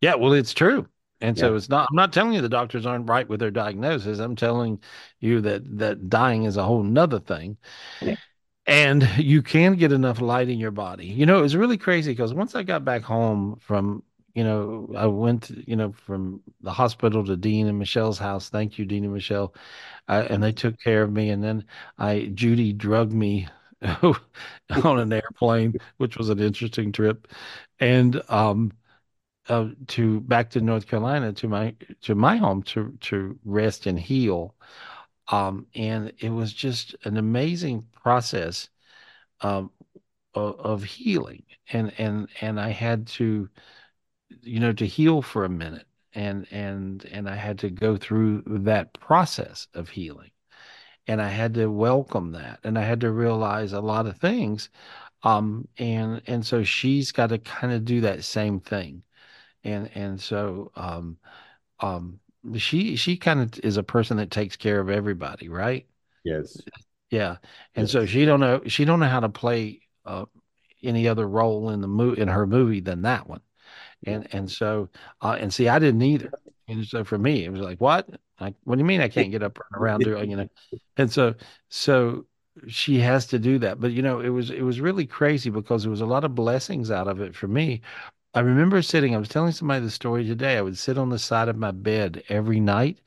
[0.00, 0.88] Yeah, well, it's true.
[1.20, 4.20] And so it's not, I'm not telling you the doctors aren't right with their diagnosis.
[4.20, 4.80] I'm telling
[5.18, 7.56] you that that dying is a whole nother thing.
[8.00, 8.16] Yeah.
[8.66, 11.06] And you can get enough light in your body.
[11.06, 14.02] You know, it was really crazy because once I got back home from,
[14.38, 18.50] you know, I went, you know, from the hospital to Dean and Michelle's house.
[18.50, 19.54] Thank you, Dean and Michelle.
[20.08, 21.30] And they took care of me.
[21.30, 21.64] And then
[21.98, 23.48] I, Judy drugged me
[24.02, 27.28] on an airplane, which was an interesting trip.
[27.80, 28.72] And, um,
[29.48, 33.98] uh, to back to North Carolina to my to my home to to rest and
[33.98, 34.54] heal.
[35.28, 38.68] Um, and it was just an amazing process
[39.42, 39.70] um,
[40.34, 43.48] of, of healing, and and and I had to,
[44.42, 48.42] you know, to heal for a minute, and and and I had to go through
[48.46, 50.30] that process of healing,
[51.06, 54.70] and I had to welcome that, and I had to realize a lot of things,
[55.24, 59.02] um, and and so she's got to kind of do that same thing.
[59.64, 61.18] And and so um
[61.80, 62.20] um
[62.58, 65.86] she she kind of is a person that takes care of everybody right?
[66.24, 66.62] Yes.
[67.10, 67.36] yeah.
[67.74, 70.26] And so she don't know she don't know how to play uh
[70.82, 73.40] any other role in the movie in her movie than that one
[74.06, 74.88] and and so
[75.22, 76.30] uh and see i didn't either
[76.68, 78.08] and so for me it was like what
[78.40, 80.48] like what do you mean i can't get up around doing you know
[80.96, 81.34] and so
[81.68, 82.24] so
[82.66, 85.82] she has to do that but you know it was it was really crazy because
[85.82, 87.80] there was a lot of blessings out of it for me
[88.34, 90.58] I remember sitting, I was telling somebody the story today.
[90.58, 93.00] I would sit on the side of my bed every night.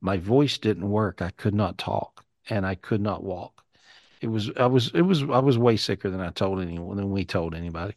[0.00, 1.22] My voice didn't work.
[1.22, 3.64] I could not talk and I could not walk.
[4.20, 7.10] It was, I was, it was, I was way sicker than I told anyone, than
[7.10, 7.94] we told anybody.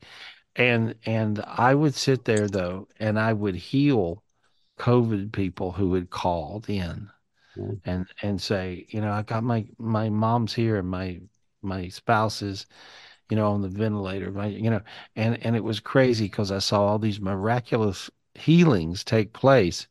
[0.57, 4.23] And, and I would sit there though, and I would heal
[4.79, 7.09] COVID people who had called in
[7.85, 11.21] and, and say, you know, I got my, my mom's here and my,
[11.61, 12.65] my spouse's
[13.29, 14.53] you know, on the ventilator, right?
[14.53, 14.81] You know,
[15.15, 19.87] and and it was crazy because I saw all these miraculous healings take place.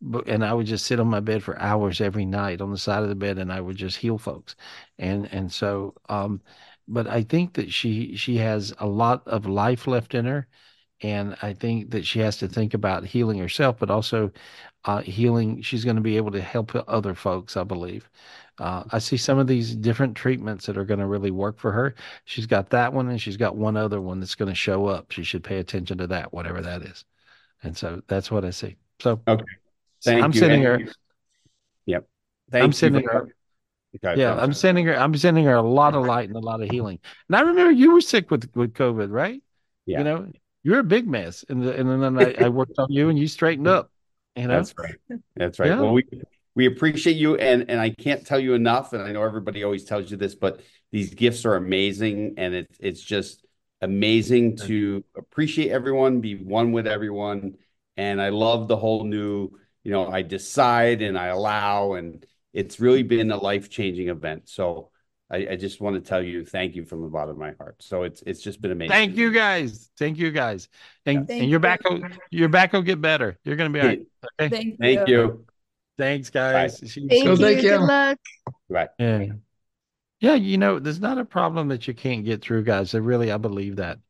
[0.00, 2.78] But and I would just sit on my bed for hours every night on the
[2.78, 4.56] side of the bed, and I would just heal folks,
[4.98, 6.40] and and so, um,
[6.88, 10.46] but I think that she she has a lot of life left in her,
[11.02, 14.32] and I think that she has to think about healing herself, but also
[14.84, 15.62] uh, healing.
[15.62, 18.08] She's going to be able to help other folks, I believe.
[18.58, 21.72] Uh, I see some of these different treatments that are going to really work for
[21.72, 21.94] her.
[22.24, 25.10] She's got that one, and she's got one other one that's going to show up.
[25.10, 27.04] She should pay attention to that, whatever that is.
[27.62, 28.76] And so that's what I see.
[29.00, 29.44] So okay,
[30.04, 30.38] thank I'm you.
[30.38, 30.80] sending her.
[31.86, 32.06] Yep.
[32.50, 33.34] Thank I'm you sending her.
[33.96, 34.96] Okay, Yeah, I'm sending her.
[34.96, 36.98] I'm sending her a lot of light and a lot of healing.
[37.28, 39.42] And I remember you were sick with with COVID, right?
[39.86, 39.98] Yeah.
[39.98, 40.32] You know,
[40.62, 43.26] you're a big mess, and the, and then I, I worked on you, and you
[43.26, 43.90] straightened up.
[44.36, 44.94] You know, That's right.
[45.36, 45.68] That's right.
[45.68, 45.80] Yeah.
[45.80, 46.04] Well, we
[46.54, 48.92] we appreciate you, and and I can't tell you enough.
[48.92, 50.60] And I know everybody always tells you this, but
[50.90, 53.44] these gifts are amazing, and it's it's just
[53.80, 57.56] amazing to appreciate everyone, be one with everyone,
[57.96, 59.50] and I love the whole new.
[59.84, 64.48] You know, I decide and I allow, and it's really been a life changing event.
[64.48, 64.90] So.
[65.30, 67.76] I, I just want to tell you thank you from the bottom of my heart.
[67.78, 68.90] So it's it's just been amazing.
[68.90, 69.88] Thank you guys.
[69.98, 70.68] Thank you guys.
[71.06, 71.62] And Thank and your you.
[71.62, 73.38] back will your back will get better.
[73.42, 74.02] You're gonna be all right.
[74.38, 74.54] Okay.
[74.54, 75.46] Thank, Thank you.
[75.96, 76.82] Thanks, guys.
[76.86, 77.36] She- Thank so- you.
[77.38, 77.70] thank you.
[77.70, 78.18] Good luck.
[78.68, 78.90] Right.
[78.98, 79.26] Yeah.
[80.20, 82.94] Yeah, you know, there's not a problem that you can't get through, guys.
[82.94, 84.00] I really I believe that.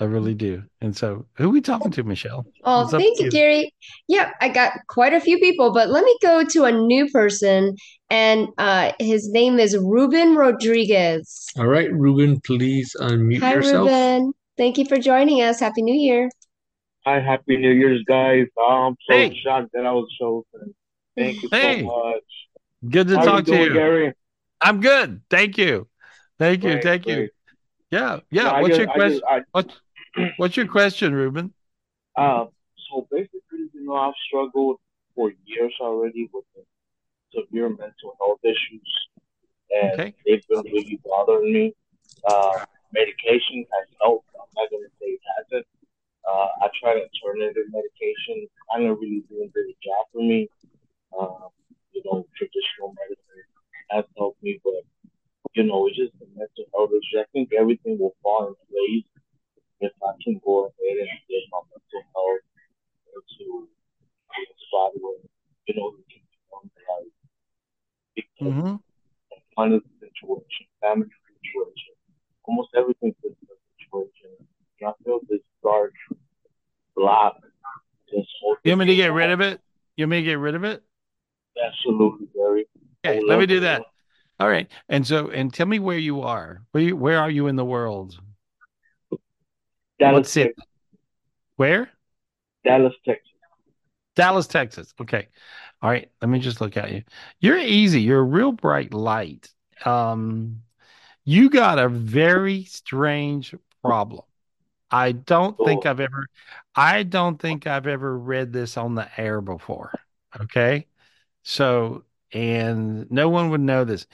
[0.00, 0.62] I really do.
[0.80, 2.44] And so who are we talking to, Michelle?
[2.64, 3.72] Oh, It's up thank you, Gary.
[4.08, 7.76] Yep, I got quite a few people, but let me go to a new person,
[8.10, 11.46] and uh, his name is Ruben Rodriguez.
[11.56, 13.86] All right, Ruben, please unmute Hi, yourself.
[13.88, 14.32] Ruben.
[14.56, 15.60] Thank you for joining us.
[15.60, 16.28] Happy New Year.
[17.06, 18.46] Hi, Happy New Year's, guys.
[18.68, 19.38] I'm so Hey.
[19.44, 20.74] shocked that I was chosen.
[21.16, 21.80] Thank you Hey.
[21.82, 22.90] so much.
[22.90, 23.72] Good to How talk you to doing, you.
[23.74, 24.12] Gary?
[24.60, 25.20] I'm good.
[25.30, 25.86] Thank you.
[26.38, 26.72] Thank you.
[26.72, 27.14] Great, Thank you.
[27.14, 27.30] great.
[27.90, 28.20] Yeah.
[28.30, 28.48] Yeah.
[28.50, 29.12] I What's just- your I question?
[29.20, 29.74] just- I- What's
[30.36, 31.52] what's your question, Ruben?
[32.16, 32.46] Uh,
[32.90, 34.78] so basically, you know, I've struggled
[35.14, 36.44] for years already with
[37.34, 38.90] severe mental health issues,
[39.70, 40.14] and Okay.
[40.26, 41.74] they've been really bothering me.
[42.26, 44.28] Uh, medication has helped.
[44.34, 45.66] I'm not gonna say it hasn't.
[46.28, 50.48] Uh, I tried alternative medication, kind of really doing a good job for me.
[51.18, 51.50] Um,
[51.92, 53.44] you know, traditional medicine
[53.90, 54.82] has helped me, but
[55.54, 57.20] you know, it's just the mental health issue.
[57.20, 59.04] I think everything will fall in place
[59.80, 62.44] if I can go ahead and get my mental health
[63.14, 63.68] into
[64.30, 65.20] a spot where,
[65.66, 67.10] you know, we can become like
[68.14, 68.76] because Mm-hmm.
[69.56, 71.94] money situation, family situation,
[72.44, 73.30] almost everything's a
[73.78, 74.30] situation.
[74.80, 75.92] And I feel this dark
[76.96, 77.36] block
[78.10, 79.60] just holding You want me to get rid of it?
[79.96, 80.82] You want me to get rid of it?
[81.62, 82.66] Absolutely, Gary.
[83.04, 83.82] Okay, let me do that.
[84.40, 84.68] All right.
[84.88, 86.62] And so, and tell me where you are.
[86.72, 88.18] Where you, where are you in the world?
[90.04, 90.54] Dallas, What's it?
[90.56, 90.64] Texas.
[91.56, 91.90] Where?
[92.64, 93.30] Dallas, Texas.
[94.16, 94.94] Dallas, Texas.
[95.00, 95.28] Okay.
[95.82, 96.10] All right.
[96.20, 97.02] Let me just look at you.
[97.40, 98.00] You're easy.
[98.02, 99.50] You're a real bright light.
[99.84, 100.62] Um,
[101.24, 104.22] you got a very strange problem.
[104.90, 105.90] I don't think Oh.
[105.90, 106.26] I've ever,
[106.74, 109.92] I don't think I've ever read this on the air before.
[110.40, 110.86] Okay.
[111.42, 114.06] So, and no one would know this.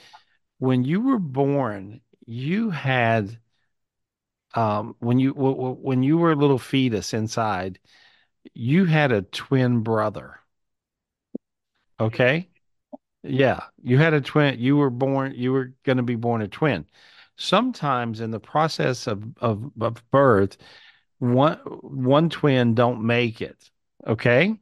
[0.59, 3.39] When you were born, you had,
[4.55, 7.78] um, when you w- w- when you were a little fetus inside,
[8.55, 10.40] you had a twin brother.
[11.98, 12.48] Okay.
[13.22, 14.60] Yeah, you had a twin.
[14.60, 16.86] You were born, you were going to be born a twin.
[17.36, 20.59] Sometimes in the process of, of, of birth,
[21.18, 23.70] one one twin don't make it,
[24.06, 24.56] okay?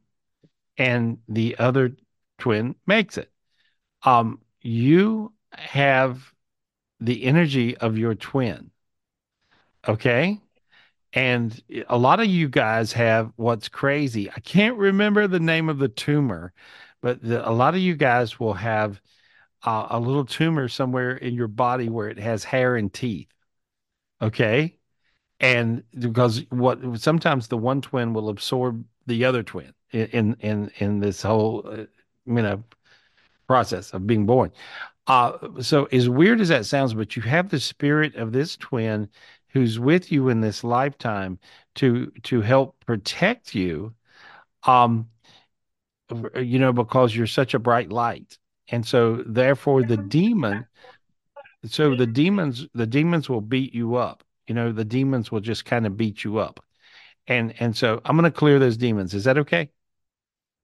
[0.77, 1.97] And the other
[2.39, 3.31] twin makes it.
[4.03, 6.33] Um, you have
[7.01, 8.71] the energy of your twin,
[9.87, 10.39] okay?
[11.13, 14.29] And a lot of you guys have what's crazy.
[14.29, 16.53] I can't remember the name of the tumor,
[17.01, 19.01] but the, a lot of you guys will have
[19.63, 23.27] uh, a little tumor somewhere in your body where it has hair and teeth.
[24.21, 24.77] Okay.
[25.39, 30.99] And because what sometimes the one twin will absorb the other twin in in in
[30.99, 31.85] this whole uh,
[32.25, 32.63] you know
[33.47, 34.51] process of being born.
[35.07, 39.09] Uh, so as weird as that sounds, but you have the spirit of this twin
[39.49, 41.39] who's with you in this lifetime
[41.75, 43.93] to to help protect you
[44.63, 45.09] um
[46.35, 48.37] you know because you're such a bright light.
[48.71, 50.65] And so therefore the demon
[51.65, 54.23] so the demons the demons will beat you up.
[54.47, 56.63] You know the demons will just kind of beat you up.
[57.27, 59.13] And and so i'm going to clear those demons.
[59.13, 59.69] Is that okay?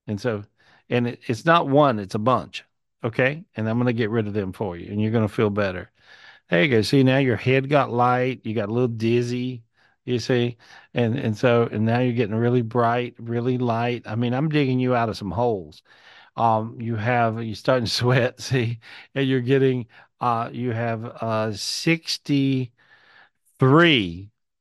[0.08, 0.44] And so
[0.90, 2.64] and it, it's not one it's a bunch.
[3.04, 3.44] Okay?
[3.56, 5.50] And i'm going to get rid of them for you and you're going to feel
[5.50, 5.92] better
[6.50, 6.82] there you go.
[6.82, 8.42] See, now your head got light.
[8.44, 9.64] You got a little dizzy.
[10.06, 10.58] You see,
[10.94, 14.04] and and so and now you're getting really bright, really light.
[14.06, 15.82] I mean, I'm digging you out of some holes.
[16.38, 18.40] Um, you have you're starting to sweat.
[18.42, 18.80] See,
[19.16, 19.88] and you're getting
[20.22, 22.72] uh, you have uh 63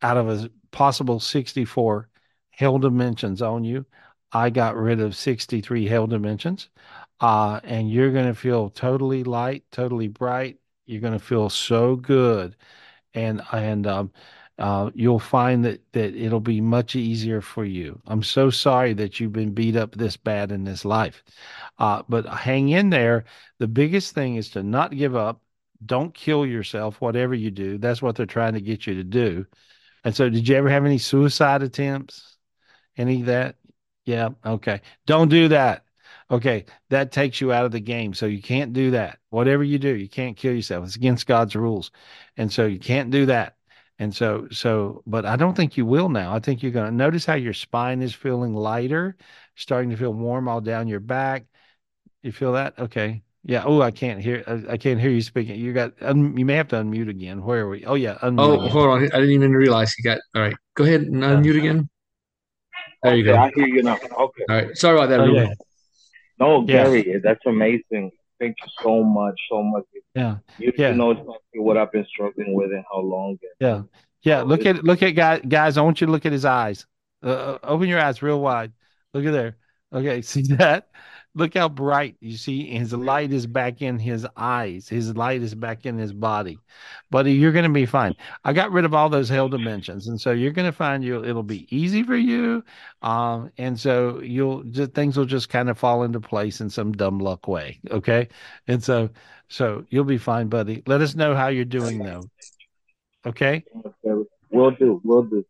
[0.03, 2.09] out of a possible 64
[2.51, 3.87] hell dimensions on you.
[4.33, 6.69] I got rid of 63 hell dimensions.
[7.21, 11.97] Uh, and you're going to feel totally light, totally bright, you're going to feel so
[11.97, 12.57] good,
[13.15, 14.13] and and um,
[14.59, 18.01] uh, you'll find that that it'll be much easier for you.
[18.07, 21.23] I'm so sorry that you've been beat up this bad in this life,
[21.79, 23.25] uh, but hang in there.
[23.59, 25.41] The biggest thing is to not give up.
[25.87, 27.79] Don't kill yourself, whatever you do.
[27.79, 29.47] That's what they're trying to get you to do.
[30.05, 32.37] And so, did you ever have any suicide attempts?
[32.97, 33.57] Any of that?
[34.05, 34.31] Yeah.
[34.45, 34.81] Okay.
[35.07, 35.84] Don't do that.
[36.31, 38.15] Okay, that takes you out of the game.
[38.15, 39.19] So you can't do that.
[39.31, 40.87] Whatever you do, you can't kill yourself.
[40.87, 41.91] It's against God's rules.
[42.37, 43.57] And so you can't do that.
[43.99, 46.35] And so, so, but I don't think you will now.
[46.35, 49.17] I think you're going to notice how your spine is feeling lighter,
[49.55, 51.45] starting to feel warm all down your back.
[52.23, 52.79] You feel that?
[52.79, 53.23] Okay.
[53.45, 53.63] Yeah.
[53.65, 54.43] Oh, I can't hear.
[54.69, 55.61] I, can't hear you speaking.
[55.61, 55.93] You got.
[56.01, 57.45] Um, you may have to unmute again.
[57.45, 57.85] Where are we?
[57.85, 58.15] Oh yeah.
[58.23, 58.71] Unmute oh, again.
[58.71, 59.03] hold on.
[59.05, 60.19] I didn't even realize you got.
[60.35, 60.57] All right.
[60.75, 61.89] Go ahead and unmute again.
[63.03, 63.37] There okay, you go.
[63.37, 63.97] I hear you now.
[63.97, 64.45] Okay.
[64.49, 64.77] All right.
[64.77, 65.21] Sorry about that.
[65.21, 65.53] Oh, yeah.
[66.39, 66.85] No, yeah.
[66.85, 68.11] Gary, that's amazing.
[68.41, 69.85] Thank you so much, so much.
[70.15, 70.39] Yeah.
[70.59, 70.93] You, yeah.
[70.93, 73.39] know exactly what I've been struggling with and how long.
[73.61, 73.83] yeah.
[74.23, 74.41] Yeah.
[74.41, 75.43] So look at look at guys.
[75.47, 76.87] Guys, I want you to look at his eyes.
[77.23, 78.73] Uh, uh open your eyes real wide.
[79.13, 79.57] Look at there.
[79.93, 80.89] Okay, see that?
[81.37, 82.67] Look how bright you see.
[82.67, 84.89] His light is back in his eyes.
[84.89, 86.59] His light is back in his body.
[87.11, 88.15] Buddy, you're going to be fine.
[88.45, 91.25] I got rid of all those hell dimensions, and so you're going to find you.
[91.25, 92.63] It'll be easy for you,
[93.03, 96.93] um, and so you'll just things will just kind of fall into place in some
[96.93, 97.81] dumb luck way.
[97.91, 98.29] Okay,
[98.69, 99.11] and so
[99.49, 100.83] so you'll be fine, buddy.
[100.87, 102.23] Let us know how you're doing though.
[103.27, 103.65] Okay.
[104.51, 105.01] We'll do.
[105.03, 105.45] We'll do.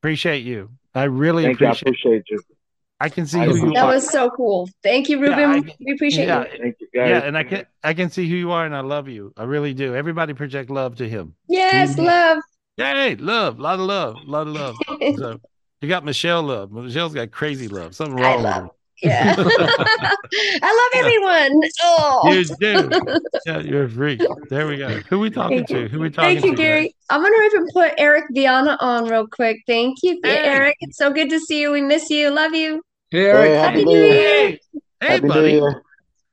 [0.00, 0.70] Appreciate you.
[0.94, 1.60] I really appreciate.
[1.60, 1.66] You.
[1.66, 2.55] I appreciate you.
[2.98, 3.74] I can see who you are.
[3.74, 3.94] that are.
[3.94, 4.68] was so cool.
[4.82, 5.38] Thank you, Ruben.
[5.38, 6.58] Yeah, I, we appreciate yeah, you.
[6.58, 7.10] Thank you, guys.
[7.10, 9.32] Yeah, and I can I can see who you are, and I love you.
[9.36, 9.94] I really do.
[9.94, 11.34] Everybody project love to him.
[11.48, 12.38] Yes, love.
[12.78, 14.76] Yay, love, a lot of love, a lot of love.
[15.16, 15.40] so
[15.80, 16.72] you got Michelle love.
[16.72, 17.94] Michelle's got crazy love.
[17.94, 18.68] Something wrong with her.
[19.02, 19.34] Yeah.
[19.38, 21.60] I love everyone.
[21.82, 22.32] Oh.
[22.32, 23.20] You do.
[23.44, 24.22] Yeah, you're a freak.
[24.48, 24.88] There we go.
[25.10, 25.80] Who we talking Thank to?
[25.82, 25.88] You.
[25.88, 26.40] Who we talking to?
[26.40, 26.96] Thank you, to Gary.
[27.10, 29.58] I'm going to even put Eric Viana on real quick.
[29.66, 30.38] Thank you, hey.
[30.38, 30.76] Eric.
[30.80, 31.72] It's so good to see you.
[31.72, 32.30] We miss you.
[32.30, 32.82] Love you.
[33.10, 33.52] Hey, Eric.
[33.52, 34.24] Hey, happy, New Year.
[34.48, 34.60] Hey,
[35.00, 35.52] hey happy buddy.
[35.52, 35.82] New Year.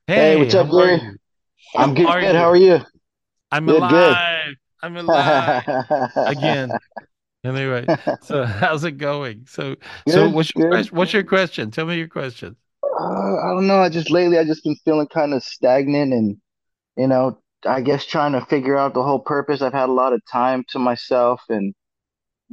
[0.07, 1.01] Hey, hey, what's up, Gary?
[1.75, 2.19] I'm good.
[2.19, 2.35] Good.
[2.35, 2.79] How are you?
[3.51, 3.87] I'm good, alive.
[3.87, 4.57] Good.
[4.81, 5.63] I'm alive
[6.25, 6.79] again.
[7.45, 7.91] Anyway,
[8.21, 9.45] so how's it going?
[9.47, 10.97] So, good, so what's your question?
[10.97, 11.71] What's your question?
[11.71, 12.57] Tell me your question.
[12.83, 13.79] Uh, I don't know.
[13.81, 16.37] I just lately I just been feeling kind of stagnant, and
[16.97, 19.61] you know, I guess trying to figure out the whole purpose.
[19.61, 21.73] I've had a lot of time to myself, and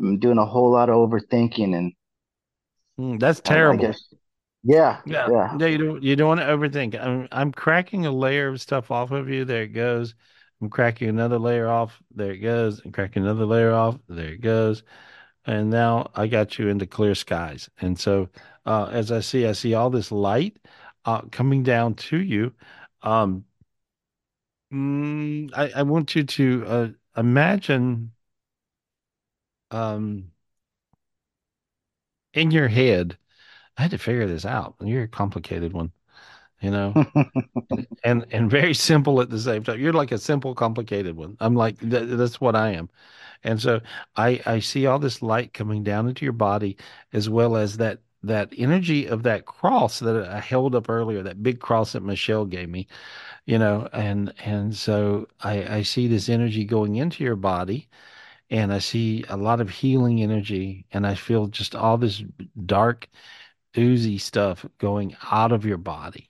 [0.01, 1.92] I'm doing a whole lot of overthinking, and
[2.98, 3.97] Mm, that's terrible.
[4.62, 5.57] Yeah, yeah, yeah.
[5.59, 7.01] yeah you don't you don't want to overthink.
[7.01, 9.45] I'm I'm cracking a layer of stuff off of you.
[9.45, 10.15] There it goes.
[10.61, 12.03] I'm cracking another layer off.
[12.15, 12.81] There it goes.
[12.85, 13.99] I'm cracking another layer off.
[14.09, 14.82] There it goes.
[15.47, 17.70] And now I got you into clear skies.
[17.81, 18.28] And so
[18.66, 20.59] uh, as I see, I see all this light
[21.07, 22.53] uh, coming down to you.
[23.03, 23.45] Um,
[24.73, 28.12] mm, I, I want you to uh, imagine
[29.70, 30.31] um,
[32.35, 33.16] in your head
[33.81, 34.77] I had to figure this out.
[34.82, 35.93] You're a complicated one,
[36.61, 36.94] you know,
[37.70, 39.81] and, and and very simple at the same time.
[39.81, 41.36] You're like a simple, complicated one.
[41.40, 42.90] I'm like th- that's what I am,
[43.44, 43.81] and so
[44.16, 46.77] I I see all this light coming down into your body,
[47.12, 51.43] as well as that that energy of that cross that I held up earlier, that
[51.43, 52.86] big cross that Michelle gave me,
[53.47, 57.89] you know, and and so I I see this energy going into your body
[58.51, 62.23] and I see a lot of healing energy, and I feel just all this
[62.66, 63.09] dark,
[63.76, 66.28] oozy stuff going out of your body.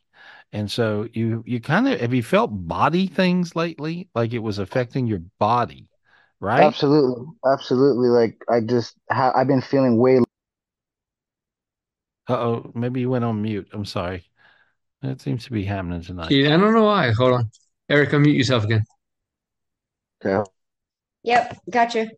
[0.52, 4.58] And so you you kind of have you felt body things lately, like it was
[4.58, 5.88] affecting your body,
[6.40, 6.62] right?
[6.62, 8.08] Absolutely, absolutely.
[8.08, 10.20] Like I just ha I've been feeling way.
[12.28, 13.68] Uh-oh, maybe you went on mute.
[13.72, 14.24] I'm sorry.
[15.02, 16.30] That seems to be happening tonight.
[16.30, 17.10] Yeah, I don't know why.
[17.12, 17.50] Hold on.
[17.88, 18.84] Eric, unmute yourself again.
[20.24, 20.50] Okay.
[21.22, 22.10] Yep, gotcha.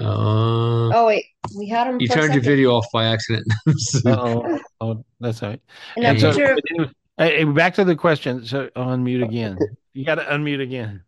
[0.00, 3.46] Uh, Oh wait, we had him you for a turned your video off by accident.
[4.06, 4.58] Uh-oh.
[4.80, 5.62] Oh, that's all right.
[5.96, 8.44] And And so picture of anyway, hey, hey, back to the question.
[8.44, 9.58] So unmute again.
[9.92, 11.02] You got to unmute again.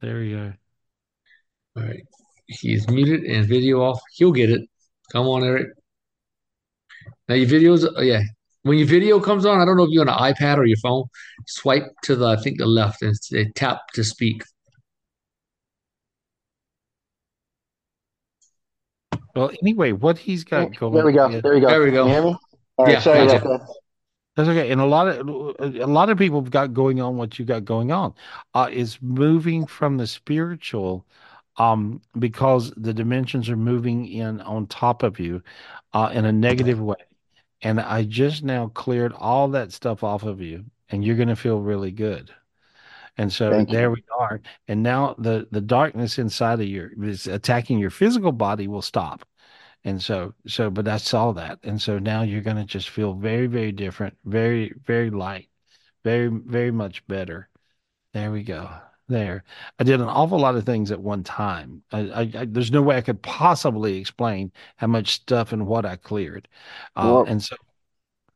[0.00, 0.52] There we go.
[1.76, 2.04] All right.
[2.46, 4.00] He's muted and video off.
[4.12, 4.68] He'll get it.
[5.12, 5.68] Come on, Eric.
[7.28, 8.22] Now your videos, oh, yeah.
[8.62, 10.78] When your video comes on, I don't know if you're on an iPad or your
[10.78, 11.04] phone,
[11.46, 14.42] swipe to the, I think the left and say tap to speak.
[19.34, 20.94] Well, anyway, what he's got going.
[20.94, 21.28] There we go.
[21.28, 21.68] yeah, There we go.
[21.68, 22.04] There we go.
[22.04, 22.36] Can you hear me?
[22.78, 23.46] All right, Yeah, sorry gotcha.
[23.46, 23.74] about that.
[24.36, 24.70] That's okay.
[24.70, 27.64] And a lot of a lot of people have got going on what you got
[27.64, 28.14] going on
[28.54, 31.06] uh, is moving from the spiritual
[31.56, 35.40] um because the dimensions are moving in on top of you
[35.92, 36.96] uh in a negative way.
[37.62, 41.36] And I just now cleared all that stuff off of you and you're going to
[41.36, 42.30] feel really good.
[43.16, 43.96] And so Thank there you.
[43.96, 44.40] we are.
[44.68, 49.26] And now the the darkness inside of your is attacking your physical body will stop.
[49.84, 51.58] And so, so, but I saw that.
[51.62, 55.48] And so now you're going to just feel very, very different, very, very light,
[56.04, 57.48] very, very much better.
[58.14, 58.70] There we go.
[59.08, 59.44] There.
[59.78, 61.82] I did an awful lot of things at one time.
[61.92, 65.84] I, I, I there's no way I could possibly explain how much stuff and what
[65.84, 66.48] I cleared.
[66.96, 67.54] Uh, Well, and so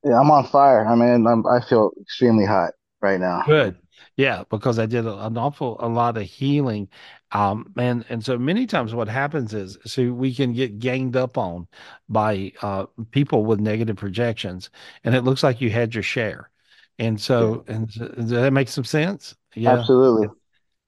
[0.05, 0.87] yeah, I'm on fire.
[0.87, 3.43] I mean, I'm, I feel extremely hot right now.
[3.47, 3.77] Good.
[4.19, 6.89] Yeah, because I did an awful a lot of healing.
[7.33, 11.39] Um, and and so many times what happens is so we can get ganged up
[11.39, 11.69] on
[12.09, 14.71] by uh people with negative projections,
[15.05, 16.51] and it looks like you had your share.
[16.99, 19.37] And so and so, does that make some sense?
[19.55, 19.89] Yeah.
[19.91, 20.29] Absolutely.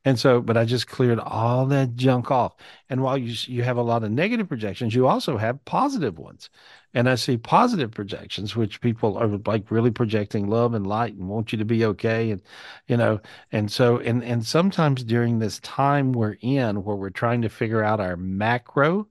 [0.04, 2.54] And so, but I just cleared all that junk off.
[2.88, 6.48] And while you you have a lot of negative projections, you also have positive ones.
[6.94, 11.28] And I see positive projections, which people are like really projecting love and light and
[11.28, 12.30] want you to be okay.
[12.32, 12.42] And
[12.88, 13.20] you know,
[13.52, 17.82] and so and and sometimes during this time we're in where we're trying to figure
[17.84, 19.08] out our macro,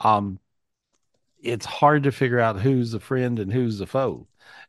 [0.00, 0.40] um,
[1.38, 4.26] it's hard to figure out who's the friend and who's the foe.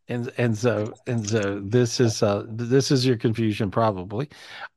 [0.09, 4.29] And and so and so this is uh this is your confusion probably.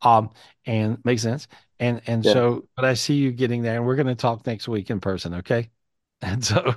[0.02, 0.30] Um
[0.66, 1.46] and makes sense.
[1.78, 2.40] And and Yeah.
[2.40, 5.00] so but I see you getting there and we're going to talk next week in
[5.00, 5.70] person, okay?
[6.22, 6.74] And so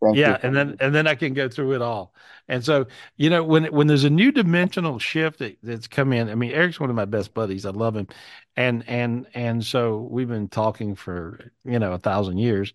[0.00, 0.34] Thank you.
[0.34, 0.38] Gary.
[0.40, 0.48] Thank yeah, you.
[0.48, 2.14] and then and then I can go through it all.
[2.48, 2.86] And so,
[3.16, 6.52] you know, when when there's a new dimensional shift that, that's come in, I mean,
[6.52, 7.66] Eric's one of my best buddies.
[7.66, 8.08] I love him.
[8.56, 12.72] And and and so we've been talking for, you know, a thousand years.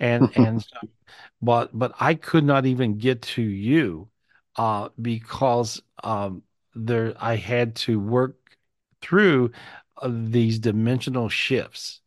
[0.00, 0.88] And and so
[1.42, 4.08] but but I could not even get to you
[4.56, 6.42] uh because um
[6.74, 8.36] there I had to work
[9.02, 9.52] through
[9.98, 12.00] uh, these dimensional shifts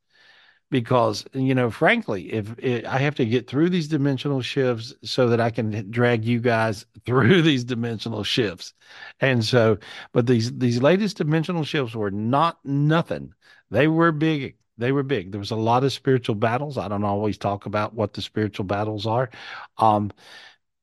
[0.71, 5.27] because you know frankly if it, i have to get through these dimensional shifts so
[5.29, 8.73] that i can drag you guys through these dimensional shifts.
[9.19, 9.77] And so
[10.13, 13.33] but these these latest dimensional shifts were not nothing.
[13.69, 15.31] They were big they were big.
[15.31, 16.77] There was a lot of spiritual battles.
[16.77, 19.29] I don't always talk about what the spiritual battles are.
[19.77, 20.11] Um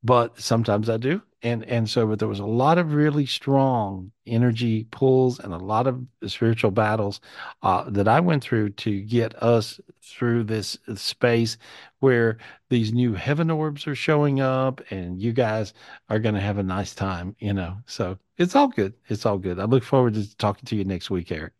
[0.03, 1.23] but sometimes I do.
[1.43, 5.59] And and so but there was a lot of really strong energy pulls and a
[5.59, 7.21] lot of spiritual battles
[7.63, 11.57] uh, that I went through to get us through this space
[12.01, 12.39] where
[12.71, 15.75] these new heaven orbs are showing up and you guys
[16.09, 17.79] are going to have a nice time, you know.
[17.87, 18.95] So it's all good.
[19.09, 19.61] It's all good.
[19.61, 21.53] I look forward to talking to you next week, Eric.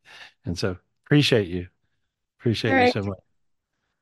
[0.45, 1.69] And so appreciate you.
[2.41, 2.93] Appreciate All you right.
[2.93, 3.19] so much.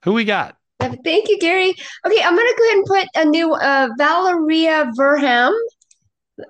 [0.04, 0.55] Who we got?
[0.81, 1.74] Thank you, Gary.
[2.05, 5.53] Okay, I'm gonna go ahead and put a new uh Valeria Verham.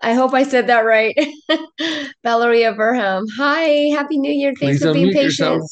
[0.02, 1.16] I hope I said that right.
[2.24, 3.26] Valeria Verham.
[3.36, 4.52] Hi, Happy New Year.
[4.58, 5.60] Thanks Please for being unmute yourself.
[5.60, 5.70] patient.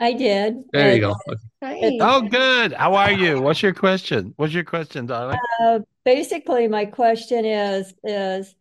[0.00, 0.54] I did.
[0.72, 1.14] There you go.
[1.62, 1.98] Hi.
[2.00, 2.72] Oh, good.
[2.72, 3.40] How are you?
[3.40, 4.34] What's your question?
[4.36, 5.38] What's your question, darling?
[5.60, 8.54] Uh, basically, my question is is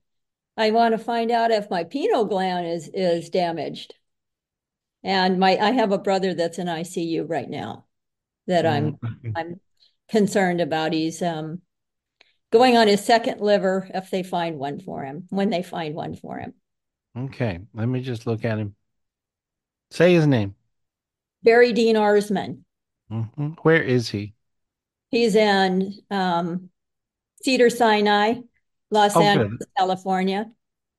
[0.58, 3.94] I want to find out if my pineal gland is is damaged.
[5.04, 7.86] And my I have a brother that's in ICU right now
[8.48, 9.32] that I'm Mm-hmm.
[9.36, 9.60] I'm
[10.10, 10.94] concerned about.
[10.94, 11.62] He's um
[12.52, 16.16] going on his second liver if they find one for him, when they find one
[16.16, 16.54] for him.
[17.18, 18.76] Okay, let me just look at him.
[19.92, 20.56] Say his name.
[21.44, 22.64] Barry Dean Arsman.
[23.10, 24.34] hmm Where is he?
[25.10, 26.70] He's in um,
[27.44, 28.42] Cedar Sinai,
[28.92, 29.60] Los Oh, Angeles, good.
[29.78, 30.52] California.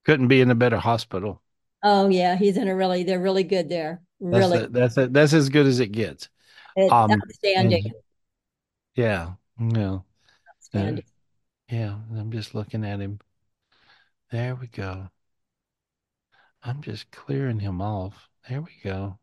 [0.05, 1.41] Couldn't be in a better hospital.
[1.83, 4.01] Oh yeah, he's in a really, they're really good there.
[4.29, 6.29] That's Really a- that's a, that's as good as it gets.
[6.75, 7.85] It's Um, outstanding.
[7.85, 7.95] and-
[8.95, 10.05] yeah, no,
[10.49, 11.05] Outstanding.
[11.69, 11.99] yeah.
[12.15, 13.19] I'm just looking at him.
[14.31, 15.09] There we go.
[16.63, 18.29] I'm just clearing him off.
[18.49, 19.19] There we go.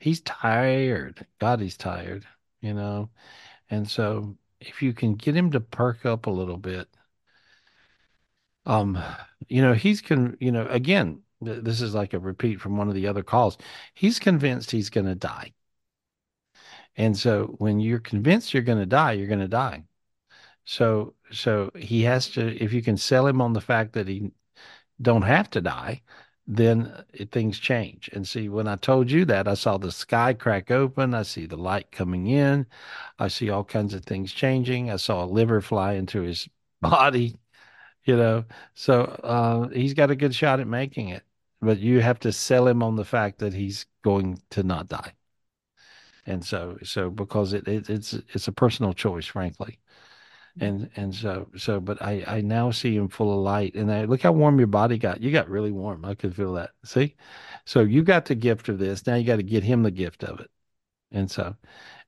[0.00, 1.26] He's tired.
[1.40, 2.24] God, he's tired,
[2.60, 3.10] you know.
[3.68, 6.88] And so if you can get him to perk up a little bit,
[8.66, 9.02] um,
[9.48, 12.88] you know, he's con, you know, again, th- this is like a repeat from one
[12.88, 13.58] of the other calls.
[13.94, 15.52] He's convinced he's going to die.
[16.98, 19.84] And so when you're convinced you're going to die, you're going to die.
[20.64, 24.32] So so he has to if you can sell him on the fact that he
[25.02, 26.02] don't have to die,
[26.46, 28.10] then it, things change.
[28.14, 31.46] And see, when I told you that, I saw the sky crack open, I see
[31.46, 32.66] the light coming in,
[33.18, 34.90] I see all kinds of things changing.
[34.90, 36.48] I saw a liver fly into his
[36.82, 37.36] body,
[38.04, 38.44] you know.
[38.74, 41.24] So uh he's got a good shot at making it.
[41.62, 45.14] But you have to sell him on the fact that he's going to not die.
[46.28, 49.78] And so so because it, it it's it's a personal choice, frankly.
[50.60, 53.74] And and so so but i i now see him full of light.
[53.74, 55.22] And i look how warm your body got.
[55.22, 56.04] You got really warm.
[56.04, 56.72] I could feel that.
[56.84, 57.16] See?
[57.64, 59.06] So you got the gift of this.
[59.06, 60.50] Now you got to get him the gift of it.
[61.12, 61.56] And so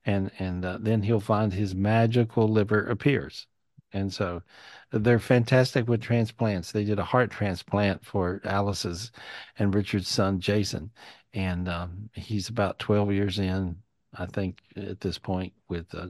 [0.05, 3.47] and and uh, then he'll find his magical liver appears.
[3.93, 4.43] And so
[4.91, 6.71] they're fantastic with transplants.
[6.71, 9.11] They did a heart transplant for alice's
[9.57, 10.91] and richard's son jason.
[11.33, 13.77] And um, he's about 12 years in
[14.17, 16.07] i think at this point with uh,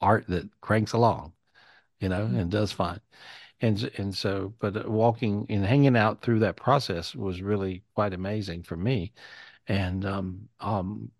[0.00, 1.32] art that cranks along
[2.00, 3.00] you know, and does fine.
[3.60, 8.12] And and so, but uh, walking and hanging out through that process was really quite
[8.12, 9.12] amazing for me.
[9.68, 11.10] And um um,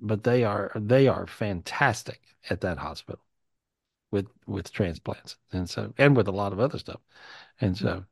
[0.00, 2.20] but they are they are fantastic
[2.50, 3.24] at that hospital
[4.12, 7.00] with with transplants, and so and with a lot of other stuff.
[7.60, 8.04] And so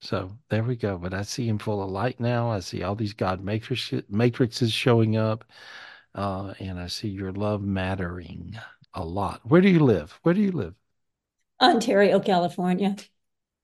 [0.00, 0.98] so there we go.
[0.98, 2.50] But I see him full of light now.
[2.50, 5.44] I see all these God matrix matrices showing up,
[6.14, 8.56] uh, and I see your love mattering
[8.94, 9.40] a lot.
[9.44, 10.18] Where do you live?
[10.22, 10.74] Where do you live?
[11.60, 12.94] Ontario, California.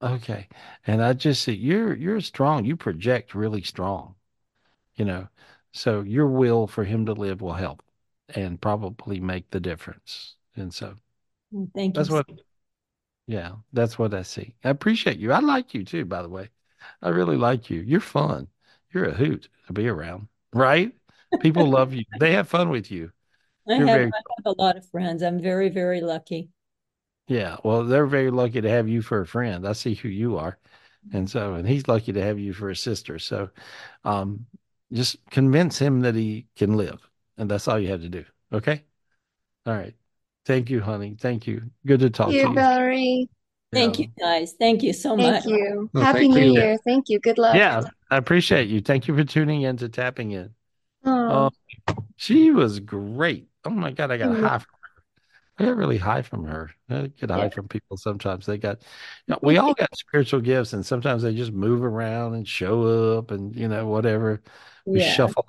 [0.02, 0.48] Okay.
[0.86, 2.64] And I just see you're you're strong.
[2.64, 4.14] You project really strong,
[4.96, 5.28] you know.
[5.72, 7.82] So your will for him to live will help
[8.28, 10.36] and probably make the difference.
[10.56, 10.96] And so
[11.74, 12.04] Thank you.
[12.04, 12.28] that's what
[13.26, 14.54] yeah, that's what I see.
[14.64, 15.32] I appreciate you.
[15.32, 16.50] I like you too, by the way.
[17.02, 17.80] I really like you.
[17.80, 18.48] You're fun.
[18.92, 20.92] You're a hoot to be around, right?
[21.40, 22.04] People love you.
[22.18, 23.12] They have fun with you.
[23.68, 25.22] I have, very I have a lot of friends.
[25.22, 26.48] I'm very, very lucky.
[27.28, 29.66] Yeah, well, they're very lucky to have you for a friend.
[29.66, 30.58] I see who you are.
[31.12, 33.18] And so, and he's lucky to have you for a sister.
[33.18, 33.50] So,
[34.04, 34.46] um,
[34.92, 36.98] just convince him that he can live.
[37.38, 38.24] And that's all you have to do.
[38.52, 38.82] Okay?
[39.66, 39.94] All right.
[40.44, 41.16] Thank you, honey.
[41.18, 41.70] Thank you.
[41.86, 42.54] Good to talk Thank to you, you.
[42.54, 43.28] Valerie.
[43.72, 44.54] Thank you, guys.
[44.58, 45.46] Thank you so Thank much.
[45.46, 45.88] you.
[45.92, 46.60] Well, Happy thank New you.
[46.60, 46.78] Year.
[46.84, 47.20] Thank you.
[47.20, 47.54] Good luck.
[47.54, 48.80] Yeah, I appreciate you.
[48.80, 50.52] Thank you for tuning in to Tapping In.
[51.04, 51.50] Oh, Oh,
[52.16, 53.48] she was great.
[53.64, 54.48] Oh my God, I got a Mhm.
[54.48, 54.88] high from her.
[55.58, 56.70] I got really high from her.
[56.88, 57.48] I get high Yeah.
[57.50, 58.46] from people sometimes.
[58.46, 58.78] They got,
[59.26, 63.18] you know, we all got spiritual gifts, and sometimes they just move around and show
[63.18, 64.42] up, and you know, whatever.
[64.86, 65.14] We Yeah.
[65.14, 65.44] shuffle,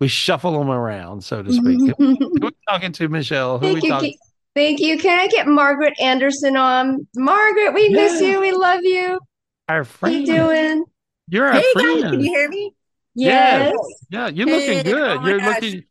[0.00, 1.78] we shuffle them around, so to speak.
[1.80, 3.58] Who, who we talking to, Michelle?
[3.58, 3.90] Who we thank you.
[3.90, 4.10] talking?
[4.12, 4.18] Ki-
[4.54, 4.98] Thank you.
[4.98, 7.06] Can I get Margaret Anderson on?
[7.14, 8.40] Margaret, we miss you.
[8.40, 9.20] We love you.
[9.68, 10.26] Our How you friend.
[10.26, 10.84] doing?
[11.28, 12.72] You're our Hey guys, can you hear me?
[13.18, 13.72] Yes.
[13.74, 14.04] Yes.
[14.10, 15.18] Yeah, you're looking good.
[15.18, 15.62] oh You're gosh.
[15.62, 15.84] looking,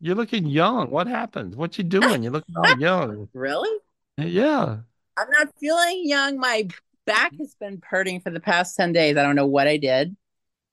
[0.00, 0.90] you're looking young.
[0.90, 1.54] What happened?
[1.54, 2.22] What you doing?
[2.22, 3.28] You're looking all young.
[3.34, 3.70] Really?
[4.18, 4.78] Yeah.
[5.16, 6.38] I'm not feeling young.
[6.38, 6.68] My
[7.06, 9.16] back has been hurting for the past 10 days.
[9.16, 10.16] I don't know what I did,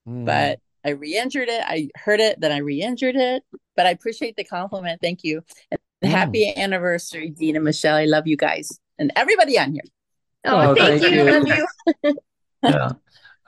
[0.08, 0.26] Mm.
[0.26, 1.62] but I re-injured it.
[1.64, 3.44] I hurt it, then I re-injured it.
[3.76, 5.00] But I appreciate the compliment.
[5.02, 5.44] Thank you.
[5.70, 6.10] And Mm.
[6.10, 7.96] happy anniversary, Dean and Michelle.
[7.96, 9.84] I love you guys and everybody on here.
[10.46, 11.24] Oh, Oh, thank thank you.
[11.24, 11.32] you.
[11.32, 11.48] Love
[12.04, 12.16] you.
[12.64, 12.92] Yeah.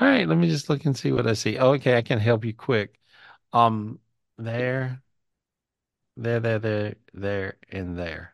[0.04, 1.58] All right, let me just look and see what I see.
[1.58, 3.00] Oh, okay, I can help you quick.
[3.54, 4.00] Um,
[4.38, 5.02] there,
[6.18, 8.34] there, there, there, there, and there.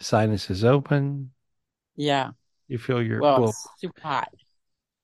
[0.00, 1.32] Sinus is open.
[1.96, 2.32] Yeah.
[2.68, 4.32] You feel your Well, well, it's super hot.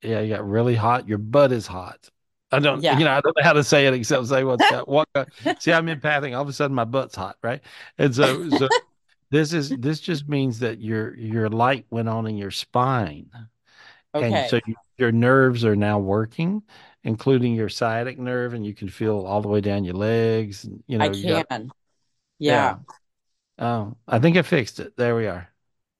[0.02, 1.06] yeah, you got really hot.
[1.06, 2.08] Your butt is hot.
[2.50, 2.98] I don't, Yeah.
[2.98, 5.08] you know, I don't know how to say it except say what's got what.
[5.58, 6.34] See, I'm empathing.
[6.34, 7.60] All of a sudden, my butt's hot, right?
[7.98, 8.68] And so, so
[9.30, 13.28] this is this just means that your your light went on in your spine.
[14.20, 14.46] And Okay.
[14.46, 16.62] so you, your nerves are now working,
[17.04, 20.66] including your sciatic nerve, and you can feel all the way down your legs.
[20.86, 21.72] You know, I you got, can.
[22.38, 22.78] Yeah.
[23.58, 24.96] Oh, I think I fixed it.
[24.96, 25.52] There we are.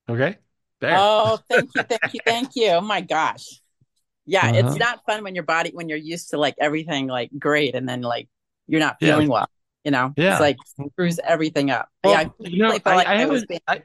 [0.08, 0.38] Okay.
[0.80, 1.10] There.
[1.20, 2.68] Oh, thank you, thank you, thank you.
[2.70, 3.60] Oh my gosh.
[4.26, 4.54] Yeah, Uh-huh.
[4.54, 7.88] it's not fun when your body when you're used to like everything like great and
[7.88, 8.28] then like
[8.68, 9.20] you're not Yeah.
[9.20, 9.48] feeling well.
[9.84, 10.28] You know, Yeah.
[10.28, 10.58] it's like
[10.90, 11.88] screws everything up.
[12.04, 13.82] Well, yeah, I you know, I, like I I, was being I,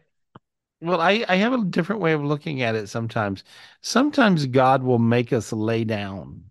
[0.84, 3.44] well, I, I have a different way of looking at it sometimes.
[3.82, 6.46] Sometimes God will make us lay down.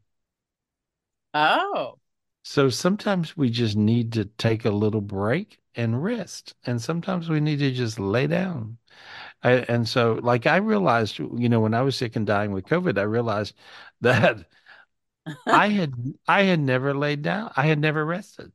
[1.34, 1.98] Oh,
[2.44, 6.54] So sometimes we just need to take a little break and rest.
[6.64, 8.78] And sometimes we need to just lay down.
[9.42, 12.66] I, and so, like, I realized, you know, when I was sick and dying with
[12.66, 13.54] COVID, I realized
[14.02, 14.46] that
[15.50, 15.94] I had
[16.26, 17.52] I had never laid down.
[17.56, 18.52] I had never rested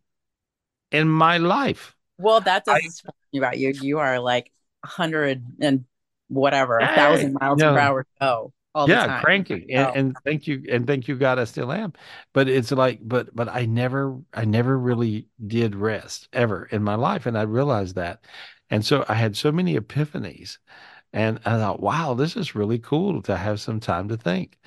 [0.91, 1.95] in my life.
[2.17, 2.95] well, that doesn't
[3.33, 3.69] me about you.
[3.69, 4.51] You are like
[4.88, 5.85] hundred and
[6.30, 9.91] whatever, a thousand Hey, miles per hour go all the yeah cranky and, Oh.
[9.95, 11.93] and thank you and thank you god i still am.
[12.34, 16.95] But it's like but but i never i never really did rest ever in my
[16.95, 18.23] life and i realized that.
[18.69, 20.57] And so i had so many epiphanies
[21.14, 24.57] and i thought wow this is really cool to have some time to think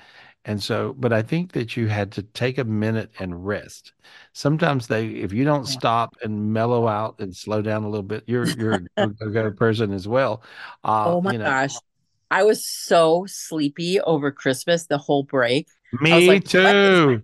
[0.45, 3.93] and so but i think that you had to take a minute and rest
[4.33, 8.23] sometimes they if you don't stop and mellow out and slow down a little bit
[8.27, 10.43] you're you're a good person as well
[10.83, 11.81] uh Oh my you know gosh.
[12.29, 15.67] I was so sleepy over Christmas, the whole break.
[16.01, 17.23] Me like, too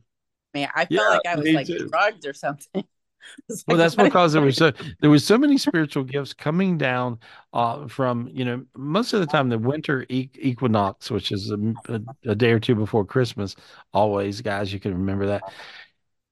[0.53, 0.69] man?
[0.76, 1.89] I felt Yeah, like I was like too.
[1.91, 2.84] drugged or something.
[3.49, 7.20] Well, like, that's because there was so there was so many spiritual gifts coming down
[7.54, 11.94] uh, from you know most of the time the winter e- equinox, which is a,
[11.94, 12.02] a,
[12.32, 13.56] a day or two before Christmas.
[13.94, 15.44] Always, guys, you can remember that.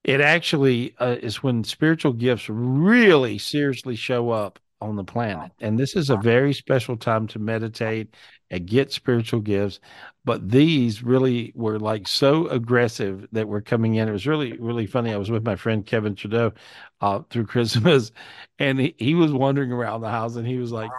[0.03, 5.79] It actually uh, is when spiritual gifts really seriously show up on the planet, and
[5.79, 8.13] this is a very special time to meditate
[8.55, 9.79] and get spiritual gifts.
[10.23, 14.07] But these really were like so aggressive that were coming in.
[14.07, 15.13] It was really, really funny.
[15.13, 16.51] I was with my friend Kevin Trudeau
[16.99, 18.11] uh, through Christmas,
[18.57, 20.89] and he, he was wandering around the house, and he was like,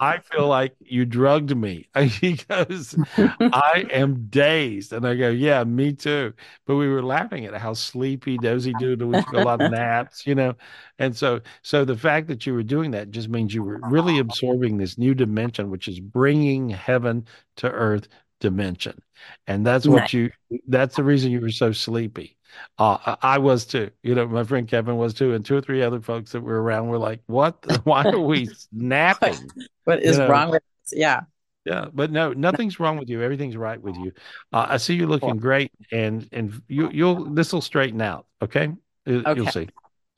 [0.00, 1.88] "I feel like you drugged me."
[2.20, 6.32] He goes, "I am dazed," and I go, "Yeah, me too."
[6.66, 9.08] But we were laughing at how sleepy, dozy doodle.
[9.08, 10.54] We took a lot of naps, you know,
[11.00, 14.18] and so so the fact that you were doing that just means you were really
[14.18, 17.26] absorbing this new dimension, which is bringing heaven
[17.56, 18.08] to earth
[18.40, 19.00] dimension,
[19.46, 20.12] and that's what Nice.
[20.14, 20.30] you.
[20.66, 22.36] That's the reason you were so sleepy.
[22.78, 23.90] Uh, I was too.
[24.02, 26.60] You know, my friend Kevin was too, and two or three other folks that were
[26.60, 27.54] around were like, "What?
[27.84, 29.36] Why are we napping?"
[29.84, 30.28] what You is know?
[30.28, 30.92] wrong with us?
[30.92, 31.20] Yeah.
[31.66, 33.22] Yeah, but no, nothing's wrong with you.
[33.22, 34.12] Everything's right with you.
[34.50, 38.26] Uh, I see you looking great, and and you you'll this will straighten out.
[38.42, 38.72] Okay,
[39.04, 39.68] You- you'll see.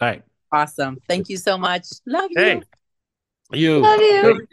[0.01, 0.23] All right.
[0.53, 0.99] Awesome.
[1.09, 1.87] Thank you so much.
[2.07, 2.41] Love you.
[2.43, 2.63] Hey,
[3.53, 3.79] you.
[3.81, 4.23] Love you.
[4.23, 4.49] Thank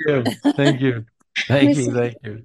[0.45, 0.53] you.
[0.53, 1.05] Thank you.
[1.47, 1.83] Thank you.
[1.83, 1.93] you.
[1.93, 2.43] Thank you.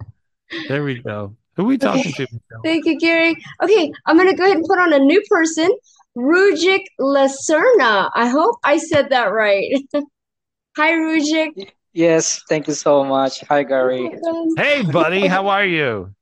[0.68, 1.36] There we go.
[1.56, 2.22] Who are we talking to?
[2.22, 2.62] Michelle?
[2.64, 3.36] Thank you, Gary.
[3.62, 5.70] Okay, I'm gonna go ahead and put on a new person,
[6.16, 8.10] Rujik Lacerna.
[8.14, 9.64] I hope I said that right.
[10.76, 11.70] Hi, Rujik.
[11.92, 13.40] Yes, thank you so much.
[13.48, 14.10] Hi, Gary.
[14.56, 15.26] Hey, buddy.
[15.28, 16.12] How are you?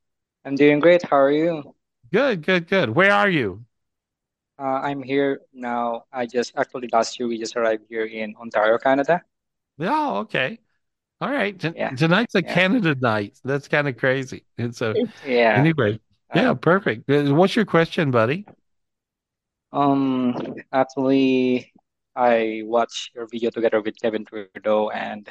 [0.45, 1.01] I'm doing great.
[1.03, 1.73] How are you?
[2.11, 2.45] Good.
[2.45, 2.67] Good.
[2.67, 2.89] Good.
[2.91, 3.65] Where are you?
[4.59, 6.03] Uh, I'm here now.
[6.13, 9.23] I just actually last year we just arrived here in Ontario, Canada.
[9.79, 10.59] Oh, okay.
[11.23, 11.57] All right.
[11.57, 11.91] T- Yeah.
[11.95, 12.53] Tonight's a Yeah.
[12.53, 13.39] Canada night.
[13.45, 14.43] That's kind of crazy.
[14.57, 14.93] And so,
[15.25, 15.55] Yeah.
[15.57, 16.01] anyway,
[16.35, 17.09] yeah, perfect.
[17.09, 18.45] Uh, What's your question, buddy?
[19.71, 20.35] Um,
[20.73, 21.71] actually,
[22.13, 25.29] I watched your video together with Kevin Trudeau, and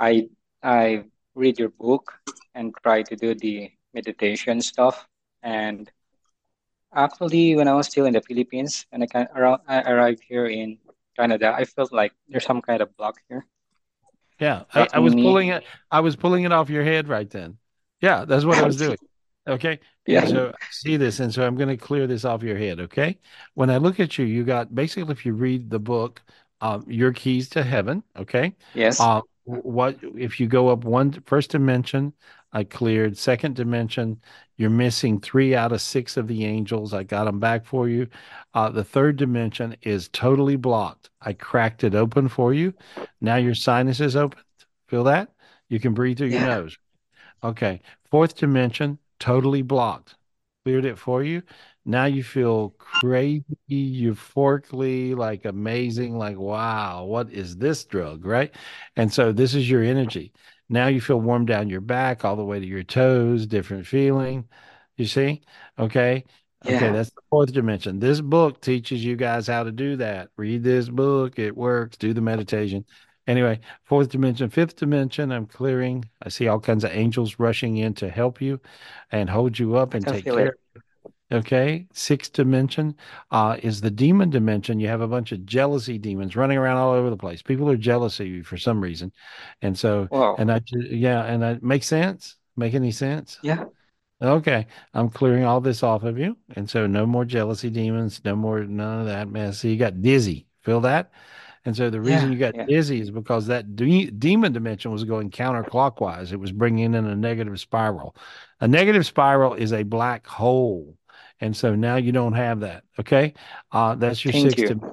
[0.00, 0.28] I
[0.64, 1.04] I
[1.36, 2.12] read your book
[2.56, 5.06] and try to do the meditation stuff.
[5.44, 5.90] And
[6.92, 10.46] actually, when I was still in the Philippines and I can around I arrived here
[10.46, 10.78] in
[11.16, 13.46] Canada, I felt like there's some kind of block here.
[14.42, 15.62] Yeah, I, I was me pulling it.
[15.90, 17.58] I was pulling it off your head right then.
[18.00, 18.98] Yeah, that's what I was doing.
[19.46, 19.78] Okay.
[20.06, 20.26] Yeah.
[20.26, 22.80] So I see this, and so I'm going to clear this off your head.
[22.80, 23.18] Okay.
[23.54, 26.20] When I look at you, you got basically, if you read the book,
[26.60, 28.02] um, your keys to heaven.
[28.16, 28.56] Okay.
[28.74, 29.00] Yes.
[29.00, 32.12] Uh, what if you go up one first dimension?
[32.52, 33.16] I cleared.
[33.16, 34.20] Second dimension,
[34.56, 36.92] you're missing three out of six of the angels.
[36.92, 38.08] I got them back for you.
[38.54, 41.10] Uh, the third dimension is totally blocked.
[41.20, 42.74] I cracked it open for you.
[43.20, 44.42] Now your sinus is open.
[44.88, 45.30] Feel that?
[45.68, 46.76] You can breathe through your nose.
[47.42, 47.80] Okay.
[48.10, 50.16] Fourth dimension, totally blocked.
[50.64, 51.42] Cleared it for you.
[51.84, 58.24] Now you feel crazy, euphorically, like amazing, like, wow, what is this drug?
[58.24, 58.54] Right.
[58.94, 60.32] And so this is your energy.
[60.72, 64.48] Now you feel warm down your back all the way to your toes, different feeling.
[64.96, 65.42] You see?
[65.78, 66.24] Okay.
[66.64, 67.98] Okay, that's the fourth dimension.
[67.98, 70.28] This book teaches you guys how to do that.
[70.36, 71.96] Read this book, it works.
[71.96, 72.84] Do the meditation.
[73.26, 76.04] Anyway, fourth dimension, fifth dimension, I'm clearing.
[76.22, 78.60] I see all kinds of angels rushing in to help you
[79.10, 80.60] and hold you up and take care it.
[81.32, 82.94] Okay, sixth dimension
[83.30, 84.78] uh, is the demon dimension.
[84.78, 87.40] You have a bunch of jealousy demons running around all over the place.
[87.40, 89.12] People are jealous of you for some reason,
[89.62, 90.36] and so Wow.
[90.38, 92.36] and I yeah, and that makes sense.
[92.54, 93.38] Make any sense?
[93.42, 93.64] Yeah.
[94.20, 98.36] Okay, I'm clearing all this off of you, and so no more jealousy demons, no
[98.36, 99.60] more none of that mess.
[99.60, 100.46] So you got dizzy.
[100.62, 101.10] Feel that?
[101.64, 102.32] And so the reason Yeah.
[102.32, 102.66] you got Yeah.
[102.66, 106.32] dizzy is because that de- demon dimension was going counterclockwise.
[106.32, 108.16] It was bringing in a negative spiral.
[108.60, 110.96] A negative spiral is a black hole.
[111.42, 112.84] And so now you don't have that.
[113.00, 113.34] Okay.
[113.72, 114.68] Uh, that's your Thank sixth you.
[114.68, 114.88] dimension.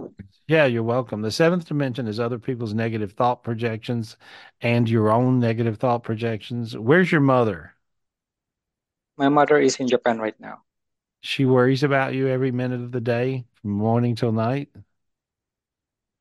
[0.49, 1.23] Yeah, you're welcome.
[1.23, 4.17] The seventh dimension is other people's negative thought projections
[4.61, 6.77] and your own negative thought projections.
[6.77, 7.76] Where's your mother?
[9.17, 10.63] My mother is in Japan right now.
[11.21, 14.69] She worries about you every minute of the day, from morning till night.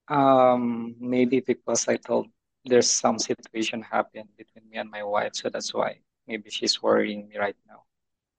[0.09, 2.29] Um, maybe because I told
[2.65, 7.29] there's some situation happened between me and my wife, so that's why maybe she's worrying
[7.29, 7.85] me right now.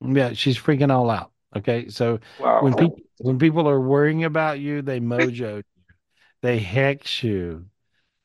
[0.02, 1.32] Yeah, she's freaking all out.
[1.56, 1.90] Okay.
[1.90, 2.60] So Wow.
[2.60, 5.64] when people when people are worrying about you, they mojo you.
[6.42, 7.68] They hex you.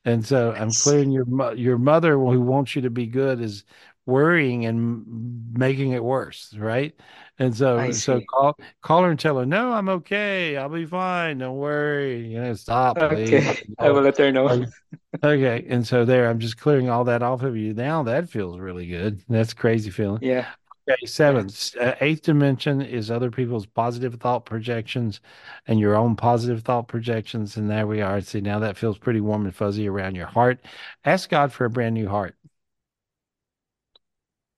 [0.05, 1.25] And so I'm clearing your
[1.55, 3.65] your mother who wants you to be good is
[4.05, 6.95] worrying and making it worse, right?
[7.39, 10.57] And so so call call her and tell her, "No, I'm okay.
[10.57, 11.39] I'll be fine.
[11.39, 12.27] Don't worry.
[12.27, 14.49] You know, stop, please." Okay, I will let her know.
[14.49, 14.67] Okay.
[15.23, 15.65] Okay.
[15.69, 17.73] And so there, I'm just clearing all that off of you.
[17.73, 19.23] Now that feels really good.
[19.29, 20.21] That's a crazy feeling.
[20.21, 20.55] Yeah.
[20.89, 21.45] Okay, seven.
[21.47, 25.19] S- Uh, eighth dimension is other people's positive thought projections
[25.67, 27.57] and your own positive thought projections.
[27.57, 28.21] And there we are.
[28.21, 30.59] See, now that feels pretty warm and fuzzy around your heart.
[31.03, 32.35] Ask God for a brand new heart,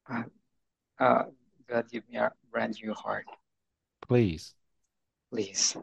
[0.09, 0.23] Uh,
[0.99, 1.23] uh,
[1.69, 3.25] God give me a brand new heart,
[4.07, 4.53] please.
[5.31, 5.77] please.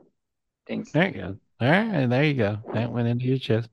[0.67, 1.39] Thank There you go.
[1.61, 2.59] All right, there you go.
[2.73, 3.69] That went into your chest.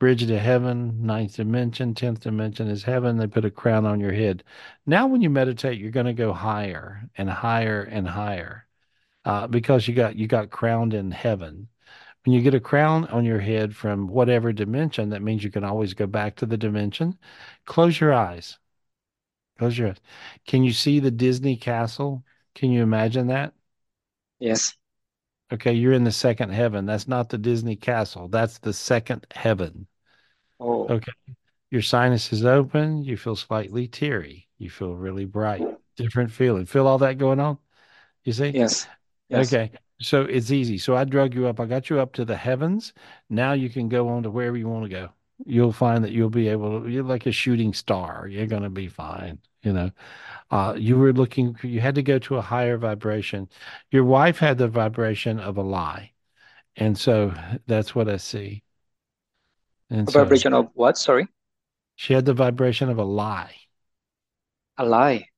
[0.00, 3.16] Bridge to heaven, ninth dimension, tenth dimension is heaven.
[3.16, 4.44] They put a crown on your head.
[4.86, 8.66] Now, when you meditate, you're going to go higher and higher and higher,
[9.24, 11.68] uh, because you got you got crowned in heaven.
[12.24, 15.64] When you get a crown on your head from whatever dimension, that means you can
[15.64, 17.18] always go back to the dimension.
[17.66, 18.58] Close your eyes.
[19.58, 20.00] Close your eyes.
[20.46, 22.24] Can you see the Disney castle?
[22.54, 23.54] Can you imagine that?
[24.38, 24.74] Yes.
[25.54, 26.86] Okay, you're in the second heaven.
[26.86, 28.28] That's not the Disney castle.
[28.28, 29.86] That's the second heaven.
[30.60, 31.12] Oh, Okay.
[31.70, 33.02] Your sinus is open.
[33.02, 34.48] You feel slightly teary.
[34.58, 35.62] You feel really bright.
[35.96, 36.66] Different feeling.
[36.66, 37.58] Feel all that going on?
[38.24, 38.50] You see?
[38.50, 38.86] yes.
[39.28, 39.52] Yes.
[39.52, 39.72] Okay.
[40.00, 40.78] So it's easy.
[40.78, 41.58] So I drug you up.
[41.60, 42.92] I got you up to the heavens.
[43.28, 45.10] Now you can go on to wherever you want to go.
[45.44, 48.28] You'll find that you'll be able to, you're like a shooting star.
[48.28, 49.40] You're going to be fine.
[49.64, 49.90] You know,
[50.50, 53.48] uh, you were looking, you had to go to a higher vibration.
[53.90, 56.12] Your wife had the vibration of a lie.
[56.76, 57.34] And so
[57.66, 58.64] that's what I see.
[59.90, 60.96] And A so vibration of what?
[60.96, 61.28] Sorry.
[61.96, 63.66] she had the vibration of a lie.
[64.78, 65.28] A lie.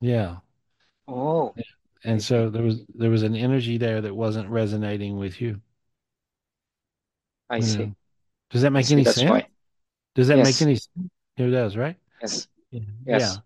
[0.00, 0.40] Yeah.
[1.06, 1.56] Oh,
[2.04, 5.60] And so there was there was an energy there that wasn't resonating with you.
[7.48, 7.92] I You see.
[7.92, 7.94] know.
[8.50, 8.92] Does that make see.
[8.92, 9.28] any That's sense?
[9.28, 9.48] why.
[10.14, 11.10] Does that make any sense?
[11.38, 11.98] It does, right?
[12.20, 12.48] Yes.
[12.70, 12.80] Yeah.
[13.06, 13.40] Yes.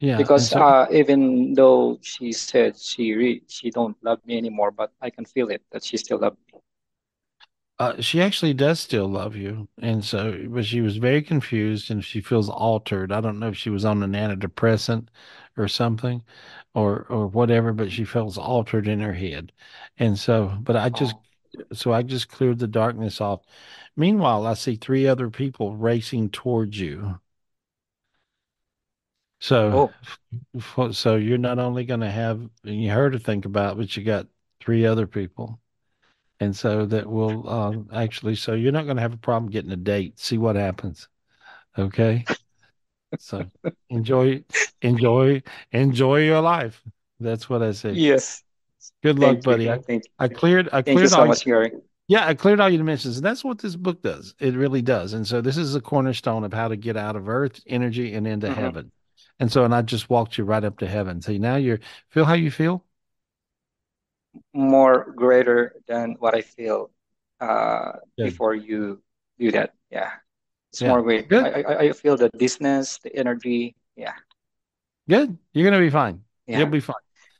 [0.00, 0.30] Yeah.
[0.30, 4.92] Because so uh, even though she said she re she don't love me anymore, but
[5.00, 6.60] I can feel it that she still loves me.
[7.78, 9.68] uh, she actually does still love you.
[9.78, 13.12] And so, but she was very confused and she feels altered.
[13.12, 15.08] I don't know if she was on an antidepressant
[15.56, 16.22] or something
[16.74, 19.52] or or whatever, but she feels altered in her head.
[19.98, 21.22] And so, but I just Oh,
[21.72, 23.42] so I just cleared the darkness off.
[23.96, 27.20] Meanwhile, I see three other people racing towards you.
[29.46, 29.92] So,
[30.76, 34.02] oh, so you're not only going to have you her to think about, but you
[34.02, 34.26] got
[34.60, 35.60] three other people.
[36.40, 39.70] And so that will uh, actually, so you're not going to have a problem getting
[39.70, 40.18] a date.
[40.18, 41.08] See what happens.
[41.78, 42.26] Okay.
[43.18, 43.50] So
[43.88, 44.44] enjoy,
[44.82, 46.82] enjoy, enjoy your life.
[47.20, 48.00] That's what I say.
[48.00, 48.42] yes.
[49.04, 49.58] Good luck, Thank you.
[49.58, 49.70] buddy.
[49.70, 51.72] I, Thank I cleared, I thank you cleared so all, much, Gary.
[52.08, 53.18] yeah, I cleared all your dimensions.
[53.18, 54.34] And that's what this book does.
[54.40, 55.12] It really does.
[55.12, 58.26] And so this is a cornerstone of how to get out of earth energy and
[58.26, 58.92] into hmm heaven.
[59.38, 61.20] And so, and I just walked you right up to heaven.
[61.20, 62.84] See, now you're, feel how you feel?
[64.52, 66.90] More greater than what I feel
[67.40, 68.24] uh Good.
[68.24, 69.02] before you
[69.38, 69.74] do that.
[69.90, 70.10] Yeah.
[70.72, 70.88] It's Yeah.
[70.88, 71.28] more great.
[71.28, 71.44] Good.
[71.44, 73.76] I, I I feel the distance, the energy.
[73.94, 74.14] Yeah.
[75.08, 75.36] Good.
[75.52, 76.22] You're going to be fine.
[76.46, 76.96] You'll be fine.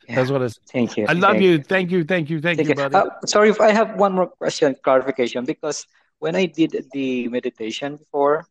[0.08, 0.16] Yeah.
[0.16, 0.62] That's what I said.
[0.70, 1.06] Thank you.
[1.08, 1.50] I love Thank you.
[1.50, 1.62] you.
[1.62, 2.04] Thank you.
[2.04, 2.40] Thank you.
[2.40, 2.88] Thank Thank you, you.
[2.90, 2.96] buddy.
[2.96, 5.86] Uh, sorry if I have one more question, clarification, because
[6.18, 8.46] when I did the meditation before,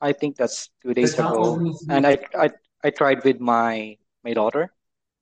[0.00, 2.50] I think that's two days ago, and I I
[2.84, 4.72] I tried with my my daughter.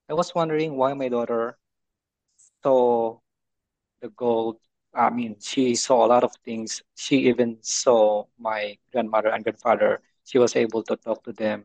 [0.08, 1.58] I was wondering why my daughter
[2.62, 3.18] saw
[4.00, 4.58] the gold.
[4.94, 6.82] I mean, she saw a lot of things.
[6.96, 10.00] She even saw my grandmother and grandfather.
[10.24, 11.64] She was able to talk to them.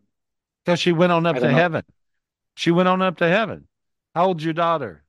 [0.66, 1.50] Because she went on up to know.
[1.50, 1.84] heaven.
[2.56, 3.68] She went on up to heaven.
[4.16, 5.04] How old's your daughter?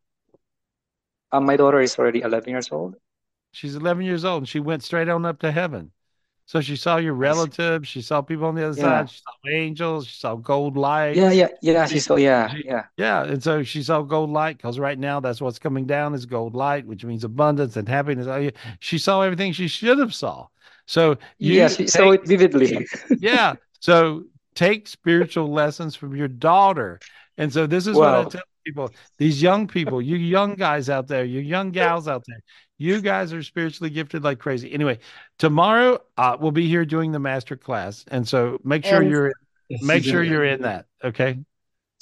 [1.32, 2.96] Uh, my daughter is already 11 years old.
[3.52, 5.92] She's 11 years old and she went straight on up to heaven.
[6.46, 9.06] So she saw your relatives, she saw people on the other Yeah.
[9.06, 11.16] side, she saw angels, she saw gold light.
[11.16, 11.86] Yeah, yeah, yeah.
[11.86, 12.84] She saw, yeah, She- yeah.
[12.98, 16.26] Yeah, and so she saw gold light because right now that's what's coming down is
[16.26, 18.26] gold light, which means abundance and happiness.
[18.26, 18.50] Oh.
[18.80, 20.48] She saw everything she should have saw.
[20.86, 22.86] So Yeah, she saw it vividly.
[23.18, 23.54] yeah.
[23.80, 27.00] So take spiritual lessons from your daughter.
[27.38, 31.06] And so this is what I tell people, these young people, you young guys out
[31.08, 32.40] there, you young gals out there,
[32.78, 34.72] you guys are spiritually gifted like crazy.
[34.72, 34.98] Anyway,
[35.38, 38.04] tomorrow uh, we'll be here doing the master class.
[38.08, 39.32] And so make sure And- you're
[39.82, 40.86] make sure you're in that.
[41.02, 41.38] Okay.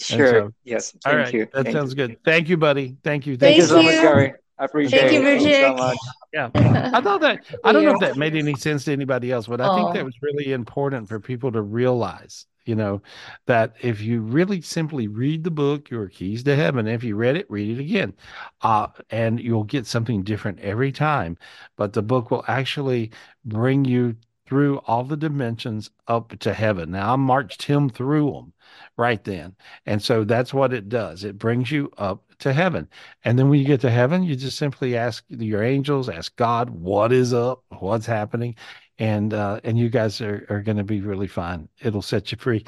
[0.01, 0.31] Sure.
[0.31, 0.95] so- Yes.
[1.05, 1.35] All Thank right.
[1.35, 1.49] you.
[1.53, 1.97] That Thank sounds you.
[1.97, 2.17] good.
[2.25, 2.97] Thank you, buddy.
[3.05, 3.37] Thank you.
[3.37, 3.93] Thank you so much.
[3.93, 4.35] Gary.
[4.59, 5.25] I appreciate Thank you, it.
[5.25, 5.97] Thank you so much.
[6.33, 6.91] Yeah.
[6.95, 9.61] I thought that I don't know if that made any sense to anybody else, but
[9.61, 13.03] I think that was really important for people to realize, you know,
[13.47, 17.37] that if you really simply read the book, Your Keys to Heaven, if you read
[17.37, 18.15] it, read it again.
[18.61, 21.37] Uh, and you'll get something different every time.
[21.77, 23.11] But the book will actually
[23.45, 24.17] bring you
[24.47, 26.91] through all the dimensions up to heaven.
[26.91, 28.53] Now I marched him through them
[28.99, 29.57] right then.
[29.87, 31.25] And so that's what it does.
[31.25, 32.89] It brings you up to heaven.
[33.25, 36.69] And then when you get to heaven, you just simply ask your angels, ask God,
[36.71, 37.65] what is up?
[37.79, 38.57] What's happening?
[39.03, 41.69] And uh, and you guys are, are going to be really fun.
[41.81, 42.65] It'll set you free.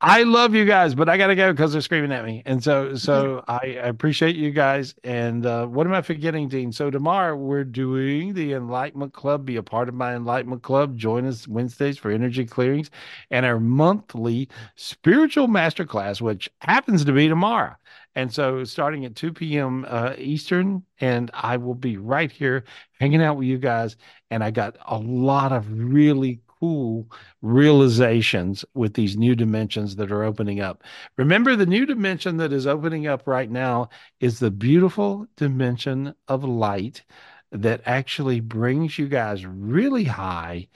[0.00, 2.42] I love you guys, but I gotta go because they're screaming at me.
[2.46, 4.94] And so, so I, I appreciate you guys.
[5.02, 6.70] And uh, what am I forgetting, Dean?
[6.70, 9.44] So tomorrow we're doing the Enlightenment Club.
[9.44, 10.96] Be a part of my Enlightenment Club.
[10.96, 12.90] Join us Wednesdays for energy clearings
[13.30, 17.74] and our monthly spiritual masterclass, which happens to be tomorrow.
[18.14, 19.86] And so, starting at 2 p.m.
[19.88, 22.64] Uh, Eastern, and I will be right here
[22.98, 23.96] hanging out with you guys.
[24.30, 27.06] And I got a lot of really cool
[27.42, 30.82] realizations with these new dimensions that are opening up.
[31.16, 33.88] Remember, the new dimension that is opening up right now
[34.20, 37.04] is the beautiful dimension of light
[37.52, 40.68] that actually brings you guys really high,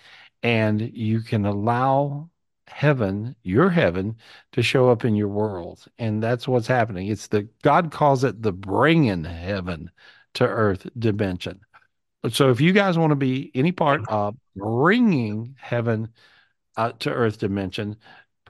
[0.42, 2.30] and you can allow
[2.72, 4.16] heaven, your heaven,
[4.52, 5.84] to show up in your world.
[5.98, 7.08] And that's what's happening.
[7.08, 9.90] It's the God calls it the bringing heaven
[10.34, 11.60] to earth dimension.
[12.30, 16.08] So if you guys want to be any part of bringing heaven
[16.76, 17.96] uh, to earth dimension,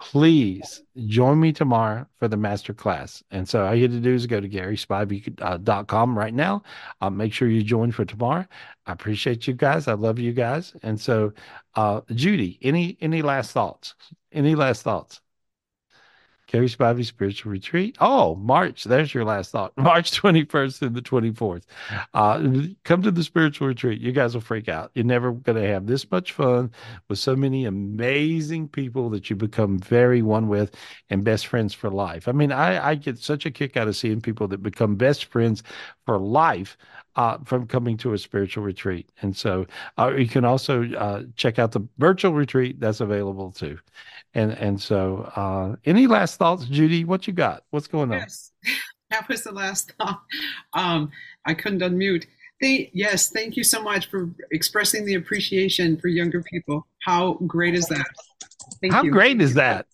[0.03, 3.23] please join me tomorrow for the master class.
[3.31, 6.65] And so all you have to do is go to GarySpivey.com right now.
[7.01, 8.45] Uh, make sure you join for tomorrow.
[8.87, 9.87] I appreciate you guys.
[9.87, 10.75] I love you guys.
[10.83, 11.33] And so,
[11.77, 13.95] uh, Judy, any any last thoughts?
[14.33, 15.22] Any last thoughts?
[16.53, 17.97] Gary Spivey Spiritual Retreat.
[17.99, 18.85] Oh, March.
[18.85, 19.73] There's your last thought.
[19.79, 21.63] March 21st through the 24th.
[22.13, 24.03] Uh, come to the spiritual retreat.
[24.03, 24.91] You guys will freak out.
[24.95, 26.71] You're never going to have this much fun
[27.09, 30.77] with so many amazing people that you become very one with
[31.09, 32.29] and best friends for life.
[32.29, 35.25] I mean, I, I get such a kick out of seeing people that become best
[35.25, 35.63] friends
[36.05, 36.77] for life
[37.17, 39.11] uh, from coming to a spiritual retreat.
[39.23, 39.67] And so
[39.99, 43.79] uh, you can also uh, check out the virtual retreat that's available too.
[44.35, 47.05] And and so, uh, any last thoughts, Judy?
[47.05, 47.65] What you got?
[47.71, 48.19] What's going on?
[48.19, 48.53] Yes,
[49.11, 50.23] that was the last thought.
[50.73, 51.11] Um,
[51.45, 52.25] I couldn't unmute.
[52.63, 56.87] They, yes, thank you so much for expressing the appreciation for younger people.
[57.03, 58.07] How great is that?
[58.81, 59.11] Thank How you.
[59.11, 59.87] great is that?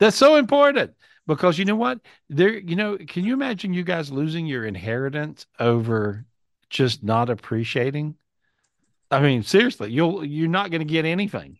[0.00, 0.92] That's so important
[1.26, 2.00] because you know what?
[2.28, 6.26] There, you know, can you imagine you guys losing your inheritance over
[6.70, 8.16] just not appreciating?
[9.10, 11.58] I mean, seriously, you'll you're not going to get anything.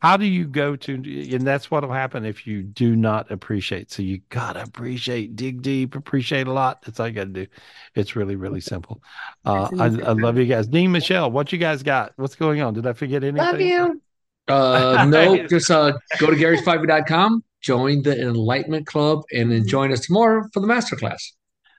[0.00, 3.90] How do you go to, and that's what'll happen if you do not appreciate.
[3.90, 6.82] So you gotta appreciate, dig deep, appreciate a lot.
[6.82, 7.46] That's all you gotta do.
[7.94, 9.02] It's really, really simple.
[9.44, 10.66] Uh, I, I love you guys.
[10.66, 12.12] Dean Michelle, what you guys got?
[12.16, 12.74] What's going on?
[12.74, 13.46] Did I forget anything?
[13.46, 14.02] Love you.
[14.46, 20.00] Uh, no, just uh, go to GarySpivey.com, join the Enlightenment Club, and then join us
[20.00, 21.32] tomorrow for the masterclass.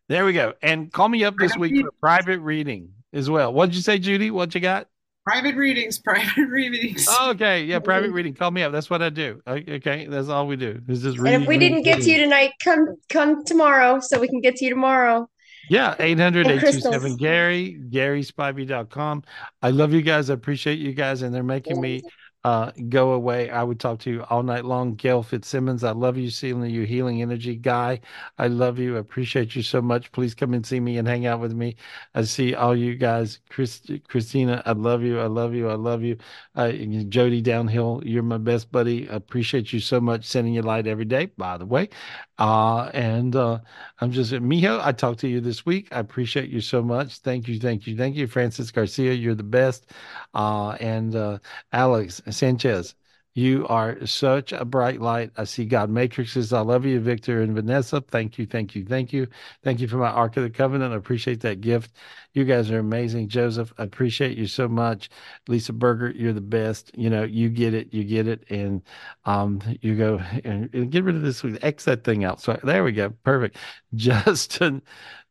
[0.07, 0.53] There we go.
[0.61, 3.51] And call me up this week for a private reading as well.
[3.51, 4.29] What'd you say, Judy?
[4.29, 4.87] What you got?
[5.25, 7.07] Private readings, private readings.
[7.09, 8.35] Oh, okay, yeah, private reading.
[8.35, 8.71] Call me up.
[8.71, 9.41] That's what I do.
[9.47, 10.79] Okay, that's all we do.
[10.87, 11.33] Is just read.
[11.33, 14.57] And if we didn't get to you tonight, come come tomorrow so we can get
[14.57, 15.27] to you tomorrow.
[15.67, 17.15] Yeah, 800 And 827 crystals.
[17.19, 19.23] Gary, GarySpivey.com.
[19.63, 20.29] I love you guys.
[20.29, 22.03] I appreciate you guys, and they're making me
[22.45, 23.49] uh, go away.
[23.49, 24.93] I would talk to you all night long.
[24.93, 27.99] Gail Fitzsimmons, I love you, seeing you healing energy guy.
[28.37, 28.97] I love you.
[28.97, 30.11] Appreciate you so much.
[30.11, 31.75] Please come and see me and hang out with me.
[32.13, 33.39] I see all you guys.
[33.49, 35.19] Chris, Christina, I love you.
[35.19, 35.69] I love you.
[35.69, 36.17] I love you.
[36.55, 36.71] Uh,
[37.09, 39.09] Jody Downhill, you're my best buddy.
[39.09, 41.89] I appreciate you so much sending your light every day, by the way.
[42.37, 43.59] Uh, and uh,
[43.99, 45.87] I'm just, Mijo, I talked to you this week.
[45.91, 47.19] I appreciate you so much.
[47.19, 47.59] Thank you.
[47.59, 47.95] Thank you.
[47.95, 48.27] Thank you.
[48.27, 49.91] Francis Garcia, you're the best.
[50.33, 51.39] Uh, and uh,
[51.71, 52.95] Alex Sanchez,
[53.35, 55.31] You are such a bright light.
[55.35, 56.53] I see God matrices.
[56.53, 57.99] I love you, Victor and Vanessa.
[57.99, 59.27] Thank you, thank you, thank you.
[59.61, 60.93] Thank you for my Ark of the Covenant.
[60.93, 61.91] I appreciate that gift.
[62.33, 63.27] You guys are amazing.
[63.27, 65.09] Joseph, I appreciate you so much.
[65.49, 66.91] Lisa Berger, you're the best.
[66.97, 68.45] You know, you get it, you get it.
[68.49, 68.81] And
[69.25, 72.39] um, you go and, and get rid of this, X that thing out.
[72.41, 73.09] So there we go.
[73.25, 73.57] Perfect.
[73.95, 74.81] Justin,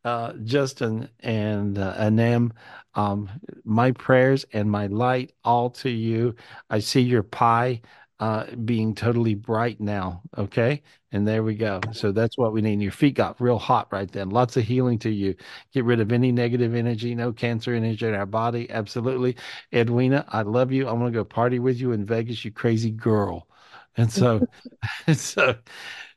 [0.04, 2.52] uh, Justin and uh, Anam,
[2.94, 3.30] um,
[3.64, 6.34] my prayers and my light all to you.
[6.70, 7.80] I see your pie
[8.20, 10.22] uh, being totally bright now.
[10.38, 10.82] Okay.
[11.12, 11.80] And there we go.
[11.92, 12.80] So that's what we need.
[12.80, 14.30] Your feet got real hot right then.
[14.30, 15.34] Lots of healing to you.
[15.72, 18.70] Get rid of any negative energy, no cancer energy in our body.
[18.70, 19.36] Absolutely.
[19.72, 20.88] Edwina, I love you.
[20.88, 23.48] I'm going to go party with you in Vegas, you crazy girl.
[23.96, 24.46] And so,
[25.14, 25.56] so,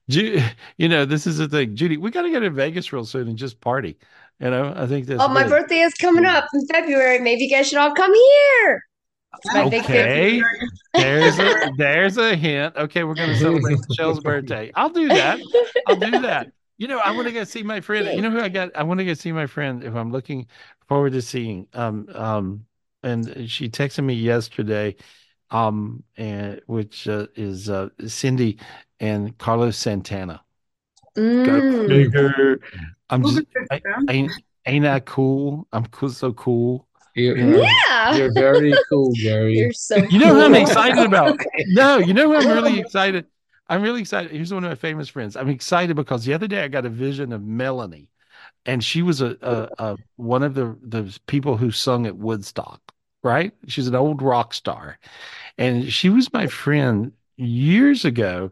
[0.08, 0.41] you
[0.80, 3.38] know, this is the thing, Judy, we got to get to Vegas real soon and
[3.38, 3.98] just party.
[4.40, 5.50] You know, I think that's Oh, my good.
[5.50, 7.20] birthday is coming up in February.
[7.20, 8.84] Maybe you guys should all come here.
[9.38, 10.42] It's my big Okay,
[10.96, 12.76] there's a there's a hint.
[12.76, 14.72] Okay, we're gonna celebrate Michelle's birthday.
[14.76, 15.40] I'll do that.
[15.86, 16.48] I'll do that.
[16.78, 18.08] You know, I want to go see my friend.
[18.16, 18.76] You know who I got?
[18.76, 19.84] I want to go see my friend.
[19.84, 20.48] If I'm looking
[20.88, 22.66] forward to seeing, um, um,
[23.02, 24.96] and she texted me yesterday,
[25.50, 28.60] um, and which uh, is uh, Cindy
[29.00, 30.44] and Carlos Santana.
[31.44, 31.88] Go Mm.
[31.88, 32.60] figure.
[33.10, 34.32] I'm just I, ain't
[34.66, 35.68] ain't that cool?
[35.72, 36.88] I'm cool, so cool.
[37.16, 37.62] You're, You know?
[37.88, 38.16] Yeah.
[38.16, 39.54] you're very cool, Gary.
[39.58, 41.40] You're so You know who I'm excited about?
[41.68, 43.26] No, you know who I'm really excited.
[43.70, 44.32] I'm really excited.
[44.32, 45.36] Here's one of my famous friends.
[45.36, 48.10] I'm excited because the other day I got a vision of Melanie,
[48.66, 52.82] and she was a, a, a one of the the people who sung at Woodstock.
[53.24, 53.52] Right?
[53.68, 55.00] She's an old rock star,
[55.58, 58.52] and she was my friend years ago.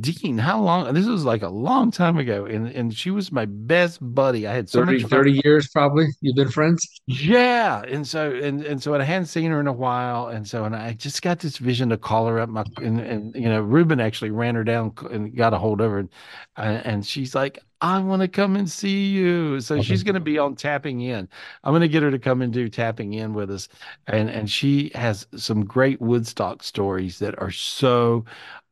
[0.00, 0.94] Dean, how long?
[0.94, 4.46] This was like a long time ago, and and she was my best buddy.
[4.46, 6.06] I had so 30, much 30 years probably.
[6.22, 6.88] You've been friends?
[7.06, 10.48] Yeah, and so and and so and I hadn't seen her in a while, and
[10.48, 12.48] so and I just got this vision to call her up.
[12.48, 15.90] My and, and you know Ruben actually ran her down and got a hold of
[15.90, 16.08] her, and,
[16.56, 20.38] and she's like, "I want to come and see you." So she's going to be
[20.38, 21.28] on tapping in.
[21.62, 23.68] I'm going to get her to come and do tapping in with us,
[24.06, 28.24] and and she has some great Woodstock stories that are so,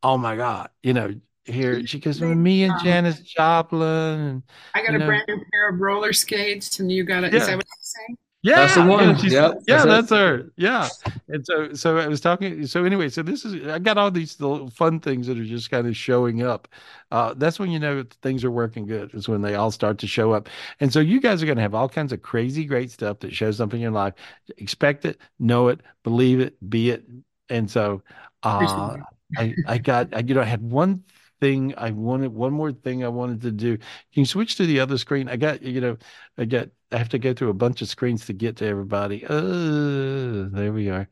[0.03, 1.15] oh my God, you know.
[1.45, 4.43] Here she goes with me and Janis Joplin, and
[4.77, 7.33] I got a know, brand new pair of roller skates, and you got it.
[7.33, 7.41] Yeah.
[7.41, 8.17] Is that what you're saying?
[8.43, 9.17] Yeah, That's the yeah, one.
[9.19, 10.51] she's Yep, yeah, that's that's her.
[10.57, 10.89] Yeah.
[11.29, 14.41] And so so I was talking so anyway, so this is I got all these
[14.41, 16.67] little fun things that are just kind of showing up.
[17.13, 20.09] Uh that's when you know things are working good, is when they all start to
[20.09, 20.49] show up.
[20.81, 23.61] And so you guys are gonna have all kinds of crazy great stuff that shows
[23.61, 24.15] up in your life.
[24.59, 27.05] Expect it, know it, believe it, be it.
[27.49, 28.03] And so
[28.43, 28.97] uh
[29.37, 31.05] I I got I you know I had one
[31.43, 33.77] thing I wanted one more thing I wanted to do.
[33.79, 35.29] Can you switch to the other screen?
[35.29, 35.97] I got you know
[36.39, 39.25] I got I have to go through a bunch of screens to get to everybody.
[39.27, 41.09] Uh there we are.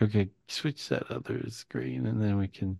[0.00, 2.78] Okay, switch that other screen and then we can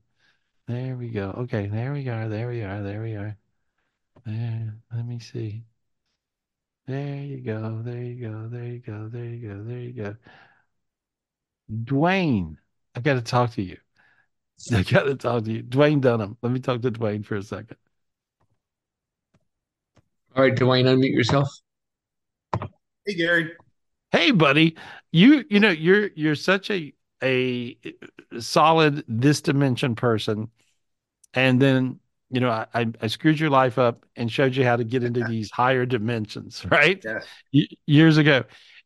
[0.69, 1.31] there we go.
[1.39, 3.37] Okay, there we are, there we are, there we are.
[4.25, 5.65] There, let me see.
[6.87, 10.17] There you go, there you go, there you go, there you go, there you go.
[11.71, 12.57] Dwayne,
[12.95, 13.79] I've got to talk to you.
[14.73, 15.63] I got to talk to you.
[15.63, 16.37] Dwayne Dunham.
[16.43, 17.77] Let me talk to Dwayne for a second.
[20.35, 21.49] All right, Dwayne, unmute yourself.
[23.07, 23.53] Hey, Gary.
[24.13, 24.77] Hey, buddy.
[25.11, 27.77] You you know you're you're such a a
[28.39, 30.51] solid this dimension person,
[31.35, 34.77] and then you know I I, I screwed your life up and showed you how
[34.77, 37.03] to get into these higher dimensions, right?
[37.05, 37.21] Yeah.
[37.53, 38.45] Y- years ago,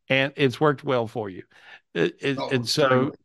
[0.09, 1.43] and it's worked well for you.
[1.93, 3.17] It, it, Oh, and so certainly.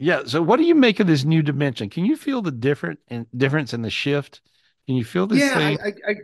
[0.00, 0.24] Yeah.
[0.26, 1.90] So what do you make of this new dimension?
[1.90, 4.42] Can you feel the different and difference in the shift?
[4.86, 5.78] Can you feel this Yeah, thing?
[5.84, 6.14] I, I,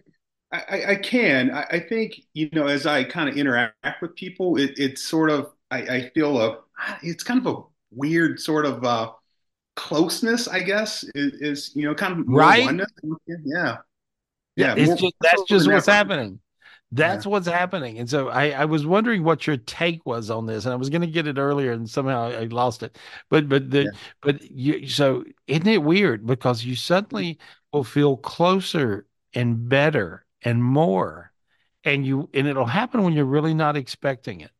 [0.52, 1.50] I, I, can.
[1.50, 5.30] I, I think, you know, as I kind of interact with people, it, it's sort
[5.30, 6.60] of, I, I feel a,
[7.02, 7.62] it's kind of a
[7.92, 9.12] weird sort of uh,
[9.76, 12.76] closeness, I guess, is, is, you know, kind of Right?
[13.26, 13.78] Yeah.
[14.56, 14.74] Yeah, Yeah.
[14.74, 16.40] it's More, just that's just what's happening.
[16.92, 17.98] That's what's happening.
[17.98, 20.88] And so I, I was wondering what your take was on this, and I was
[20.88, 22.96] going to get it earlier, and somehow I lost it.
[23.28, 23.90] But but the Yeah.
[24.22, 27.38] but you so isn't it weird because you suddenly
[27.72, 31.32] will feel closer and better and more,
[31.84, 34.52] and you and it'll happen when you're really not expecting it.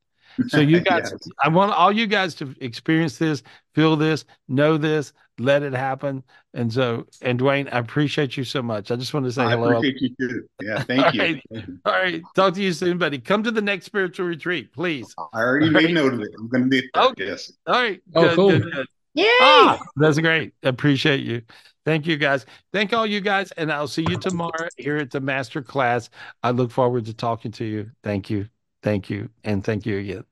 [0.48, 1.28] So you guys, Yes.
[1.42, 3.42] I want all you guys to experience this,
[3.74, 6.22] feel this, know this, let it happen.
[6.54, 8.90] And so, and Dwayne, I appreciate you so much.
[8.90, 9.76] I just want to say I hello.
[9.76, 10.48] appreciate you too.
[10.62, 10.76] Yeah.
[10.78, 11.20] All Thank you.
[11.22, 11.42] right.
[11.52, 11.78] Thank you.
[11.84, 12.22] All right.
[12.34, 13.18] Talk to you soon, buddy.
[13.18, 15.14] Come to the next spiritual retreat, please.
[15.32, 15.94] I already All made right.
[15.94, 16.30] note of it.
[16.38, 17.02] I'm going to be there.
[17.04, 17.26] Okay.
[17.26, 17.52] Yes.
[17.66, 18.00] All right.
[18.14, 18.50] Oh, Good, cool.
[18.50, 18.86] good, good.
[19.14, 19.24] Yay!
[19.40, 20.52] Ah, that's great.
[20.62, 21.40] Appreciate you.
[21.86, 22.44] Thank you, guys.
[22.72, 23.50] Thank all you guys.
[23.52, 26.10] And I'll see you tomorrow here at the master class.
[26.42, 27.90] I look forward to talking to you.
[28.02, 28.48] Thank you.
[28.82, 29.30] Thank you.
[29.44, 30.24] And thank you again.